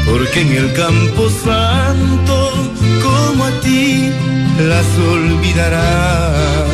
Porque 0.06 0.42
en 0.42 0.52
el 0.58 0.74
campo 0.74 1.28
santo, 1.44 2.52
como 3.02 3.46
a 3.46 3.52
ti, 3.62 4.12
las 4.60 4.86
olvidará. 5.12 6.69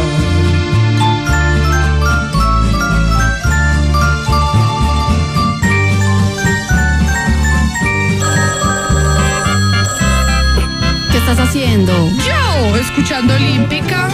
Estás 11.28 11.48
haciendo? 11.48 11.92
Yo, 12.28 12.76
escuchando 12.76 13.34
Olímpica. 13.34 14.08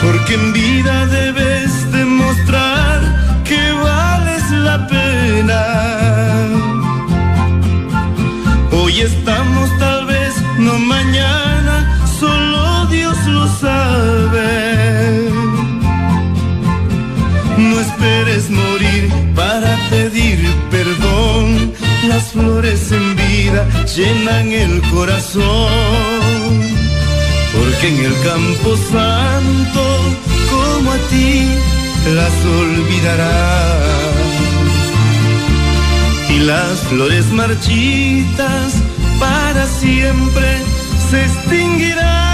Porque 0.00 0.34
en 0.34 0.52
vida 0.54 1.06
debes 1.06 1.92
demostrar 1.92 3.42
que 3.44 3.60
vales 3.72 4.50
la 4.50 4.86
pena. 4.86 5.62
Hoy 8.70 9.00
estamos 9.02 9.68
tal 9.78 10.06
vez, 10.06 10.34
no 10.58 10.78
mañana, 10.78 11.01
llenan 23.96 24.52
el 24.52 24.80
corazón. 24.90 25.42
Porque 27.54 27.88
en 27.88 28.04
el 28.06 28.14
campo 28.22 28.76
santo, 28.76 29.82
como 30.50 30.92
a 30.92 30.98
ti, 31.10 31.46
las 32.14 32.32
olvidará. 32.60 33.78
Y 36.30 36.38
las 36.38 36.78
flores 36.88 37.26
marchitas 37.32 38.72
para 39.20 39.66
siempre 39.66 40.48
se 41.10 41.24
extinguirán. 41.24 42.31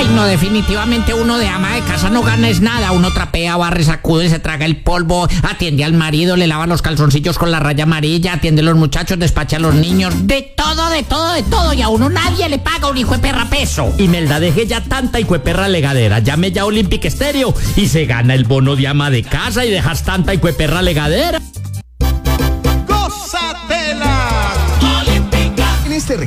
Ay, 0.00 0.08
no, 0.14 0.24
definitivamente 0.24 1.12
uno 1.12 1.36
de 1.36 1.46
ama 1.46 1.74
de 1.74 1.82
casa 1.82 2.08
no 2.08 2.22
gana 2.22 2.48
es 2.48 2.62
nada. 2.62 2.90
Uno 2.92 3.12
trapea, 3.12 3.58
barre, 3.58 3.84
sacude, 3.84 4.30
se 4.30 4.38
traga 4.38 4.64
el 4.64 4.78
polvo, 4.78 5.28
atiende 5.42 5.84
al 5.84 5.92
marido, 5.92 6.36
le 6.36 6.46
lava 6.46 6.66
los 6.66 6.80
calzoncillos 6.80 7.36
con 7.36 7.50
la 7.50 7.60
raya 7.60 7.84
amarilla, 7.84 8.32
atiende 8.32 8.62
a 8.62 8.64
los 8.64 8.76
muchachos, 8.76 9.18
despacha 9.18 9.58
a 9.58 9.60
los 9.60 9.74
niños. 9.74 10.26
De 10.26 10.40
todo, 10.40 10.88
de 10.88 11.02
todo, 11.02 11.34
de 11.34 11.42
todo. 11.42 11.74
Y 11.74 11.82
a 11.82 11.90
uno 11.90 12.08
nadie 12.08 12.48
le 12.48 12.58
paga 12.58 12.88
un 12.88 12.96
hijo 12.96 13.12
de 13.12 13.18
perra 13.18 13.50
peso. 13.50 13.92
Imelda, 13.98 14.40
deje 14.40 14.66
ya 14.66 14.80
tanta 14.80 15.18
perra 15.44 15.68
legadera. 15.68 16.20
Llame 16.20 16.50
ya 16.50 16.64
Olympic 16.64 17.06
Stereo 17.10 17.54
y 17.76 17.86
se 17.86 18.06
gana 18.06 18.32
el 18.32 18.44
bono 18.44 18.76
de 18.76 18.88
ama 18.88 19.10
de 19.10 19.22
casa 19.22 19.66
y 19.66 19.70
dejas 19.70 20.02
tanta 20.02 20.32
perra 20.32 20.80
legadera. 20.80 21.42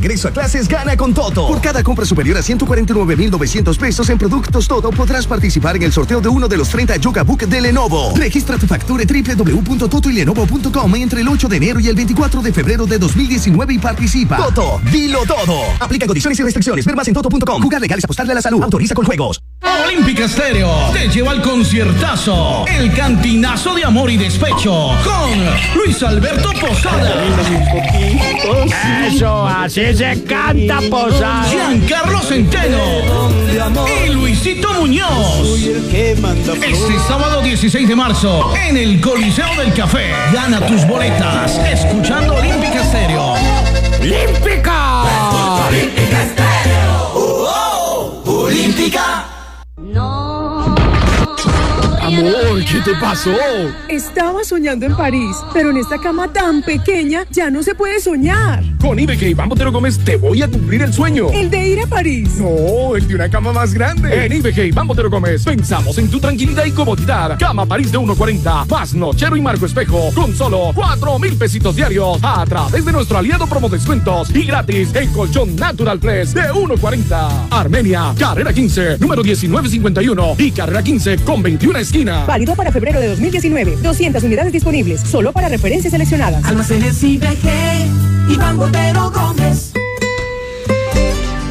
Regreso 0.04 0.28
a 0.28 0.32
clases 0.32 0.68
gana 0.68 0.98
con 0.98 1.14
Toto. 1.14 1.48
Por 1.48 1.62
cada 1.62 1.82
compra 1.82 2.06
superior 2.06 2.38
a 2.38 2.42
149,900 2.42 3.78
pesos 3.78 4.10
en 4.10 4.18
productos 4.18 4.68
Toto 4.68 4.90
podrás 4.92 5.26
participar 5.26 5.78
en 5.78 5.84
el 5.84 5.94
sorteo 5.94 6.20
de 6.20 6.28
uno 6.28 6.50
de 6.50 6.58
los 6.58 6.68
30 6.68 6.98
Yoga 6.98 7.24
Book 7.24 7.48
de 7.48 7.62
Lenovo. 7.62 8.12
Registra 8.14 8.58
tu 8.58 8.68
factura 8.68 9.04
en 9.04 9.08
www.totoylenovo.com 9.08 10.96
entre 10.96 11.22
el 11.22 11.30
8 11.30 11.48
de 11.48 11.56
enero 11.56 11.80
y 11.80 11.88
el 11.88 11.96
24 11.96 12.42
de 12.42 12.52
febrero 12.52 12.86
de 12.86 12.98
2019 12.98 13.76
y 13.76 13.80
participa. 13.80 14.36
Toto, 14.36 14.82
dilo 14.92 15.20
todo. 15.26 15.62
Aplica 15.80 16.06
condiciones 16.06 16.38
y 16.38 16.44
restricciones. 16.44 16.86
Ver 16.86 16.98
más 16.98 17.08
en 17.08 17.14
toto.com. 17.14 17.62
Jugar 17.62 17.80
legal 17.80 17.98
es 17.98 18.04
apostarle 18.04 18.34
a 18.34 18.36
la 18.36 18.42
salud. 18.42 18.62
Autoriza 18.62 18.94
con 18.94 19.06
juegos. 19.06 19.42
Olímpica 19.86 20.26
Estéreo 20.26 20.92
te 20.92 21.08
lleva 21.08 21.32
al 21.32 21.42
conciertazo, 21.42 22.66
el 22.68 22.94
cantinazo 22.94 23.74
de 23.74 23.86
amor 23.86 24.12
y 24.12 24.18
despecho 24.18 24.90
con 25.04 25.76
Luis 25.76 26.04
Alberto 26.04 26.52
Posada. 26.60 27.24
Eso, 29.08 29.48
así 29.48 29.93
se 29.96 30.24
canta, 30.24 30.80
Posada. 30.90 31.44
Giancarlo 31.50 32.20
Centeno 32.20 32.78
y 34.06 34.10
Luisito 34.10 34.74
Muñoz. 34.74 35.60
Este 35.92 37.00
sábado 37.08 37.42
16 37.42 37.88
de 37.88 37.96
marzo 37.96 38.54
en 38.56 38.78
el 38.78 39.00
Coliseo 39.00 39.56
del 39.56 39.74
Café. 39.74 40.12
Gana 40.34 40.66
tus 40.66 40.88
boletas 40.88 41.60
escuchando 41.72 42.36
Olímpica 42.36 42.82
Estéreo. 42.82 43.34
¡Olímpica! 44.02 45.04
Olímpica 45.68 46.24
Estéreo. 46.24 47.14
Olímpica. 48.26 49.33
Amor, 52.18 52.64
¿Qué 52.66 52.80
te 52.82 52.94
pasó? 53.00 53.34
Estaba 53.90 54.44
soñando 54.44 54.86
en 54.86 54.96
París, 54.96 55.36
pero 55.52 55.72
en 55.72 55.78
esta 55.78 55.98
cama 55.98 56.32
tan 56.32 56.62
pequeña 56.62 57.26
ya 57.32 57.50
no 57.50 57.64
se 57.64 57.74
puede 57.74 58.00
soñar. 58.00 58.64
Con 58.80 59.00
IBK 59.00 59.24
Iván 59.24 59.50
Botero 59.50 59.72
Gómez 59.72 59.98
te 59.98 60.18
voy 60.18 60.44
a 60.44 60.48
cumplir 60.48 60.84
el 60.84 60.94
sueño. 60.94 61.30
¿El 61.32 61.50
de 61.50 61.68
ir 61.70 61.82
a 61.82 61.88
París? 61.88 62.36
No, 62.38 62.96
el 62.96 63.08
de 63.08 63.16
una 63.16 63.30
cama 63.30 63.52
más 63.52 63.74
grande. 63.74 64.26
En 64.26 64.34
IBK 64.34 64.58
Iván 64.58 64.88
Botero 64.88 65.10
Gómez 65.10 65.44
pensamos 65.44 65.98
en 65.98 66.10
tu 66.10 66.20
tranquilidad 66.20 66.66
y 66.66 66.72
comodidad. 66.72 67.40
Cama 67.40 67.66
París 67.66 67.92
de 67.92 67.98
1.40, 67.98 68.68
más 68.68 68.94
nochero 68.94 69.36
y 69.36 69.42
marco 69.42 69.66
espejo, 69.66 70.12
con 70.14 70.36
solo 70.36 70.72
4 70.76 71.20
mil 71.20 71.36
pesitos 71.36 71.76
diarios 71.76 72.20
a 72.22 72.46
través 72.46 72.86
de 72.86 72.92
nuestro 72.92 73.18
aliado 73.18 73.48
promo 73.48 73.70
descuentos 73.70 74.30
y 74.36 74.46
gratis 74.46 74.94
en 74.94 75.12
colchón 75.14 75.56
Natural 75.56 75.98
Press 76.00 76.34
de 76.34 76.44
1.40. 76.44 77.48
Armenia, 77.50 78.14
carrera 78.20 78.54
15, 78.54 79.00
número 79.00 79.24
1951 79.24 80.36
y 80.38 80.52
carrera 80.52 80.84
15 80.84 81.18
con 81.20 81.42
21 81.42 81.74
Válido 82.06 82.56
para 82.56 82.72
febrero 82.72 83.00
de 83.00 83.08
2019. 83.08 83.78
200 83.82 84.24
unidades 84.24 84.52
disponibles, 84.54 85.02
solo 85.02 85.32
para 85.32 85.50
referencias 85.50 85.92
seleccionadas. 85.92 86.44
Almacenes 86.46 87.04
IBG, 87.04 88.30
Iván 88.30 88.58
Botero 88.58 89.12
Gómez. 89.12 89.74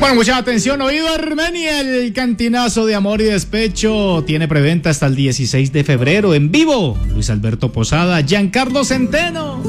Bueno, 0.03 0.17
mucha 0.17 0.37
atención, 0.37 0.83
oído 0.83 1.07
Armenia, 1.15 1.81
el 1.81 2.13
cantinazo 2.13 2.87
de 2.87 2.97
amor 2.97 3.21
y 3.21 3.25
despecho 3.25 4.25
tiene 4.27 4.49
preventa 4.49 4.91
hasta 4.91 5.07
el 5.07 5.15
16 5.15 5.73
de 5.73 5.85
febrero 5.85 6.35
en 6.35 6.51
vivo. 6.51 6.99
Luis 7.15 7.31
Alberto 7.31 7.71
Posada, 7.71 8.21
Giancarlo 8.23 8.85
Centeno, 8.85 9.63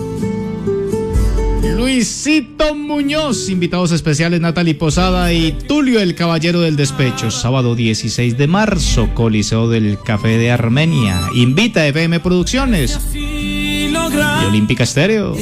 Luisito 1.93 2.73
Muñoz, 2.73 3.49
invitados 3.49 3.91
especiales 3.91 4.41
Natalie 4.41 4.73
Posada 4.73 5.31
y 5.31 5.51
Tulio 5.51 5.99
el 5.99 6.15
Caballero 6.15 6.61
del 6.61 6.75
Despecho, 6.75 7.29
sábado 7.29 7.75
16 7.75 8.35
de 8.35 8.47
marzo, 8.47 9.11
Coliseo 9.13 9.69
del 9.69 9.99
Café 10.03 10.39
de 10.39 10.49
Armenia. 10.49 11.21
Invita 11.35 11.85
FM 11.85 12.19
Producciones 12.19 12.99
y 13.13 13.93
Olímpica 14.47 14.85
Estéreo. 14.85 15.35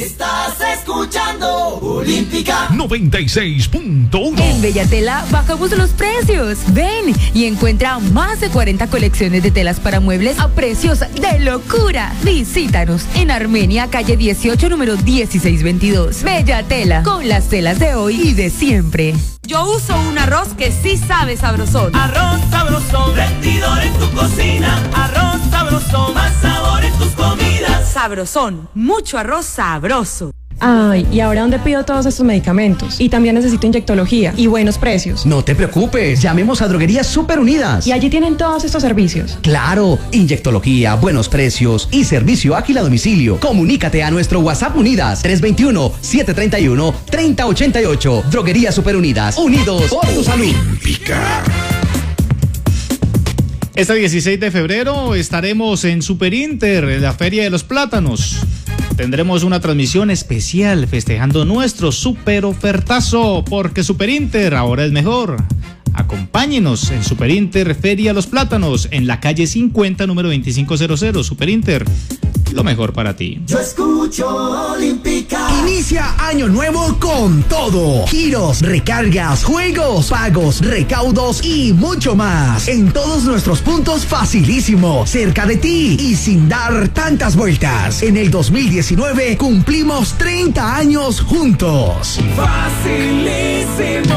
Escuchando 1.02 1.80
Olímpica 1.80 2.68
96.1. 2.68 4.40
En 4.40 4.62
Bellatela 4.62 5.24
bajamos 5.32 5.72
los 5.72 5.90
precios. 5.90 6.60
Ven 6.68 7.12
y 7.34 7.46
encuentra 7.46 7.98
más 7.98 8.40
de 8.40 8.50
40 8.50 8.86
colecciones 8.86 9.42
de 9.42 9.50
telas 9.50 9.80
para 9.80 9.98
muebles 9.98 10.38
a 10.38 10.46
precios 10.46 11.00
de 11.00 11.40
locura. 11.40 12.14
Visítanos 12.22 13.04
en 13.16 13.32
Armenia, 13.32 13.90
calle 13.90 14.16
18, 14.16 14.68
número 14.68 14.96
1622. 14.96 16.22
Bellatela, 16.22 17.02
con 17.02 17.28
las 17.28 17.48
telas 17.48 17.80
de 17.80 17.96
hoy 17.96 18.28
y 18.28 18.34
de 18.34 18.48
siempre. 18.48 19.12
Yo 19.42 19.68
uso 19.74 19.98
un 20.08 20.16
arroz 20.18 20.54
que 20.56 20.70
sí 20.70 20.96
sabe 20.96 21.36
sabrosón. 21.36 21.96
Arroz 21.96 22.40
sabrosón, 22.48 23.16
rendidor 23.16 23.82
en 23.82 23.92
tu 23.94 24.08
cocina. 24.12 24.80
Arroz 24.94 25.40
sabrosón, 25.50 26.14
más 26.14 26.32
sabor 26.40 26.84
en 26.84 26.92
tus 26.92 27.08
comidas. 27.08 27.92
Sabrosón, 27.92 28.68
mucho 28.72 29.18
arroz 29.18 29.46
sabroso. 29.46 30.30
Ay, 30.64 31.04
¿y 31.10 31.18
ahora 31.18 31.40
dónde 31.40 31.58
pido 31.58 31.84
todos 31.84 32.06
estos 32.06 32.24
medicamentos? 32.24 33.00
Y 33.00 33.08
también 33.08 33.34
necesito 33.34 33.66
inyectología 33.66 34.32
y 34.36 34.46
buenos 34.46 34.78
precios. 34.78 35.26
No 35.26 35.42
te 35.42 35.56
preocupes, 35.56 36.22
llamemos 36.22 36.62
a 36.62 36.68
Droguerías 36.68 37.08
Super 37.08 37.40
Unidas. 37.40 37.84
Y 37.84 37.90
allí 37.90 38.08
tienen 38.08 38.36
todos 38.36 38.62
estos 38.62 38.80
servicios. 38.80 39.40
Claro, 39.42 39.98
inyectología, 40.12 40.94
buenos 40.94 41.28
precios 41.28 41.88
y 41.90 42.04
servicio 42.04 42.54
ágil 42.54 42.78
a 42.78 42.82
domicilio. 42.82 43.40
Comunícate 43.40 44.04
a 44.04 44.12
nuestro 44.12 44.38
WhatsApp 44.38 44.76
Unidas 44.76 45.24
321-731-3088. 45.24 48.22
Droguerías 48.30 48.76
Super 48.76 48.94
Unidas, 48.94 49.36
unidos 49.38 49.90
por 49.90 50.06
tu 50.14 50.22
salud. 50.22 50.54
Este 53.74 53.94
16 53.94 54.38
de 54.38 54.50
febrero 54.52 55.16
estaremos 55.16 55.84
en 55.84 56.02
Super 56.02 56.34
Inter, 56.34 56.84
en 56.84 57.02
la 57.02 57.14
Feria 57.14 57.42
de 57.42 57.50
los 57.50 57.64
Plátanos. 57.64 58.44
Tendremos 58.96 59.42
una 59.42 59.60
transmisión 59.60 60.10
especial 60.10 60.86
festejando 60.86 61.44
nuestro 61.44 61.92
super 61.92 62.44
ofertazo, 62.44 63.44
porque 63.48 63.82
Super 63.82 64.10
Inter 64.10 64.54
ahora 64.54 64.84
es 64.84 64.92
mejor. 64.92 65.36
Acompáñenos 65.94 66.90
en 66.90 67.04
Super 67.04 67.30
Inter 67.30 67.74
Feria 67.74 68.12
Los 68.12 68.26
Plátanos, 68.26 68.88
en 68.90 69.06
la 69.06 69.20
calle 69.20 69.46
50, 69.46 70.06
número 70.06 70.28
2500. 70.28 71.26
Super 71.26 71.48
Inter, 71.48 71.84
lo 72.52 72.64
mejor 72.64 72.92
para 72.92 73.16
ti. 73.16 73.40
Yo 73.46 73.58
escucho 73.58 74.72
Olímpica. 74.72 75.48
Inicia 75.60 76.14
año 76.18 76.48
nuevo 76.48 76.98
con 76.98 77.42
todo. 77.44 78.06
Giros, 78.06 78.60
recargas, 78.60 79.44
juegos, 79.44 80.08
pagos, 80.10 80.60
recaudos 80.60 81.44
y 81.44 81.72
mucho 81.72 82.14
más. 82.14 82.68
En 82.68 82.92
todos 82.92 83.24
nuestros 83.24 83.60
puntos 83.60 84.04
facilísimo, 84.04 85.06
cerca 85.06 85.46
de 85.46 85.56
ti 85.56 85.96
y 85.98 86.14
sin 86.16 86.48
dar 86.48 86.88
tantas 86.88 87.36
vueltas. 87.36 88.02
En 88.02 88.16
el 88.16 88.30
2019 88.30 89.36
cumplimos 89.36 90.14
30 90.18 90.76
años 90.76 91.20
juntos. 91.20 92.20
Facilísimo. 92.36 94.12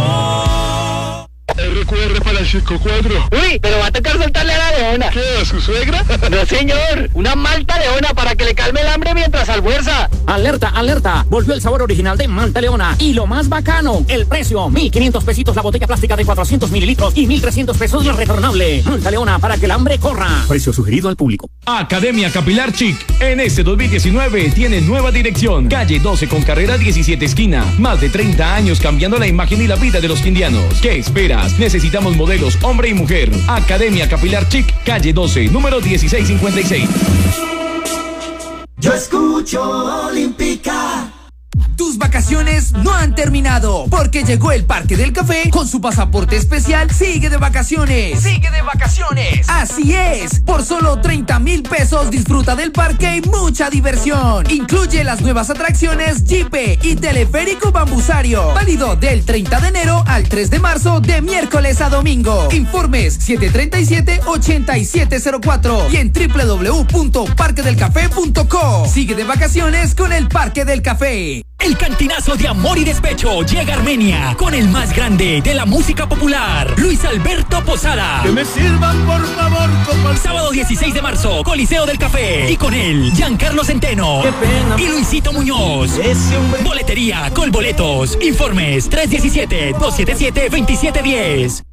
RQR 1.57 2.21
para 2.23 2.39
el 2.39 2.47
Chico 2.47 2.79
4. 2.81 3.29
Uy, 3.31 3.59
pero 3.59 3.79
va 3.79 3.87
a 3.87 3.91
tocar 3.91 4.17
soltarle 4.17 4.53
a 4.53 4.57
la 4.57 4.77
leona. 4.77 5.09
¿Qué? 5.09 5.21
¿A 5.41 5.45
su 5.45 5.59
suegra? 5.61 6.03
No, 6.29 6.45
señor. 6.45 7.09
Una 7.13 7.35
malta 7.35 7.77
leona 7.79 8.09
para 8.13 8.35
que 8.35 8.45
le 8.45 8.55
calme 8.55 8.81
el 8.81 8.87
hambre 8.87 9.13
mientras 9.13 9.47
almuerza. 9.47 10.09
Alerta, 10.25 10.69
alerta. 10.69 11.25
Volvió 11.29 11.53
el 11.53 11.61
sabor 11.61 11.83
original 11.83 12.17
de 12.17 12.27
Malta 12.27 12.61
Leona. 12.61 12.95
Y 12.99 13.13
lo 13.13 13.27
más 13.27 13.47
bacano, 13.47 14.03
el 14.07 14.25
precio. 14.25 14.67
1.500 14.67 15.23
pesitos 15.23 15.55
la 15.55 15.61
botella 15.61 15.87
plástica 15.87 16.15
de 16.15 16.25
400 16.25 16.71
mililitros 16.71 17.15
y 17.15 17.27
1.300 17.27 17.77
pesos 17.77 18.05
la 18.05 18.13
retornable. 18.13 18.81
Malta 18.83 19.11
Leona 19.11 19.39
para 19.39 19.57
que 19.57 19.65
el 19.65 19.71
hambre 19.71 19.99
corra. 19.99 20.43
Precio 20.47 20.73
sugerido 20.73 21.09
al 21.09 21.15
público. 21.15 21.49
Academia 21.65 22.31
Capilar 22.31 22.73
Chic. 22.73 22.97
En 23.21 23.39
este 23.39 23.63
2019 23.63 24.51
tiene 24.51 24.81
nueva 24.81 25.11
dirección. 25.11 25.67
Calle 25.67 25.99
12 25.99 26.27
con 26.27 26.41
carrera 26.41 26.77
17 26.77 27.23
esquina. 27.23 27.65
Más 27.77 28.01
de 28.01 28.09
30 28.09 28.55
años 28.55 28.79
cambiando 28.79 29.17
la 29.17 29.27
imagen 29.27 29.61
y 29.61 29.67
la 29.67 29.75
vida 29.75 29.99
de 30.01 30.07
los 30.07 30.21
quindianos. 30.21 30.65
¿Qué 30.81 30.97
Necesitamos 31.57 32.15
modelos 32.15 32.57
hombre 32.63 32.89
y 32.89 32.93
mujer. 32.93 33.31
Academia 33.47 34.07
Capilar 34.09 34.47
Chic, 34.49 34.65
calle 34.83 35.13
12, 35.13 35.49
número 35.49 35.79
1656. 35.81 36.89
Yo 38.77 38.93
escucho 38.93 39.61
Olímpica. 40.07 41.14
Tus 41.77 41.97
vacaciones 41.97 42.71
no 42.71 42.93
han 42.93 43.15
terminado 43.15 43.85
porque 43.89 44.23
llegó 44.23 44.53
el 44.53 44.65
Parque 44.65 44.97
del 44.97 45.13
Café 45.13 45.49
con 45.51 45.67
su 45.67 45.81
pasaporte 45.81 46.35
especial 46.37 46.89
Sigue 46.91 47.29
de 47.29 47.37
vacaciones. 47.37 48.21
Sigue 48.21 48.49
de 48.49 48.61
vacaciones. 48.61 49.49
Así 49.49 49.93
es. 49.93 50.39
Por 50.41 50.63
solo 50.63 51.01
30 51.01 51.37
mil 51.39 51.63
pesos 51.63 52.09
disfruta 52.09 52.55
del 52.55 52.71
parque 52.71 53.17
y 53.17 53.21
mucha 53.27 53.69
diversión. 53.69 54.49
Incluye 54.49 55.03
las 55.03 55.19
nuevas 55.21 55.49
atracciones 55.49 56.23
Jeep 56.25 56.55
y 56.81 56.95
Teleférico 56.95 57.71
Bambusario. 57.71 58.53
Válido 58.53 58.95
del 58.95 59.25
30 59.25 59.59
de 59.59 59.67
enero 59.67 60.01
al 60.07 60.29
3 60.29 60.49
de 60.49 60.59
marzo 60.59 61.01
de 61.01 61.21
miércoles 61.21 61.81
a 61.81 61.89
domingo. 61.89 62.47
Informes 62.51 63.19
737-8704 63.27 65.91
y 65.91 65.97
en 65.97 66.13
www.parquedelcafé.co. 66.13 68.87
Sigue 68.87 69.15
de 69.15 69.25
vacaciones 69.25 69.93
con 69.93 70.13
el 70.13 70.29
Parque 70.29 70.63
del 70.63 70.81
Café. 70.81 71.44
El 71.65 71.75
cantinazo 71.77 72.35
de 72.35 72.47
amor 72.47 72.77
y 72.77 72.83
despecho 72.83 73.41
llega 73.41 73.73
a 73.73 73.77
Armenia 73.77 74.35
con 74.37 74.53
el 74.53 74.69
más 74.69 74.95
grande 74.95 75.41
de 75.41 75.55
la 75.55 75.65
música 75.65 76.07
popular, 76.07 76.71
Luis 76.77 77.03
Alberto 77.03 77.65
Posada. 77.65 78.21
Que 78.21 78.31
me 78.31 78.45
sirvan, 78.45 79.03
por 79.05 79.25
favor, 79.35 79.67
como 79.87 80.11
el 80.11 80.17
Sábado 80.17 80.51
16 80.51 80.93
de 80.93 81.01
marzo, 81.01 81.41
Coliseo 81.43 81.87
del 81.87 81.97
Café. 81.97 82.51
Y 82.51 82.57
con 82.57 82.75
él, 82.75 83.11
Giancarlo 83.15 83.63
Centeno. 83.63 84.21
Qué 84.21 84.31
pena. 84.33 84.75
Y 84.77 84.89
Luisito 84.89 85.33
Muñoz. 85.33 85.97
Ese 85.97 86.37
hombre. 86.37 86.61
Boletería 86.61 87.31
con 87.33 87.51
boletos. 87.51 88.15
Informes 88.21 88.87
317-277-2710. 88.91 91.63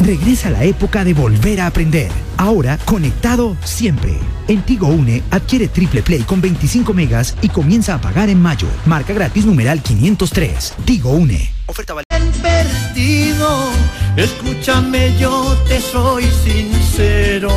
Regresa 0.00 0.50
la 0.50 0.64
época 0.64 1.04
de 1.04 1.14
volver 1.14 1.60
a 1.60 1.66
aprender. 1.66 2.10
Ahora 2.36 2.78
conectado 2.84 3.56
siempre. 3.64 4.18
En 4.48 4.62
Tigo 4.62 4.88
Une 4.88 5.22
adquiere 5.30 5.68
Triple 5.68 6.02
Play 6.02 6.22
con 6.22 6.40
25 6.40 6.94
megas 6.94 7.36
y 7.42 7.48
comienza 7.48 7.94
a 7.94 8.00
pagar 8.00 8.28
en 8.30 8.40
mayo. 8.40 8.66
Marca 8.86 9.12
gratis 9.12 9.44
numeral 9.44 9.82
503. 9.82 10.74
Tigo 10.84 11.10
Une. 11.10 11.50
Oferta 11.66 11.94
perdido. 12.42 13.70
Escúchame, 14.16 15.16
yo 15.18 15.56
te 15.68 15.80
soy 15.80 16.24
sincero. 16.44 17.50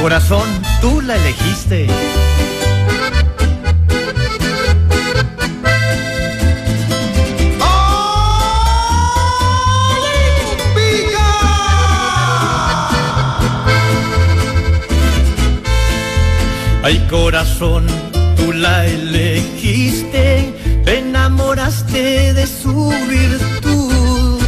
Corazón, 0.00 0.48
tú 0.80 1.00
la 1.00 1.16
elegiste. 1.16 1.86
Ay 16.86 16.98
corazón, 17.10 17.84
tú 18.36 18.52
la 18.52 18.86
elegiste, 18.86 20.54
te 20.84 20.98
enamoraste 20.98 22.32
de 22.32 22.46
su 22.46 22.94
virtud. 23.08 24.40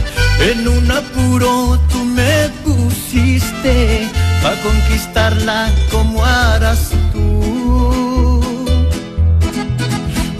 En 0.48 0.68
una 0.68 0.98
apuro 0.98 1.80
tú 1.90 2.04
me 2.04 2.48
pusiste 2.64 4.06
pa 4.40 4.52
conquistarla 4.62 5.68
como 5.90 6.24
harás 6.24 6.92
tú. 7.12 8.40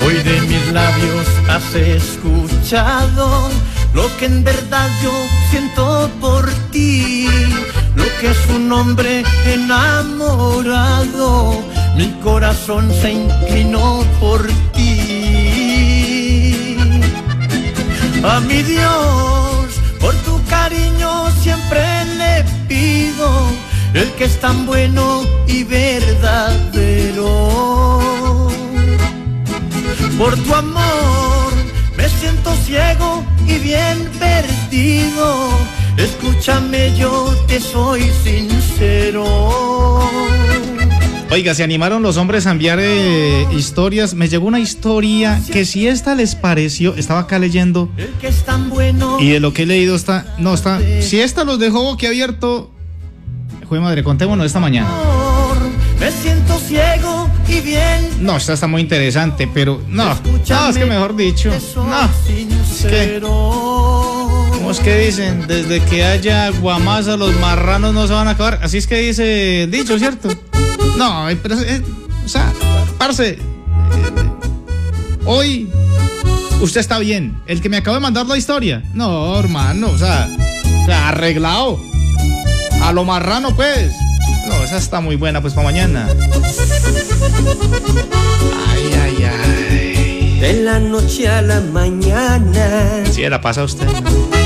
Hoy 0.06 0.14
de 0.22 0.40
mis 0.42 0.72
labios 0.72 1.26
has 1.48 1.74
escuchado 1.74 3.50
lo 3.92 4.06
que 4.18 4.26
en 4.26 4.44
verdad 4.44 4.88
yo 5.02 5.10
siento 5.50 6.08
por 6.20 6.48
ti, 6.70 7.28
lo 7.96 8.04
que 8.20 8.30
es 8.30 8.46
un 8.54 8.70
hombre 8.70 9.24
enamorado. 9.46 10.98
Mi 11.98 12.08
corazón 12.22 12.90
se 13.02 13.10
inclinó 13.10 14.04
por 14.20 14.46
ti. 14.72 16.76
A 18.22 18.38
mi 18.38 18.62
Dios, 18.62 19.66
por 19.98 20.14
tu 20.26 20.40
cariño 20.44 21.28
siempre 21.42 21.82
le 22.20 22.44
pido 22.68 23.28
el 23.94 24.08
que 24.12 24.26
es 24.26 24.38
tan 24.38 24.64
bueno 24.64 25.24
y 25.48 25.64
verdadero. 25.64 27.26
Por 30.16 30.36
tu 30.36 30.54
amor 30.54 31.52
me 31.96 32.08
siento 32.08 32.54
ciego 32.64 33.24
y 33.44 33.58
bien 33.58 34.08
perdido. 34.20 35.50
Escúchame, 35.96 36.96
yo 36.96 37.34
te 37.48 37.58
soy 37.58 38.08
sincero. 38.22 39.24
Oiga, 41.30 41.54
se 41.54 41.62
animaron 41.62 42.02
los 42.02 42.16
hombres 42.16 42.46
a 42.46 42.52
enviar 42.52 42.78
eh, 42.80 43.46
historias. 43.52 44.14
Me 44.14 44.28
llegó 44.28 44.46
una 44.46 44.60
historia 44.60 45.40
que 45.52 45.66
si 45.66 45.86
esta 45.86 46.14
les 46.14 46.34
pareció, 46.34 46.94
estaba 46.94 47.20
acá 47.20 47.38
leyendo 47.38 47.90
El 47.98 48.08
que 48.14 48.28
es 48.28 48.44
tan 48.44 48.70
bueno 48.70 49.18
y 49.20 49.30
de 49.30 49.40
lo 49.40 49.52
que 49.52 49.64
he 49.64 49.66
leído 49.66 49.94
está, 49.94 50.34
no 50.38 50.54
está. 50.54 50.80
Si 51.00 51.20
esta 51.20 51.44
los 51.44 51.58
dejó 51.58 51.82
boquiabierto, 51.84 52.72
Jue 53.68 53.80
madre, 53.80 54.02
contémonos 54.02 54.46
esta 54.46 54.60
mañana. 54.60 54.88
me 56.00 56.10
siento 56.10 56.58
ciego 56.58 57.28
y 57.46 57.60
bien 57.60 58.08
No, 58.20 58.38
esta 58.38 58.54
está 58.54 58.66
muy 58.66 58.80
interesante, 58.80 59.46
pero 59.52 59.82
no, 59.88 60.18
no, 60.48 60.68
es 60.70 60.78
que 60.78 60.86
mejor 60.86 61.14
dicho, 61.14 61.50
no, 61.76 62.04
es 62.04 62.86
que, 62.86 63.20
¿cómo 63.20 64.70
es 64.70 64.80
que 64.80 64.96
dicen? 64.98 65.46
Desde 65.46 65.80
que 65.80 66.02
haya 66.04 66.48
guamasa 66.48 67.18
los 67.18 67.38
marranos 67.40 67.92
no 67.92 68.06
se 68.06 68.14
van 68.14 68.28
a 68.28 68.30
acabar, 68.30 68.60
así 68.62 68.78
es 68.78 68.86
que 68.86 68.96
dice 68.96 69.68
dicho, 69.70 69.98
¿cierto? 69.98 70.30
No, 70.98 71.28
pero, 71.44 71.60
eh, 71.60 71.80
o 72.24 72.28
sea, 72.28 72.52
parce, 72.98 73.30
eh, 73.30 73.38
hoy 75.24 75.70
usted 76.60 76.80
está 76.80 76.98
bien, 76.98 77.40
el 77.46 77.60
que 77.60 77.68
me 77.68 77.76
acaba 77.76 77.98
de 77.98 78.00
mandar 78.00 78.26
la 78.26 78.36
historia, 78.36 78.82
no, 78.94 79.38
hermano, 79.38 79.90
o 79.90 79.96
sea, 79.96 80.28
arreglado, 81.06 81.80
a 82.82 82.92
lo 82.92 83.04
marrano 83.04 83.54
pues, 83.54 83.92
no, 84.48 84.64
esa 84.64 84.78
está 84.78 85.00
muy 85.00 85.14
buena 85.14 85.40
pues 85.40 85.54
para 85.54 85.68
mañana. 85.68 86.08
Ay, 88.68 88.92
ay, 88.92 89.24
ay. 89.24 89.67
De 90.40 90.62
la 90.62 90.78
noche 90.78 91.28
a 91.28 91.42
la 91.42 91.60
mañana. 91.60 93.04
Sí, 93.10 93.22
la 93.28 93.40
pasa 93.40 93.64
usted. 93.64 93.86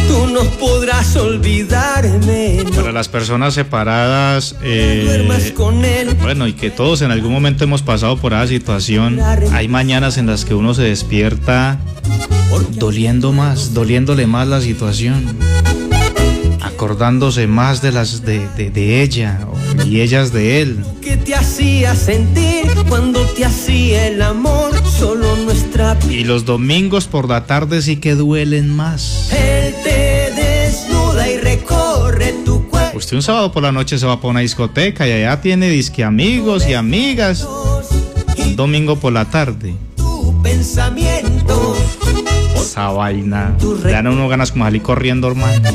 Tú 0.08 0.26
no 0.26 0.42
podrás 0.58 1.16
olvidarme. 1.16 2.64
No 2.64 2.70
Para 2.70 2.92
las 2.92 3.08
personas 3.08 3.54
separadas, 3.54 4.56
eh, 4.62 5.02
duermas 5.06 5.52
con 5.52 5.84
él. 5.84 6.14
bueno, 6.20 6.46
y 6.46 6.52
que 6.54 6.70
todos 6.70 7.02
en 7.02 7.10
algún 7.10 7.32
momento 7.32 7.64
hemos 7.64 7.82
pasado 7.82 8.16
por 8.18 8.32
esa 8.32 8.46
situación, 8.46 9.20
hay 9.52 9.68
mañanas 9.68 10.18
en 10.18 10.26
las 10.26 10.44
que 10.44 10.54
uno 10.54 10.74
se 10.74 10.82
despierta 10.82 11.78
doliendo 12.72 13.32
más, 13.32 13.72
doliéndole 13.74 14.26
más 14.26 14.48
la 14.48 14.60
situación, 14.60 15.38
acordándose 16.60 17.46
más 17.46 17.80
de 17.82 17.92
las 17.92 18.22
de, 18.22 18.46
de- 18.56 18.70
de 18.70 19.02
ella 19.02 19.40
y 19.84 20.00
ellas 20.00 20.32
de 20.32 20.62
él. 20.62 20.84
que 21.00 21.16
te 21.16 21.34
hacía 21.34 21.94
sentir 21.94 22.66
cuando 22.88 23.20
te 23.26 23.44
hacía 23.44 24.06
el 24.08 24.22
amor. 24.22 24.70
Solo 24.86 25.36
nuestra. 25.36 25.98
Y 26.08 26.24
los 26.24 26.44
domingos 26.44 27.06
por 27.06 27.28
la 27.28 27.46
tarde 27.46 27.82
sí 27.82 27.96
que 27.96 28.14
duelen 28.14 28.68
más. 28.74 29.30
Él 29.32 29.74
te 29.82 30.32
desnuda 30.34 31.28
y 31.28 31.38
recorre 31.38 32.34
tu 32.44 32.68
cuerpo. 32.68 32.98
Usted 32.98 33.16
un 33.16 33.22
sábado 33.22 33.52
por 33.52 33.62
la 33.62 33.72
noche 33.72 33.98
se 33.98 34.06
va 34.06 34.16
para 34.16 34.30
una 34.30 34.40
discoteca 34.40 35.06
y 35.08 35.12
allá 35.12 35.40
tiene 35.40 35.68
disque 35.68 36.04
amigos 36.04 36.66
y 36.68 36.74
amigas. 36.74 37.46
Un 38.38 38.56
domingo 38.56 38.96
por 38.96 39.12
la 39.12 39.24
tarde. 39.24 39.74
Tu 39.96 40.42
pensamiento. 40.42 41.76
Esa 42.54 42.88
vaina. 42.88 43.56
Le 43.84 43.92
dan 43.92 44.06
a 44.06 44.10
uno 44.10 44.28
ganas 44.28 44.52
como 44.52 44.64
salir 44.64 44.82
corriendo, 44.82 45.28
hermano. 45.28 45.68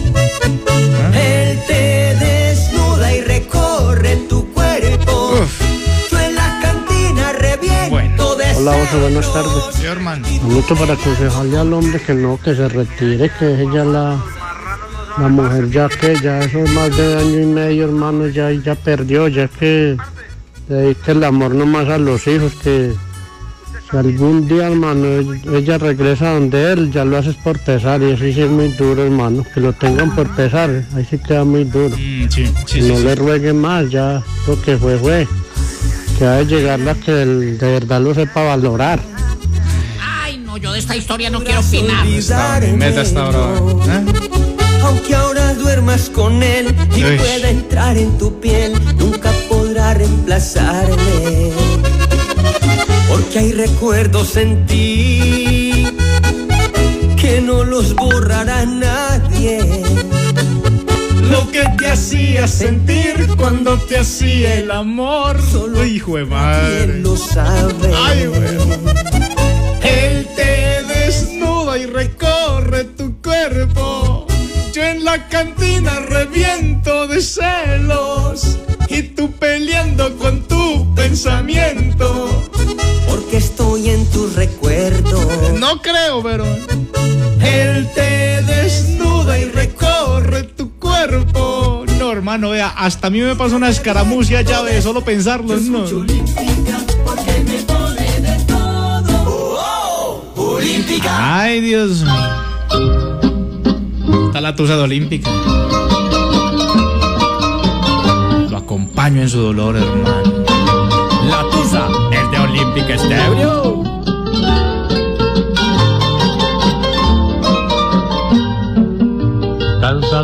Él 1.14 1.60
te 1.68 2.16
Hola, 8.60 8.74
José, 8.74 9.00
buenas 9.00 9.32
tardes. 9.32 9.52
Sí, 9.76 9.86
hermano. 9.86 10.28
Bonito 10.42 10.76
para 10.76 10.94
aconsejarle 10.94 11.60
al 11.60 11.74
hombre 11.74 12.02
que 12.02 12.16
no, 12.16 12.40
que 12.44 12.56
se 12.56 12.68
retire, 12.68 13.30
que 13.38 13.62
ella 13.62 13.86
la, 13.86 14.18
la 15.20 15.28
mujer 15.28 15.70
ya 15.70 15.88
que 15.88 16.16
ya 16.20 16.40
eso 16.40 16.64
es 16.64 16.74
más 16.74 16.98
de 16.98 17.18
año 17.18 17.40
y 17.40 17.46
medio, 17.46 17.84
hermano, 17.84 18.26
ya, 18.26 18.52
ya 18.52 18.74
perdió, 18.74 19.28
ya 19.28 19.48
que 19.48 19.96
dedique 20.68 21.12
el 21.12 21.24
amor 21.24 21.54
nomás 21.54 21.88
a 21.88 22.00
los 22.00 22.26
hijos, 22.26 22.52
que 22.64 22.96
si 23.92 23.96
algún 23.96 24.48
día, 24.48 24.70
hermano, 24.70 25.06
ella 25.54 25.78
regresa 25.78 26.34
donde 26.34 26.72
él, 26.72 26.92
ya 26.92 27.06
lo 27.06 27.18
haces 27.18 27.36
por 27.36 27.60
pesar 27.60 28.02
y 28.02 28.14
eso 28.14 28.24
sí 28.24 28.42
es 28.42 28.50
muy 28.50 28.70
duro, 28.70 29.04
hermano, 29.04 29.46
que 29.54 29.62
lo 29.62 29.72
tengan 29.72 30.16
por 30.16 30.36
pesar, 30.36 30.84
ahí 30.96 31.06
sí 31.08 31.20
queda 31.20 31.44
muy 31.44 31.64
duro. 31.64 31.96
Mm, 31.96 32.28
sí, 32.32 32.52
sí, 32.66 32.82
no 32.82 32.98
le 32.98 33.14
ruegue 33.14 33.54
más, 33.54 33.92
ya 33.92 34.24
lo 34.48 34.60
que 34.64 34.76
fue 34.78 34.98
fue. 34.98 35.28
Que 36.18 36.26
ha 36.26 36.32
de 36.38 36.46
llegar 36.46 36.80
la 36.80 36.96
que 36.96 37.22
el- 37.22 37.58
de 37.58 37.72
verdad 37.74 38.02
lo 38.02 38.14
sepa 38.14 38.44
valorar. 38.44 39.00
Ay, 40.02 40.38
no, 40.40 40.58
yo 40.58 40.72
de 40.74 40.80
esta 40.80 40.96
historia 40.96 41.30
no 41.30 41.44
quiero 41.44 41.60
opinar. 41.60 42.06
Meta 42.06 43.02
esta 43.02 43.28
hora. 43.28 43.60
Aunque 44.84 45.16
ahora 45.16 45.54
duermas 45.54 46.10
con 46.10 46.42
él 46.42 46.74
y 46.96 47.04
Uy. 47.04 47.18
pueda 47.18 47.50
entrar 47.50 47.98
en 47.98 48.18
tu 48.18 48.40
piel, 48.40 48.74
nunca 48.98 49.32
podrá 49.50 49.94
reemplazarme. 49.94 51.52
Porque 53.08 53.40
hay 53.40 53.52
recuerdos 53.54 54.38
en 54.38 54.66
ti 54.66 55.88
que 57.20 57.42
no 57.42 57.64
los 57.64 57.94
borrará 57.96 58.66
nadie. 58.66 59.77
Que 61.58 61.64
te 61.70 61.88
hacía 61.88 62.48
sentir 62.48 63.30
cuando 63.36 63.80
te 63.80 63.98
hacía 63.98 64.60
el 64.60 64.70
amor, 64.70 65.42
solo 65.42 65.84
hijo 65.84 66.18
de 66.18 66.26
madre. 66.26 67.00
lo 67.00 67.18
sabe. 67.18 67.92
Ay, 67.96 68.30
Él 69.82 70.28
te 70.36 70.84
desnuda 70.84 71.80
y 71.80 71.88
recorre 71.88 72.84
tu 72.84 73.20
cuerpo. 73.24 74.28
Yo 74.72 74.84
en 74.84 75.04
la 75.04 75.28
cantina 75.30 76.00
reviento 76.02 77.08
de 77.08 77.24
celos. 77.24 78.60
Y 78.88 79.02
tú 79.02 79.32
peleando 79.32 80.16
con 80.20 80.48
tu 80.48 80.94
pensamiento. 80.94 82.30
Porque 83.08 83.38
estoy 83.38 83.90
en 83.90 84.06
tus 84.12 84.36
recuerdos. 84.36 85.54
No 85.60 85.82
creo, 85.82 86.22
pero. 86.22 86.46
Él 87.42 87.90
te 87.96 88.37
cuerpo. 90.98 91.86
No, 92.00 92.12
hermano, 92.12 92.50
vea, 92.50 92.70
hasta 92.70 93.08
a 93.08 93.10
mí 93.10 93.20
me 93.20 93.36
pasa 93.36 93.56
una 93.56 93.70
escaramucia 93.70 94.42
ya 94.42 94.64
de 94.64 94.82
solo 94.82 95.02
pensarlo. 95.02 95.56
No. 95.58 95.86
Ay, 101.10 101.62
Dios 101.62 102.04
mío. 102.04 102.14
Está 104.28 104.42
la 104.42 104.56
tusa 104.56 104.76
de 104.76 104.84
Olímpica. 104.84 105.30
Lo 108.50 108.58
acompaño 108.58 109.22
en 109.22 109.30
su 109.30 109.40
dolor, 109.40 109.78
hermano. 109.78 110.44
La 111.30 111.50
tusa, 111.50 111.88
el 112.12 112.32
de 112.32 112.40
Olímpica 112.40 112.96
Estéreo. 112.96 113.77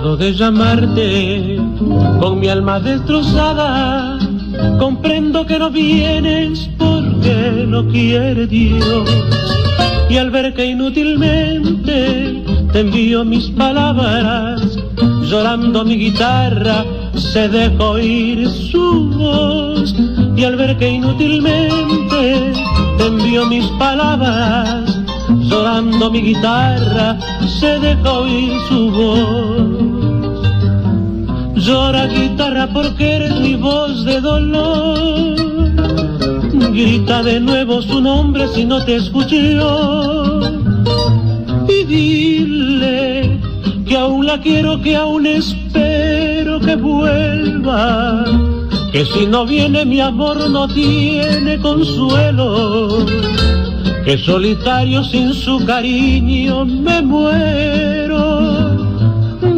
De 0.04 0.34
llamarte 0.34 1.58
con 2.20 2.40
mi 2.40 2.48
alma 2.48 2.80
destrozada, 2.80 4.20
comprendo 4.78 5.46
que 5.46 5.58
no 5.58 5.72
vienes 5.72 6.70
porque 6.78 7.66
no 7.68 7.88
quiere 7.88 8.46
Dios. 8.46 9.10
Y 10.10 10.18
al 10.18 10.30
ver 10.30 10.54
que 10.54 10.66
inútilmente 10.66 12.44
te 12.74 12.80
envío 12.82 13.24
mis 13.24 13.46
palabras, 13.52 14.78
llorando 15.24 15.86
mi 15.86 15.96
guitarra 15.96 16.86
se 17.16 17.48
deja 17.48 17.84
oír 17.84 18.48
su 18.50 19.10
voz. 19.10 19.96
Y 20.36 20.44
al 20.44 20.58
ver 20.58 20.78
que 20.78 20.90
inútilmente 20.90 22.52
te 22.98 23.06
envío 23.08 23.46
mis 23.48 23.66
palabras, 23.80 25.00
llorando 25.40 26.12
mi 26.12 26.22
guitarra 26.22 27.18
se 27.48 27.80
deja 27.80 28.12
oír 28.12 28.52
su 28.68 28.92
voz. 28.92 29.73
Llora 31.64 32.08
guitarra 32.08 32.68
porque 32.74 33.16
eres 33.16 33.40
mi 33.40 33.56
voz 33.56 34.04
de 34.04 34.20
dolor. 34.20 35.36
Grita 36.74 37.24
de 37.24 37.40
nuevo 37.40 37.82
su 37.82 38.02
nombre 38.02 38.50
si 38.50 38.66
no 38.66 38.84
te 38.84 38.96
escucho. 38.98 40.42
Y 41.70 41.84
dile 41.86 43.40
que 43.88 43.96
aún 43.96 44.26
la 44.26 44.42
quiero, 44.42 44.82
que 44.82 44.96
aún 44.98 45.26
espero 45.26 46.60
que 46.60 46.76
vuelva. 46.76 48.26
Que 48.92 49.06
si 49.06 49.26
no 49.26 49.46
viene 49.46 49.86
mi 49.86 50.02
amor 50.02 50.50
no 50.50 50.68
tiene 50.68 51.58
consuelo. 51.60 53.06
Que 54.04 54.18
solitario 54.18 55.02
sin 55.06 55.34
su 55.34 55.66
cariño 55.66 56.66
me 56.66 57.02
muero. 57.02 58.04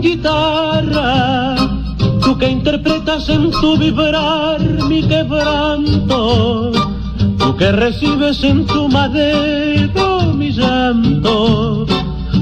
Guitarra, 0.01 1.55
tú 2.25 2.37
que 2.39 2.49
interpretas 2.49 3.29
en 3.29 3.51
tu 3.51 3.77
vibrar 3.77 4.59
mi 4.89 5.07
quebranto, 5.07 6.71
tú 7.37 7.55
que 7.55 7.71
recibes 7.71 8.43
en 8.43 8.65
tu 8.65 8.89
madero 8.89 10.33
mi 10.33 10.51
llanto, 10.51 11.85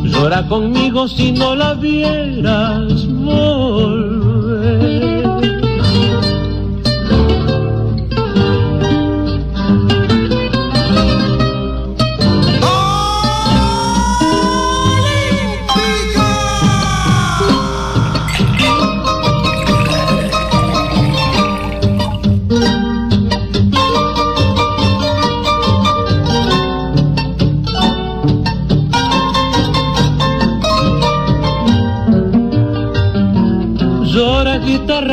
llora 0.06 0.48
conmigo 0.48 1.10
si 1.10 1.34
no 1.34 1.54
la 1.54 1.74
vieras 1.74 3.06
volver. 3.10 4.23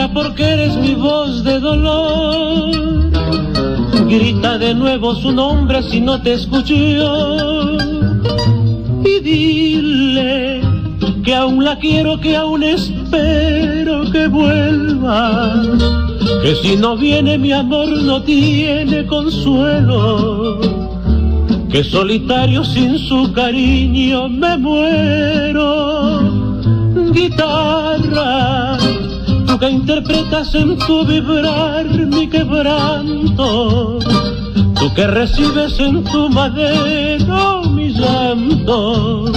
Porque 0.08 0.42
eres 0.42 0.76
mi 0.76 0.94
voz 0.94 1.44
de 1.44 1.60
dolor. 1.60 2.70
Grita 4.08 4.58
de 4.58 4.74
nuevo 4.74 5.14
su 5.14 5.32
nombre 5.32 5.82
si 5.82 6.00
no 6.00 6.20
te 6.22 6.34
escucho. 6.34 6.74
Y 9.04 9.20
dile 9.20 10.60
que 11.24 11.34
aún 11.34 11.64
la 11.64 11.78
quiero, 11.78 12.18
que 12.20 12.36
aún 12.36 12.62
espero 12.62 14.10
que 14.10 14.26
vuelva. 14.28 15.62
Que 16.42 16.54
si 16.56 16.76
no 16.76 16.96
viene 16.96 17.38
mi 17.38 17.52
amor 17.52 17.88
no 17.88 18.22
tiene 18.22 19.06
consuelo. 19.06 20.60
Que 21.70 21.84
solitario 21.84 22.64
sin 22.64 22.98
su 22.98 23.32
cariño 23.32 24.28
me 24.28 24.56
muero 24.58 26.40
guitarra, 27.12 28.78
que 29.60 29.68
interpretas 29.68 30.54
en 30.54 30.78
tu 30.78 31.04
vibrar 31.04 31.84
mi 31.84 32.26
quebranto, 32.26 33.98
tú 34.74 34.94
que 34.94 35.06
recibes 35.06 35.78
en 35.78 36.02
tu 36.04 36.30
madero 36.30 37.64
mi 37.64 37.92
llanto, 37.92 39.30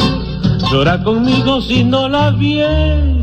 llora 0.72 1.04
conmigo 1.04 1.62
si 1.62 1.84
no 1.84 2.08
la 2.08 2.32
vieras. 2.32 3.14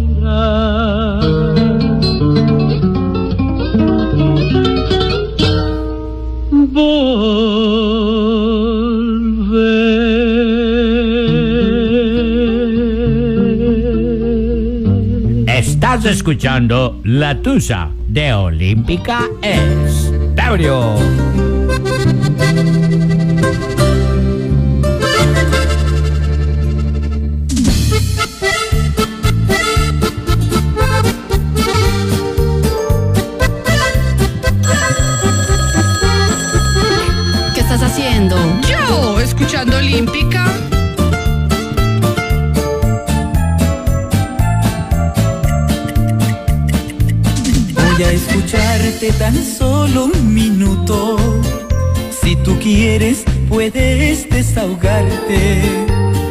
Estás 15.93 16.05
escuchando 16.05 17.01
La 17.03 17.43
Tusa 17.43 17.91
de 18.07 18.32
Olímpica 18.32 19.28
Estéreo. 19.43 20.95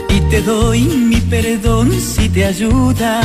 Y 0.09 0.21
te 0.29 0.41
doy 0.41 0.81
mi 0.81 1.21
perdón 1.21 1.89
si 2.01 2.27
te 2.27 2.45
ayuda. 2.45 3.21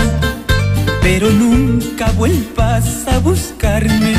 Pero 1.02 1.30
nunca 1.30 2.12
vuelvas 2.12 3.06
a 3.08 3.18
buscarme. 3.18 4.14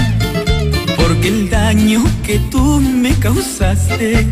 Porque 0.98 1.30
el 1.30 1.50
daño 1.50 2.04
que 2.26 2.40
tú 2.52 2.82
me 2.82 3.14
causaste 3.20 4.28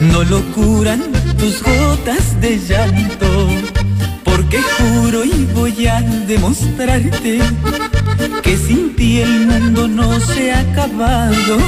no 0.00 0.22
lo 0.22 0.40
curan 0.52 1.02
tus 1.36 1.62
gotas 1.62 2.40
de 2.40 2.58
llanto. 2.58 3.48
Porque 4.22 4.60
juro 4.62 5.24
y 5.24 5.46
voy 5.52 5.86
a 5.88 6.00
demostrarte 6.00 7.40
que 8.42 8.56
sin 8.56 8.94
ti 8.94 9.20
el 9.20 9.46
mundo 9.46 9.88
no 9.88 10.20
se 10.20 10.52
ha 10.52 10.60
acabado. 10.60 11.58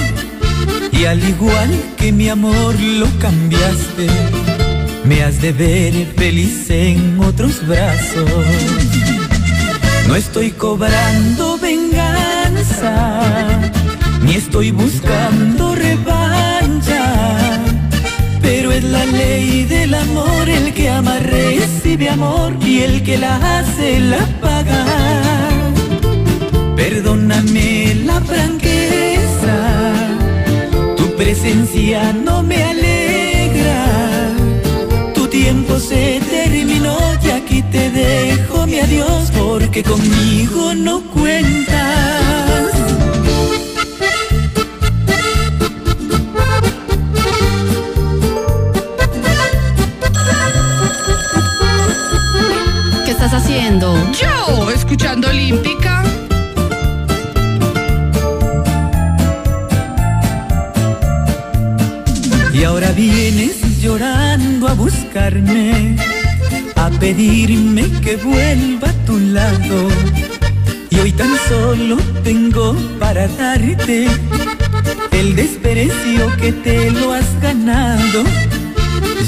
Y 0.93 1.05
al 1.05 1.23
igual 1.28 1.70
que 1.97 2.12
mi 2.12 2.28
amor 2.28 2.74
lo 2.81 3.07
cambiaste, 3.19 4.07
me 5.05 5.23
has 5.23 5.40
de 5.40 5.53
ver 5.53 5.95
feliz 6.16 6.69
en 6.70 7.19
otros 7.20 7.66
brazos. 7.66 8.31
No 10.09 10.16
estoy 10.16 10.51
cobrando 10.53 11.59
venganza, 11.59 12.90
ni 14.23 14.35
estoy 14.36 14.70
buscando 14.70 15.74
revancha. 15.74 17.39
Pero 18.40 18.73
es 18.73 18.82
la 18.85 19.05
ley 19.05 19.65
del 19.65 19.93
amor, 19.93 20.49
el 20.49 20.73
que 20.73 20.89
ama 20.89 21.19
recibe 21.19 22.09
amor 22.09 22.57
y 22.65 22.81
el 22.81 23.03
que 23.03 23.19
la 23.19 23.36
hace 23.59 24.01
la 24.01 24.24
paga. 24.40 24.85
Perdóname 26.74 27.95
la 28.07 28.20
franqueza, 28.23 29.18
presencia 31.19 32.12
no 32.12 32.43
me 32.45 32.62
alegra. 32.62 33.85
Tu 35.15 35.27
tiempo 35.27 35.78
se 35.81 36.20
terminó 36.31 36.97
y 37.23 37.31
aquí 37.31 37.61
te 37.62 37.90
dejo 37.90 38.66
mi 38.66 38.78
adiós 38.78 39.31
porque 39.36 39.82
conmigo 39.82 40.74
no 40.74 41.03
cuentas. 41.11 42.73
¿Qué 53.05 53.11
estás 53.11 53.35
haciendo? 53.35 53.93
Yo, 54.12 54.70
escuchando 54.70 55.28
Olímpica. 55.28 56.18
Y 62.59 62.64
ahora 62.64 62.90
vienes 62.90 63.56
llorando 63.80 64.66
a 64.66 64.74
buscarme, 64.74 65.97
a 66.74 66.90
pedirme 66.90 67.85
que 68.02 68.16
vuelva 68.16 68.89
a 68.89 69.05
tu 69.06 69.18
lado. 69.18 69.89
Y 70.90 70.98
hoy 70.98 71.12
tan 71.12 71.30
solo 71.48 71.98
tengo 72.24 72.74
para 72.98 73.28
darte 73.28 74.09
el 75.12 75.36
desprecio 75.36 76.36
que 76.36 76.52
te 76.52 76.90
lo 76.90 77.12
has 77.12 77.40
ganado. 77.40 78.24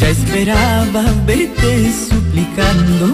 Ya 0.01 0.09
esperaba 0.09 1.05
verte 1.25 1.93
suplicando 2.09 3.13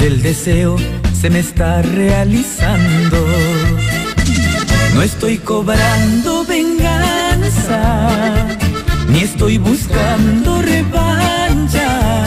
y 0.00 0.04
el 0.04 0.22
deseo 0.22 0.76
se 1.20 1.30
me 1.30 1.40
está 1.40 1.82
realizando. 1.82 3.26
No 4.94 5.02
estoy 5.02 5.38
cobrando 5.38 6.44
venganza, 6.44 8.29
ni 9.12 9.20
estoy 9.20 9.58
buscando 9.58 10.62
revancha, 10.62 12.24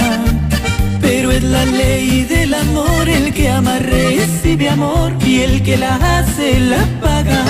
pero 1.01 1.31
es 1.31 1.43
la 1.43 1.65
ley 1.65 2.23
del 2.23 2.53
amor, 2.53 3.07
el 3.07 3.33
que 3.33 3.49
ama 3.49 3.79
recibe 3.79 4.69
amor 4.69 5.13
y 5.25 5.41
el 5.41 5.63
que 5.63 5.77
la 5.77 5.95
hace 5.95 6.59
la 6.59 6.85
paga. 7.01 7.43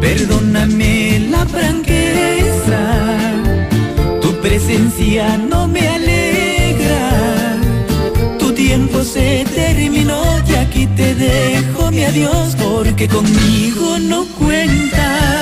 Perdóname 0.00 1.20
la 1.30 1.44
franqueza, 1.46 2.80
tu 4.20 4.32
presencia 4.40 5.36
no 5.36 5.66
me 5.68 5.88
alegra. 5.88 7.56
Tu 8.38 8.52
tiempo 8.52 9.02
se 9.02 9.44
terminó 9.54 10.22
y 10.48 10.54
aquí 10.54 10.86
te 10.86 11.14
dejo 11.14 11.90
mi 11.90 12.04
adiós 12.04 12.56
porque 12.56 13.08
conmigo 13.08 13.98
no 13.98 14.24
cuentas. 14.38 15.37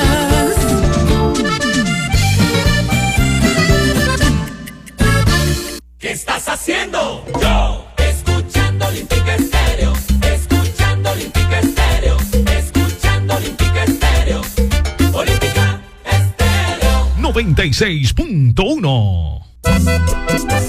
96.1. 17.73 20.66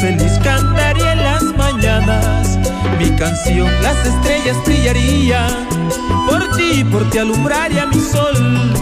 feliz, 0.00 0.38
cantaría 0.42 1.12
en 1.12 1.22
las 1.22 1.42
mañanas. 1.56 2.58
Mi 2.98 3.10
canción, 3.16 3.70
las 3.82 3.96
estrellas 4.06 4.56
brillarían. 4.64 5.68
Por 6.26 6.56
ti, 6.56 6.84
por 6.84 7.08
ti 7.10 7.18
alumbraría 7.18 7.86
mi 7.86 8.00
sol. 8.00 8.72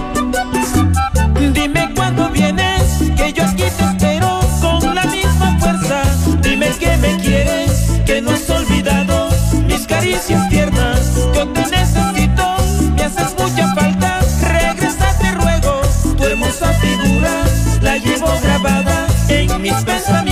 Dime 1.52 1.90
cuándo 1.94 2.30
vienes, 2.30 2.82
que 3.16 3.32
yo 3.32 3.44
aquí 3.44 3.64
te 3.78 3.84
espero 3.84 4.40
con 4.60 4.94
la 4.94 5.04
misma 5.04 5.58
fuerza. 5.58 6.02
Dime 6.40 6.68
que 6.78 6.96
me 6.98 7.16
quieres, 7.18 8.00
que 8.06 8.22
no 8.22 8.30
has 8.30 8.48
olvidado 8.48 9.28
mis 9.66 9.86
caricias 9.86 10.48
tiernas. 10.48 11.14
Yo 11.34 11.48
te 11.48 11.62
necesito, 11.62 12.46
me 12.96 13.02
haces 13.04 13.34
mucha 13.38 13.74
falta. 13.74 14.20
Regresa, 14.40 15.18
te 15.20 15.32
ruego, 15.32 15.80
tu 16.16 16.24
hermosa 16.24 16.72
figura 16.74 17.32
la 17.82 17.96
llevo 17.98 18.32
grabada 18.42 19.06
en 19.28 19.62
mis 19.62 19.74
pensamientos. 19.74 20.27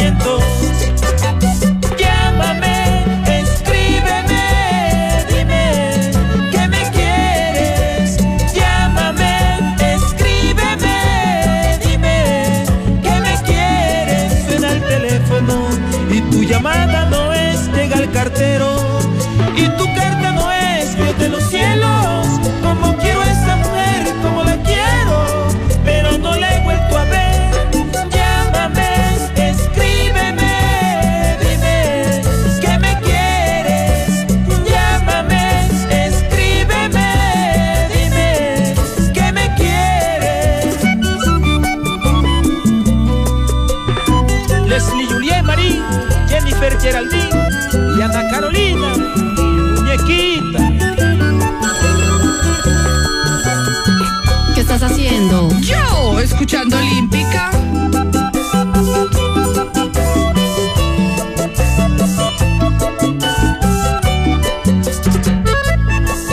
Yo, 55.29 56.21
escuchando 56.21 56.77
Olímpica. 56.77 57.51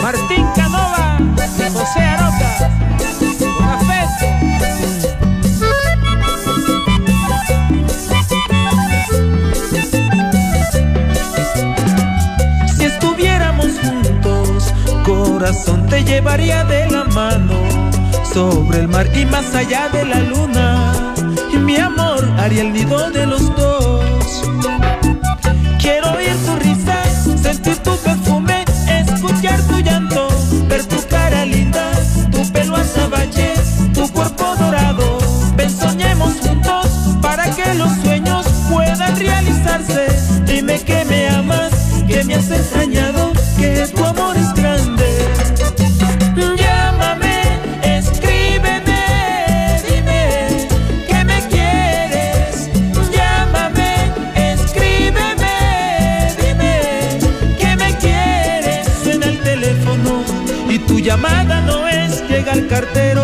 Martín 0.01 0.45
Canova, 0.55 1.17
José 1.73 2.01
Arota, 2.01 2.69
juntos, 13.81 14.73
corazón 15.03 15.87
te 15.87 16.03
llevaría 16.03 16.63
de 16.65 16.89
la 16.91 17.05
mano 17.05 17.62
sobre 18.33 18.79
el 18.79 18.87
mar 18.87 19.07
y 19.15 19.25
más 19.25 19.53
allá 19.53 19.89
de 19.89 20.05
la 20.05 20.19
luna. 20.19 20.93
Y 21.53 21.57
mi 21.57 21.77
amor 21.77 22.23
haría 22.39 22.61
el 22.61 22.73
nido 22.73 23.11
de 23.11 23.27
los 23.27 23.55
dos. 23.55 24.43
Quiero 25.79 26.11
oír 26.13 26.35
tu 26.45 26.55
risa, 26.55 27.03
sentir 27.41 27.77
tu 27.77 27.95
cartero. 62.73 63.22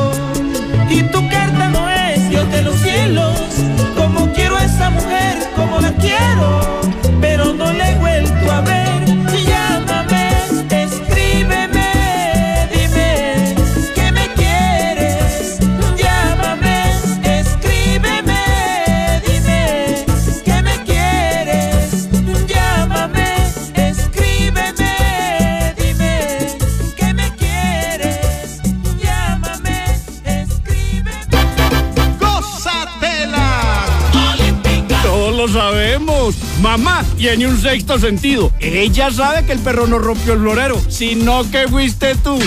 Tiene 37.19 37.47
un 37.47 37.61
sexto 37.61 37.99
sentido. 37.99 38.51
Ella 38.61 39.11
sabe 39.11 39.45
que 39.45 39.51
el 39.51 39.59
perro 39.59 39.87
no 39.87 39.99
rompió 39.99 40.31
el 40.31 40.39
florero, 40.39 40.81
sino 40.87 41.43
que 41.51 41.67
fuiste 41.67 42.15
tú. 42.15 42.39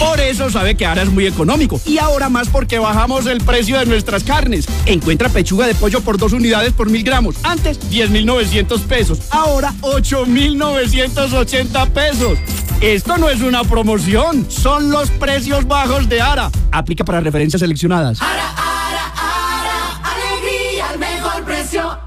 Por 0.00 0.18
eso 0.18 0.50
sabe 0.50 0.76
que 0.76 0.84
ahora 0.84 1.02
es 1.02 1.10
muy 1.10 1.26
económico. 1.26 1.80
Y 1.86 1.98
ahora 1.98 2.28
más 2.28 2.48
porque 2.48 2.80
bajamos 2.80 3.26
el 3.26 3.40
precio 3.40 3.78
de 3.78 3.86
nuestras 3.86 4.24
carnes. 4.24 4.66
Encuentra 4.84 5.28
pechuga 5.28 5.68
de 5.68 5.76
pollo 5.76 6.00
por 6.00 6.18
dos 6.18 6.32
unidades 6.32 6.72
por 6.72 6.90
mil 6.90 7.04
gramos. 7.04 7.36
Antes, 7.44 7.78
10,900 7.88 8.80
pesos. 8.80 9.20
Ahora, 9.30 9.72
8,980 9.82 11.86
pesos. 11.90 12.36
Esto 12.80 13.18
no 13.18 13.30
es 13.30 13.42
una 13.42 13.62
promoción, 13.62 14.44
son 14.50 14.90
los 14.90 15.08
precios 15.10 15.68
bajos 15.68 16.08
de 16.08 16.20
Ara. 16.20 16.50
Aplica 16.72 17.04
para 17.04 17.20
referencias 17.20 17.60
seleccionadas. 17.60 18.20
Al 18.20 18.65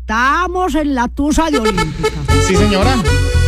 Estamos 0.09 0.73
en 0.73 0.95
la 0.95 1.07
Tusa 1.07 1.51
de 1.51 1.59
Olímpica. 1.59 2.09
Sí, 2.41 2.55
señora. 2.55 2.95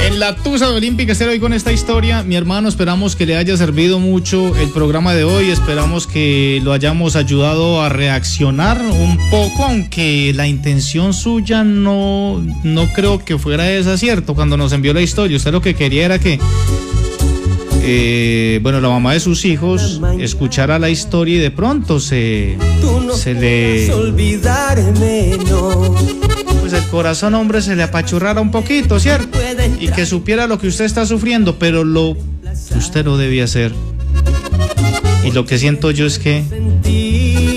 En 0.05 0.19
la 0.19 0.35
Tusa 0.35 0.69
de 0.69 0.75
Olímpica 0.75 1.11
estar 1.11 1.27
hoy 1.27 1.39
con 1.39 1.53
esta 1.53 1.71
historia, 1.71 2.21
mi 2.21 2.35
hermano, 2.35 2.69
esperamos 2.69 3.15
que 3.15 3.25
le 3.25 3.35
haya 3.35 3.57
servido 3.57 3.97
mucho 3.97 4.55
el 4.55 4.69
programa 4.69 5.15
de 5.15 5.23
hoy, 5.23 5.49
esperamos 5.49 6.05
que 6.05 6.61
lo 6.63 6.71
hayamos 6.71 7.15
ayudado 7.15 7.81
a 7.81 7.89
reaccionar 7.89 8.79
un 8.79 9.17
poco, 9.31 9.65
aunque 9.65 10.33
la 10.35 10.47
intención 10.47 11.15
suya 11.15 11.63
no, 11.63 12.39
no 12.63 12.93
creo 12.93 13.25
que 13.25 13.39
fuera 13.39 13.71
esa, 13.71 13.97
¿cierto? 13.97 14.35
Cuando 14.35 14.55
nos 14.55 14.71
envió 14.71 14.93
la 14.93 15.01
historia, 15.01 15.37
usted 15.37 15.51
lo 15.51 15.63
que 15.63 15.73
quería 15.73 16.05
era 16.05 16.19
que, 16.19 16.39
eh, 17.81 18.59
bueno, 18.61 18.79
la 18.81 18.89
mamá 18.89 19.13
de 19.13 19.19
sus 19.19 19.45
hijos 19.45 19.99
escuchara 20.19 20.77
la 20.77 20.91
historia 20.91 21.37
y 21.37 21.39
de 21.39 21.49
pronto 21.49 21.99
se, 21.99 22.55
se 23.15 23.33
le... 23.33 23.91
olvidarme, 23.91 25.39
no. 25.49 26.30
Pues 26.71 26.83
el 26.83 26.89
corazón, 26.89 27.33
hombre, 27.35 27.61
se 27.61 27.75
le 27.75 27.83
apachurrara 27.83 28.39
un 28.39 28.49
poquito, 28.49 28.99
¿cierto? 28.99 29.37
Y 29.79 29.89
que 29.89 30.05
supiera 30.05 30.47
lo 30.47 30.57
que 30.57 30.67
usted 30.67 30.85
está 30.85 31.05
sufriendo, 31.05 31.59
pero 31.59 31.83
lo 31.83 32.15
usted 32.75 33.03
no 33.03 33.17
debía 33.17 33.43
hacer. 33.43 33.73
Y 35.25 35.31
lo 35.31 35.45
que 35.45 35.57
siento 35.57 35.91
yo 35.91 36.05
es 36.05 36.17
que 36.17 36.43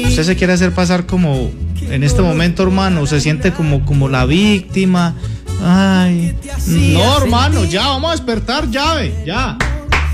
usted 0.08 0.24
se 0.24 0.36
quiere 0.36 0.52
hacer 0.52 0.72
pasar 0.72 1.06
como, 1.06 1.50
en 1.80 2.02
este 2.02 2.22
momento, 2.22 2.64
hermano, 2.64 3.06
se 3.06 3.20
siente 3.20 3.52
como, 3.52 3.84
como 3.84 4.08
la 4.08 4.26
víctima. 4.26 5.14
Ay, 5.62 6.34
no, 6.66 7.16
hermano, 7.18 7.64
ya, 7.64 7.86
vamos 7.86 8.10
a 8.10 8.12
despertar, 8.12 8.68
llave, 8.68 9.14
ya. 9.24 9.56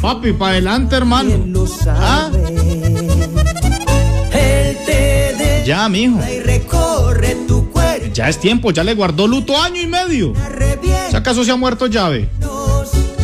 Papi, 0.02 0.35
para 0.35 0.52
adelante, 0.52 0.97
hermano. 0.97 1.47
¿Ah? 1.86 2.31
Ya, 5.64 5.89
mijo. 5.89 6.18
Ya 8.12 8.28
es 8.28 8.39
tiempo, 8.39 8.70
ya 8.70 8.85
le 8.85 8.95
guardó 8.95 9.27
luto 9.27 9.57
año 9.61 9.81
y 9.81 9.87
medio. 9.87 10.32
¿Si 11.11 11.16
acaso 11.16 11.45
se 11.45 11.51
ha 11.51 11.57
muerto 11.57 11.87
llave? 11.87 12.28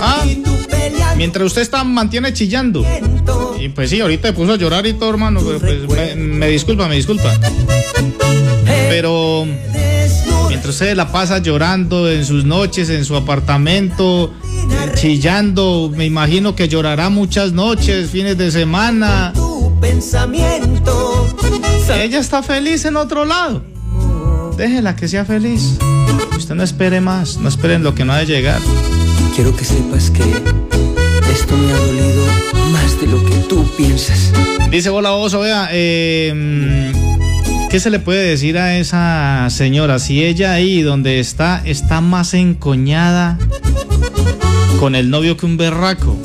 ¿Ah? 0.00 0.24
Mientras 1.16 1.46
usted 1.46 1.62
está, 1.62 1.82
mantiene 1.84 2.32
chillando. 2.32 2.84
Y 3.60 3.68
pues 3.70 3.90
sí, 3.90 4.00
ahorita 4.00 4.28
se 4.28 4.34
puso 4.34 4.52
a 4.52 4.56
llorar 4.56 4.86
y 4.86 4.92
todo, 4.92 5.10
hermano. 5.10 5.40
Pues, 5.40 5.60
pues, 5.60 5.88
me, 5.88 6.14
me 6.14 6.48
disculpa, 6.48 6.88
me 6.88 6.96
disculpa. 6.96 7.32
Pero 8.88 9.46
mientras 10.48 10.74
usted 10.74 10.94
la 10.94 11.10
pasa 11.10 11.38
llorando 11.38 12.10
en 12.10 12.24
sus 12.24 12.44
noches, 12.44 12.88
en 12.90 13.04
su 13.04 13.16
apartamento, 13.16 14.32
chillando, 14.94 15.90
me 15.94 16.04
imagino 16.04 16.54
que 16.54 16.68
llorará 16.68 17.08
muchas 17.08 17.52
noches, 17.52 18.10
fines 18.10 18.36
de 18.38 18.50
semana. 18.50 19.32
Pensamiento. 19.80 21.26
Ella 21.94 22.18
está 22.18 22.42
feliz 22.42 22.84
en 22.84 22.96
otro 22.96 23.24
lado. 23.24 23.75
Déjela 24.56 24.96
que 24.96 25.06
sea 25.06 25.24
feliz. 25.24 25.78
Usted 26.36 26.54
no 26.54 26.62
espere 26.62 27.00
más, 27.00 27.36
no 27.38 27.48
espere 27.48 27.74
en 27.74 27.82
lo 27.82 27.94
que 27.94 28.04
no 28.04 28.12
ha 28.12 28.18
de 28.18 28.26
llegar. 28.26 28.60
Quiero 29.34 29.54
que 29.54 29.64
sepas 29.64 30.10
que 30.10 30.22
esto 31.30 31.56
me 31.56 31.72
ha 31.72 31.76
dolido 31.76 32.26
más 32.72 32.98
de 33.00 33.06
lo 33.06 33.24
que 33.24 33.36
tú 33.48 33.70
piensas. 33.76 34.32
Dice, 34.70 34.88
hola 34.88 35.12
Oso, 35.12 35.40
vea, 35.40 35.68
eh, 35.72 36.32
mm, 36.34 37.68
¿qué 37.68 37.80
se 37.80 37.90
le 37.90 37.98
puede 37.98 38.26
decir 38.26 38.56
a 38.56 38.78
esa 38.78 39.46
señora? 39.50 39.98
Si 39.98 40.24
ella 40.24 40.52
ahí 40.52 40.80
donde 40.80 41.20
está 41.20 41.60
está 41.64 42.00
más 42.00 42.32
encoñada 42.32 43.38
con 44.80 44.94
el 44.94 45.10
novio 45.10 45.36
que 45.36 45.44
un 45.44 45.56
berraco. 45.56 46.16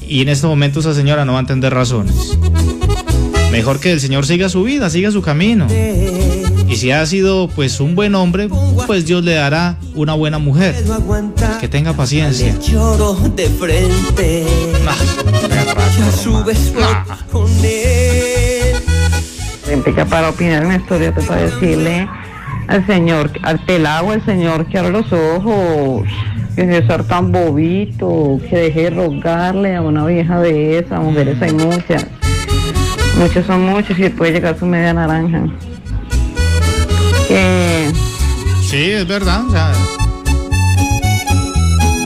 Y 0.00 0.22
en 0.22 0.28
este 0.28 0.46
momento 0.46 0.80
esa 0.80 0.94
señora 0.94 1.24
no 1.24 1.32
va 1.32 1.38
a 1.38 1.40
entender 1.40 1.74
razones. 1.74 2.38
Mejor 3.50 3.80
que 3.80 3.92
el 3.92 4.00
señor 4.00 4.26
siga 4.26 4.48
su 4.48 4.62
vida, 4.62 4.88
siga 4.88 5.10
su 5.10 5.20
camino. 5.20 5.66
Y 6.68 6.76
si 6.76 6.90
ha 6.90 7.04
sido 7.06 7.48
pues 7.48 7.80
un 7.80 7.94
buen 7.94 8.14
hombre, 8.14 8.48
pues 8.86 9.06
Dios 9.06 9.24
le 9.24 9.34
dará 9.34 9.78
una 9.94 10.14
buena 10.14 10.38
mujer. 10.38 10.74
Que 11.60 11.68
tenga 11.68 11.94
paciencia. 11.94 12.54
De 13.34 13.48
frente. 13.48 14.46
Él. 17.64 18.76
Olímpica 19.66 20.04
para 20.04 20.30
opinar 20.30 20.64
una 20.64 20.76
historia, 20.76 21.14
te 21.14 21.22
para 21.22 21.42
decirle 21.42 22.08
al 22.68 22.86
señor, 22.86 23.30
al 23.42 23.58
pelado, 23.64 24.10
al 24.10 24.24
señor 24.24 24.66
que 24.66 24.78
abra 24.78 24.90
los 24.90 25.12
ojos, 25.12 26.06
que 26.54 26.66
de 26.66 26.86
ser 26.86 27.04
tan 27.04 27.32
bobito, 27.32 28.38
que 28.48 28.56
deje 28.56 28.82
de 28.84 28.90
rogarle 28.90 29.76
a 29.76 29.82
una 29.82 30.04
vieja 30.06 30.40
de 30.40 30.78
esas, 30.78 31.00
mujeres 31.00 31.40
hay 31.40 31.52
muchas, 31.52 32.06
muchos 33.18 33.46
son 33.46 33.62
muchos 33.62 33.98
y 33.98 34.08
puede 34.10 34.32
llegar 34.32 34.58
su 34.58 34.66
media 34.66 34.92
naranja. 34.92 35.44
Sí, 37.28 38.90
es 38.90 39.06
verdad. 39.06 39.46
o 39.46 39.50
sea, 39.50 39.72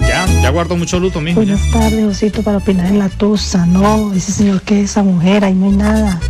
ya, 0.00 0.26
ya 0.42 0.50
guardo 0.50 0.76
mucho 0.76 0.98
luto, 0.98 1.20
mijo. 1.20 1.42
ya. 1.42 1.54
Buenas 1.54 1.70
tardes, 1.70 2.04
Osito, 2.04 2.42
para 2.42 2.58
opinar 2.58 2.86
en 2.86 2.98
la 2.98 3.08
tusa. 3.08 3.66
No, 3.66 4.12
ese 4.12 4.32
señor 4.32 4.62
que 4.62 4.80
es 4.82 4.90
esa 4.90 5.02
mujer, 5.02 5.44
ahí 5.44 5.54
no 5.54 5.66
hay 5.66 5.72
nada. 5.72 6.20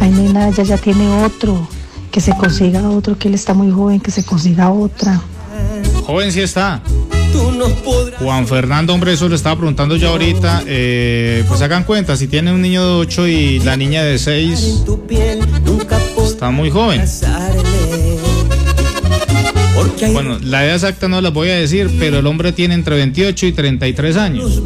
Ahí 0.00 0.10
no 0.10 0.20
hay 0.20 0.32
nada, 0.32 0.48
ella 0.48 0.62
ya 0.62 0.76
tiene 0.78 1.08
otro. 1.24 1.68
Que 2.10 2.20
se 2.20 2.32
consiga 2.32 2.88
otro, 2.88 3.18
que 3.18 3.28
él 3.28 3.34
está 3.34 3.54
muy 3.54 3.70
joven, 3.70 4.00
que 4.00 4.10
se 4.10 4.24
consiga 4.24 4.70
otra. 4.70 5.20
Joven 6.06 6.32
sí 6.32 6.40
está. 6.40 6.82
Juan 8.18 8.46
Fernando, 8.46 8.94
hombre, 8.94 9.12
eso 9.12 9.28
le 9.28 9.36
estaba 9.36 9.56
preguntando 9.56 9.96
yo 9.96 10.08
ahorita. 10.08 10.62
Eh, 10.66 11.44
pues 11.46 11.60
hagan 11.60 11.84
cuenta, 11.84 12.16
si 12.16 12.26
tiene 12.26 12.52
un 12.52 12.62
niño 12.62 12.84
de 12.86 12.92
8 13.00 13.26
y 13.28 13.58
la 13.60 13.76
niña 13.76 14.02
de 14.02 14.18
6, 14.18 14.84
está 16.24 16.50
muy 16.50 16.70
joven. 16.70 17.02
Bueno, 20.12 20.38
la 20.42 20.64
edad 20.64 20.74
exacta 20.76 21.08
no 21.08 21.20
la 21.20 21.30
voy 21.30 21.48
a 21.50 21.54
decir, 21.56 21.90
pero 21.98 22.18
el 22.18 22.26
hombre 22.26 22.52
tiene 22.52 22.74
entre 22.74 22.96
28 22.96 23.46
y 23.46 23.52
33 23.52 24.16
años. 24.16 24.62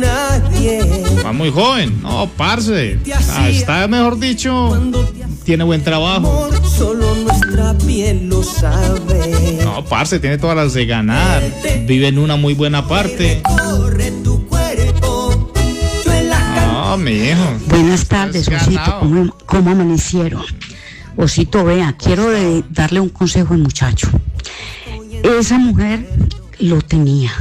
Nadie. 0.00 0.80
Va 1.24 1.32
muy 1.32 1.50
joven. 1.50 2.00
No, 2.02 2.30
parce. 2.36 2.98
Ah, 3.30 3.48
está, 3.48 3.86
mejor 3.88 4.18
dicho, 4.18 4.78
tiene 5.44 5.64
buen 5.64 5.82
trabajo. 5.82 6.50
Solo 6.76 7.14
nuestra 7.16 7.76
piel 7.78 8.28
lo 8.28 8.42
sabe. 8.42 9.58
No, 9.64 9.84
parce, 9.84 10.18
tiene 10.20 10.38
todas 10.38 10.56
las 10.56 10.74
de 10.74 10.86
ganar. 10.86 11.42
Vive 11.86 12.08
en 12.08 12.18
una 12.18 12.36
muy 12.36 12.54
buena 12.54 12.86
parte. 12.86 13.42
No, 16.66 16.96
mi 16.98 17.12
hijo. 17.12 17.40
Buenas 17.68 18.06
tardes, 18.06 18.48
Osito. 18.48 18.98
¿Cómo, 19.00 19.36
cómo 19.46 19.70
amanecieron? 19.70 20.42
Osito, 21.16 21.64
vea, 21.64 21.94
quiero 21.98 22.30
de- 22.30 22.64
darle 22.70 23.00
un 23.00 23.08
consejo 23.10 23.54
al 23.54 23.60
muchacho. 23.60 24.08
Esa 25.22 25.58
mujer 25.58 26.06
lo 26.58 26.80
tenía. 26.80 27.32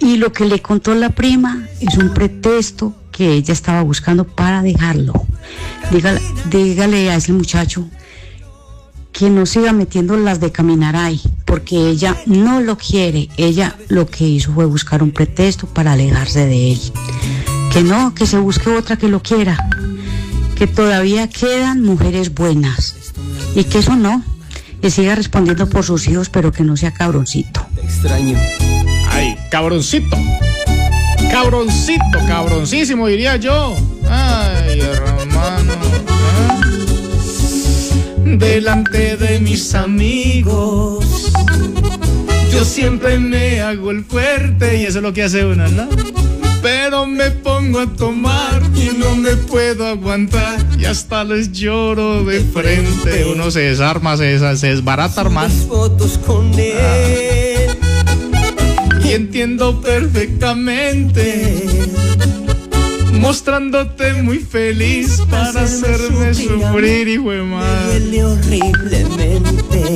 Y 0.00 0.16
lo 0.16 0.32
que 0.32 0.46
le 0.46 0.60
contó 0.60 0.94
la 0.94 1.10
prima 1.10 1.66
es 1.80 1.96
un 1.96 2.14
pretexto 2.14 2.94
que 3.10 3.32
ella 3.32 3.52
estaba 3.52 3.82
buscando 3.82 4.24
para 4.24 4.62
dejarlo. 4.62 5.12
Dígale, 6.50 7.10
a 7.10 7.16
ese 7.16 7.32
muchacho 7.32 7.88
que 9.12 9.28
no 9.28 9.46
siga 9.46 9.72
metiendo 9.72 10.16
las 10.16 10.38
de 10.38 10.52
caminar 10.52 10.94
ahí, 10.94 11.20
porque 11.44 11.88
ella 11.88 12.16
no 12.26 12.60
lo 12.60 12.78
quiere. 12.78 13.28
Ella 13.36 13.76
lo 13.88 14.06
que 14.06 14.28
hizo 14.28 14.52
fue 14.52 14.66
buscar 14.66 15.02
un 15.02 15.10
pretexto 15.10 15.66
para 15.66 15.92
alejarse 15.92 16.46
de 16.46 16.72
él. 16.72 16.80
Que 17.72 17.82
no, 17.82 18.14
que 18.14 18.26
se 18.26 18.38
busque 18.38 18.70
otra 18.70 18.96
que 18.96 19.08
lo 19.08 19.20
quiera. 19.20 19.56
Que 20.54 20.68
todavía 20.68 21.28
quedan 21.28 21.82
mujeres 21.82 22.32
buenas. 22.32 22.94
Y 23.56 23.64
que 23.64 23.78
eso 23.78 23.96
no. 23.96 24.22
Que 24.80 24.90
siga 24.90 25.14
respondiendo 25.14 25.68
por 25.68 25.84
sus 25.84 26.06
hijos, 26.08 26.28
pero 26.28 26.52
que 26.52 26.62
no 26.62 26.76
sea 26.76 26.92
cabroncito. 26.92 27.66
Extraño. 27.82 28.38
Ay, 29.10 29.36
cabroncito. 29.50 30.16
Cabroncito, 31.30 32.18
cabroncísimo, 32.26 33.06
diría 33.08 33.36
yo. 33.36 33.76
Ay, 34.08 34.80
hermano. 34.80 35.34
¿ah? 35.36 35.58
Delante 38.24 39.16
de 39.16 39.40
mis 39.40 39.74
amigos. 39.74 41.32
Yo 42.52 42.64
siempre 42.64 43.18
me 43.18 43.60
hago 43.60 43.90
el 43.90 44.04
fuerte 44.04 44.80
y 44.80 44.84
eso 44.84 44.98
es 44.98 45.02
lo 45.02 45.12
que 45.12 45.24
hace 45.24 45.44
uno, 45.44 45.68
¿no? 45.68 45.88
Pero 46.62 47.06
me 47.06 47.30
pongo 47.30 47.80
a 47.80 47.86
tomar 47.86 48.62
y 48.74 48.96
no 48.98 49.16
me 49.16 49.36
puedo 49.36 49.86
aguantar 49.86 50.58
y 50.78 50.84
hasta 50.84 51.24
les 51.24 51.52
lloro 51.52 52.24
de 52.24 52.40
frente. 52.40 53.24
Uno 53.26 53.50
se 53.50 53.60
desarma, 53.60 54.16
se, 54.16 54.38
se 54.56 54.66
desbarata, 54.68 55.20
hermano. 55.20 55.52
Fotos 55.68 56.18
con 56.18 56.52
él. 56.58 57.70
Y 59.04 59.12
entiendo 59.12 59.80
perfectamente. 59.80 61.64
Mostrándote 63.12 64.12
muy 64.22 64.38
feliz 64.38 65.22
para 65.30 65.62
hacerme 65.62 66.34
sufrir, 66.34 67.08
hijo 67.08 67.30
de 67.32 67.42
madre. 67.42 68.24
Horriblemente. 68.24 69.87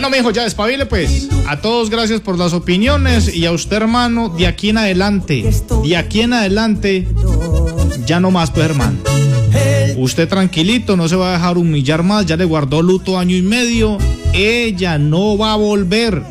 Bueno, 0.00 0.16
mijo, 0.16 0.30
ya 0.30 0.44
despabile 0.44 0.86
pues. 0.86 1.28
A 1.46 1.60
todos 1.60 1.90
gracias 1.90 2.22
por 2.22 2.38
las 2.38 2.54
opiniones 2.54 3.36
y 3.36 3.44
a 3.44 3.52
usted, 3.52 3.76
hermano, 3.76 4.30
de 4.30 4.46
aquí 4.46 4.70
en 4.70 4.78
adelante, 4.78 5.44
de 5.84 5.96
aquí 5.98 6.22
en 6.22 6.32
adelante, 6.32 7.06
Ya 8.06 8.18
no 8.18 8.30
más, 8.30 8.50
pues 8.50 8.64
hermano. 8.64 8.96
Usted 9.98 10.26
tranquilito, 10.26 10.96
no 10.96 11.06
se 11.06 11.16
va 11.16 11.28
a 11.28 11.32
dejar 11.32 11.58
humillar 11.58 12.02
más, 12.02 12.24
ya 12.24 12.38
le 12.38 12.46
guardó 12.46 12.80
luto 12.80 13.18
año 13.18 13.36
y 13.36 13.42
medio. 13.42 13.98
Ella 14.32 14.96
no 14.96 15.36
va 15.36 15.52
a 15.52 15.56
volver. 15.56 16.22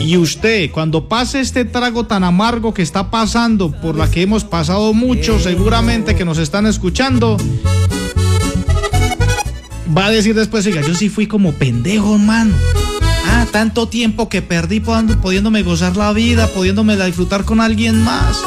Y 0.00 0.16
usted, 0.16 0.72
cuando 0.72 1.08
pase 1.08 1.38
este 1.38 1.64
trago 1.64 2.06
tan 2.06 2.24
amargo 2.24 2.74
que 2.74 2.82
está 2.82 3.08
pasando, 3.08 3.70
por 3.70 3.94
la 3.94 4.10
que 4.10 4.22
hemos 4.22 4.42
pasado 4.42 4.92
mucho, 4.92 5.38
seguramente 5.38 6.16
que 6.16 6.24
nos 6.24 6.38
están 6.38 6.66
escuchando, 6.66 7.36
va 9.96 10.06
a 10.06 10.10
decir 10.10 10.34
después, 10.34 10.66
oiga, 10.66 10.82
yo 10.82 10.94
sí 10.94 11.08
fui 11.08 11.26
como 11.26 11.52
pendejo, 11.52 12.14
hermano. 12.14 12.54
Ah, 13.26 13.46
tanto 13.50 13.88
tiempo 13.88 14.28
que 14.28 14.42
perdí 14.42 14.80
pudiéndome 14.80 15.62
gozar 15.62 15.96
la 15.96 16.12
vida, 16.12 16.48
pudiéndome 16.48 16.96
la 16.96 17.06
disfrutar 17.06 17.44
con 17.44 17.60
alguien 17.60 18.02
más. 18.02 18.38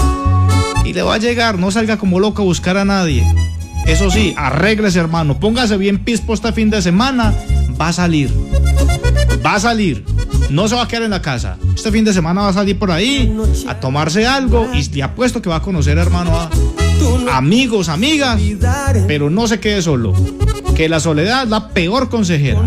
Y 0.86 0.94
le 0.94 1.04
va 1.04 1.16
a 1.16 1.18
llegar, 1.18 1.60
no 1.60 1.72
salga 1.72 1.98
como 1.98 2.20
loco 2.20 2.42
a 2.42 2.46
buscar 2.46 2.78
a 2.78 2.86
nadie. 2.86 3.26
Eso 3.86 4.12
sí, 4.12 4.34
arréglese, 4.38 5.00
hermano. 5.00 5.40
Póngase 5.40 5.78
bien 5.78 6.04
pispo 6.04 6.34
este 6.34 6.52
fin 6.54 6.70
de 6.70 6.82
semana. 6.82 7.34
Va 7.80 7.90
a 7.90 7.94
salir. 7.94 8.32
Va 9.46 9.56
a 9.56 9.60
salir. 9.60 10.04
No 10.50 10.68
se 10.68 10.76
va 10.76 10.84
a 10.84 10.88
quedar 10.88 11.04
en 11.04 11.12
la 11.12 11.22
casa. 11.22 11.58
Este 11.76 11.92
fin 11.92 12.06
de 12.06 12.14
semana 12.14 12.42
va 12.42 12.50
a 12.50 12.54
salir 12.54 12.78
por 12.78 12.92
ahí 12.92 13.34
a 13.68 13.80
tomarse 13.80 14.28
algo 14.28 14.70
y 14.74 14.84
le 14.90 15.04
apuesto 15.04 15.42
que 15.42 15.50
va 15.50 15.58
a 15.58 15.62
conocer, 15.62 15.98
hermano, 15.98 16.36
a 16.36 16.50
amigos, 17.38 17.90
amigas, 17.90 18.40
pero 19.08 19.30
no 19.30 19.48
se 19.48 19.60
quede 19.60 19.82
solo. 19.82 20.14
Que 20.82 20.90
la 20.90 21.00
soledad 21.00 21.44
es 21.44 21.50
la 21.50 21.70
peor 21.70 22.10
consejera. 22.10 22.60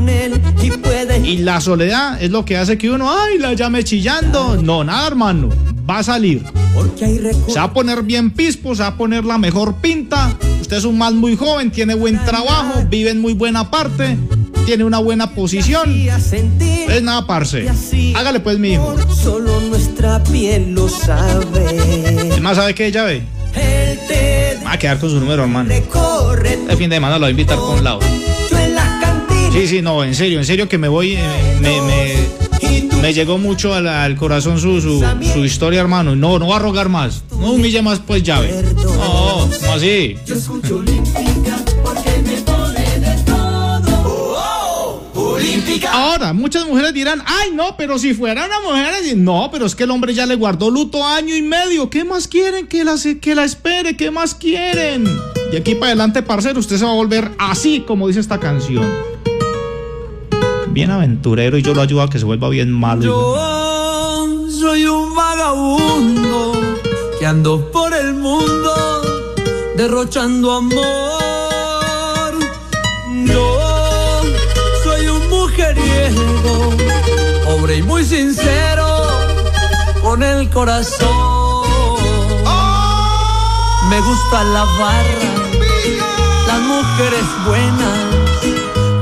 Y 1.24 1.38
la 1.38 1.60
soledad 1.60 2.22
es 2.22 2.30
lo 2.30 2.44
que 2.44 2.56
hace 2.56 2.78
que 2.78 2.88
uno, 2.88 3.10
ay, 3.10 3.38
la 3.38 3.54
llame 3.54 3.82
chillando. 3.82 4.56
No, 4.62 4.84
nada, 4.84 5.08
hermano. 5.08 5.48
Va 5.90 5.98
a 5.98 6.04
salir. 6.04 6.44
Se 7.48 7.58
va 7.58 7.64
a 7.64 7.72
poner 7.72 8.04
bien 8.04 8.30
pispo, 8.30 8.76
se 8.76 8.82
va 8.82 8.90
a 8.90 8.96
poner 8.96 9.24
la 9.24 9.36
mejor 9.36 9.78
pinta. 9.80 10.32
Usted 10.60 10.76
es 10.76 10.84
un 10.84 10.96
man 10.96 11.16
muy 11.16 11.34
joven, 11.36 11.72
tiene 11.72 11.96
buen 11.96 12.24
trabajo, 12.24 12.84
vive 12.88 13.10
en 13.10 13.20
muy 13.20 13.32
buena 13.32 13.68
parte, 13.68 14.16
tiene 14.64 14.84
una 14.84 14.98
buena 14.98 15.34
posición. 15.34 15.92
Es 15.92 17.02
nada, 17.02 17.26
parce. 17.26 17.68
Hágale 18.14 18.38
pues, 18.38 18.60
mi 18.60 18.74
hijo. 18.74 18.94
Solo 19.12 19.60
nuestra 19.62 20.22
piel 20.22 20.72
lo 20.72 20.88
sabe. 20.88 22.28
Es 22.32 22.40
más, 22.40 22.58
¿sabe 22.58 22.76
qué, 22.76 22.92
ya 22.92 23.02
ve? 23.02 23.24
A 24.74 24.76
quedar 24.76 24.98
con 24.98 25.08
su 25.08 25.20
número, 25.20 25.44
hermano. 25.44 25.72
El 25.72 26.76
fin 26.76 26.90
de 26.90 26.96
semana 26.96 27.14
lo 27.14 27.20
voy 27.20 27.28
a 27.28 27.30
invitar 27.30 27.56
las 27.56 29.00
cantinas. 29.00 29.52
Sí, 29.52 29.68
sí, 29.68 29.82
no, 29.82 30.02
en 30.02 30.16
serio, 30.16 30.40
en 30.40 30.44
serio 30.44 30.68
que 30.68 30.78
me 30.78 30.88
voy, 30.88 31.12
eh, 31.14 31.20
me, 31.60 31.80
me, 31.80 33.00
me 33.00 33.14
llegó 33.14 33.38
mucho 33.38 33.72
al, 33.72 34.16
corazón 34.16 34.58
su, 34.58 34.80
su, 34.80 35.00
su 35.32 35.44
historia, 35.44 35.80
hermano. 35.80 36.16
No, 36.16 36.40
no 36.40 36.48
va 36.48 36.56
a 36.56 36.58
rogar 36.58 36.88
más. 36.88 37.22
No 37.30 37.52
humille 37.52 37.82
más, 37.82 38.00
pues, 38.00 38.24
llave. 38.24 38.64
No, 38.74 39.48
¿cómo 39.60 39.72
así? 39.74 40.16
Ahora, 45.90 46.32
muchas 46.32 46.66
mujeres 46.66 46.92
dirán, 46.94 47.22
ay, 47.26 47.50
no, 47.52 47.76
pero 47.76 47.98
si 47.98 48.14
fuera 48.14 48.46
una 48.46 48.60
mujer, 48.60 48.94
así". 48.94 49.14
no, 49.16 49.48
pero 49.52 49.66
es 49.66 49.74
que 49.74 49.84
el 49.84 49.90
hombre 49.90 50.14
ya 50.14 50.26
le 50.26 50.34
guardó 50.34 50.70
luto 50.70 51.04
año 51.06 51.34
y 51.34 51.42
medio. 51.42 51.90
¿Qué 51.90 52.04
más 52.04 52.28
quieren 52.28 52.66
que 52.66 52.84
la, 52.84 52.94
que 53.20 53.34
la 53.34 53.44
espere? 53.44 53.96
¿Qué 53.96 54.10
más 54.10 54.34
quieren? 54.34 55.04
Y 55.52 55.56
aquí 55.56 55.74
para 55.74 55.88
adelante, 55.88 56.22
parcero, 56.22 56.58
usted 56.60 56.76
se 56.78 56.84
va 56.84 56.90
a 56.90 56.94
volver 56.94 57.30
así 57.38 57.84
como 57.86 58.08
dice 58.08 58.20
esta 58.20 58.40
canción. 58.40 58.88
Bien 60.68 60.90
aventurero 60.90 61.56
y 61.56 61.62
yo 61.62 61.74
lo 61.74 61.82
ayudo 61.82 62.02
a 62.02 62.10
que 62.10 62.18
se 62.18 62.24
vuelva 62.24 62.48
bien 62.48 62.72
malo. 62.72 63.02
Yo 63.02 64.48
soy 64.50 64.86
un 64.86 65.14
vagabundo 65.14 66.52
que 67.18 67.26
ando 67.26 67.70
por 67.70 67.94
el 67.94 68.14
mundo 68.14 68.74
derrochando 69.76 70.52
amor. 70.52 71.03
Y 77.76 77.82
muy 77.82 78.04
sincero, 78.04 79.06
con 80.02 80.22
el 80.22 80.48
corazón. 80.50 81.64
Me 83.90 84.00
gusta 84.00 84.44
la 84.44 84.64
barra, 84.64 85.32
las 86.46 86.60
mujeres 86.60 87.24
buenas, 87.46 88.00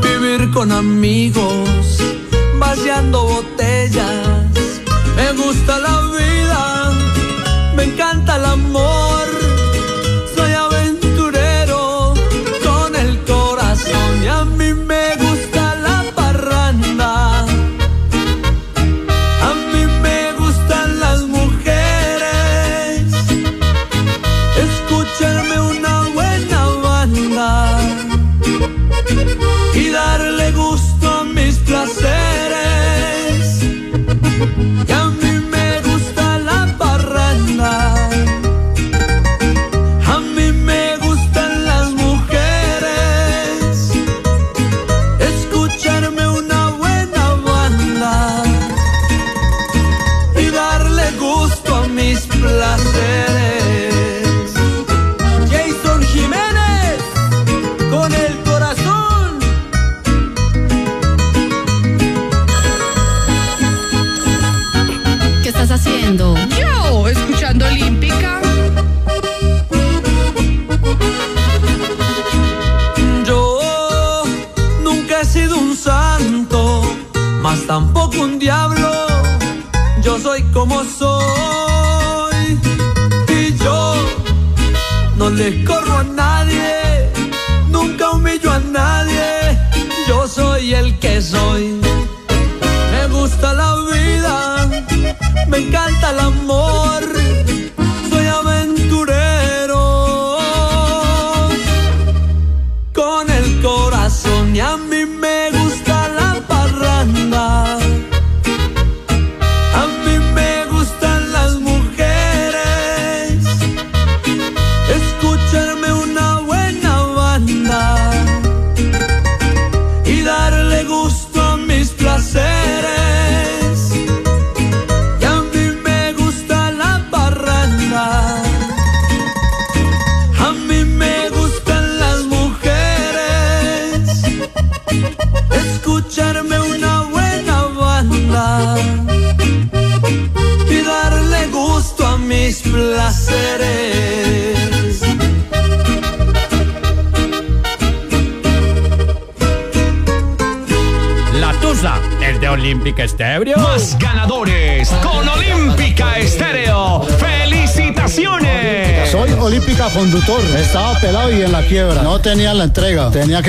vivir 0.02 0.50
con 0.52 0.72
amigos, 0.72 1.98
vaciando 2.58 3.24
botellas. 3.24 4.26
Me 5.16 5.32
gusta 5.32 5.78
la 5.78 6.00
vida, 6.16 6.90
me 7.76 7.84
encanta 7.84 8.36
el 8.36 8.44
amor. 8.44 9.51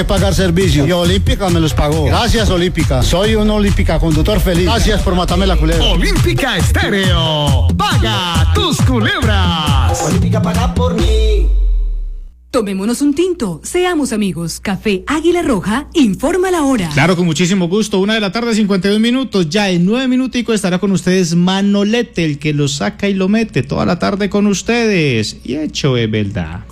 Que 0.04 0.08
pagar 0.08 0.34
servicio. 0.34 0.86
Y 0.86 0.92
Olímpica 0.92 1.50
me 1.50 1.60
los 1.60 1.74
pagó. 1.74 2.06
Gracias, 2.06 2.50
Olímpica. 2.50 3.02
Soy 3.04 3.36
un 3.36 3.50
Olímpica 3.50 4.00
conductor 4.00 4.40
feliz. 4.40 4.66
Gracias 4.66 5.02
por 5.02 5.16
matarme 5.16 5.48
la 5.48 5.56
culebra. 5.56 5.86
Olímpica 5.86 6.58
Estéreo. 6.58 7.68
Paga 7.78 8.52
tus 8.54 8.78
culebras. 8.82 10.02
Olímpica 10.02 10.42
paga 10.42 10.74
por 10.74 10.96
mí. 10.96 11.48
Tomémonos 12.54 13.02
un 13.02 13.16
tinto, 13.16 13.62
seamos 13.64 14.14
amigos. 14.14 14.60
Café 14.60 15.04
Águila 15.08 15.42
Roja, 15.42 15.88
informa 15.94 16.52
la 16.52 16.62
hora. 16.62 16.88
Claro, 16.94 17.16
con 17.16 17.26
muchísimo 17.26 17.68
gusto. 17.68 18.00
Una 18.00 18.14
de 18.14 18.20
la 18.20 18.32
tarde, 18.32 18.54
52 18.54 19.00
minutos. 19.00 19.50
Ya 19.50 19.72
en 19.72 19.86
nueve 19.86 20.08
minuticos 20.08 20.54
estará 20.54 20.78
con 20.78 20.92
ustedes 20.92 21.34
Manolete, 21.34 22.24
el 22.24 22.38
que 22.38 22.54
lo 22.54 22.68
saca 22.68 23.10
y 23.10 23.16
lo 23.16 23.28
mete 23.28 23.64
toda 23.64 23.88
la 23.88 23.98
tarde 23.98 24.30
con 24.30 24.46
ustedes. 24.46 25.38
Y 25.44 25.56
hecho 25.56 25.98
es 25.98 26.12
verdad. 26.12 26.66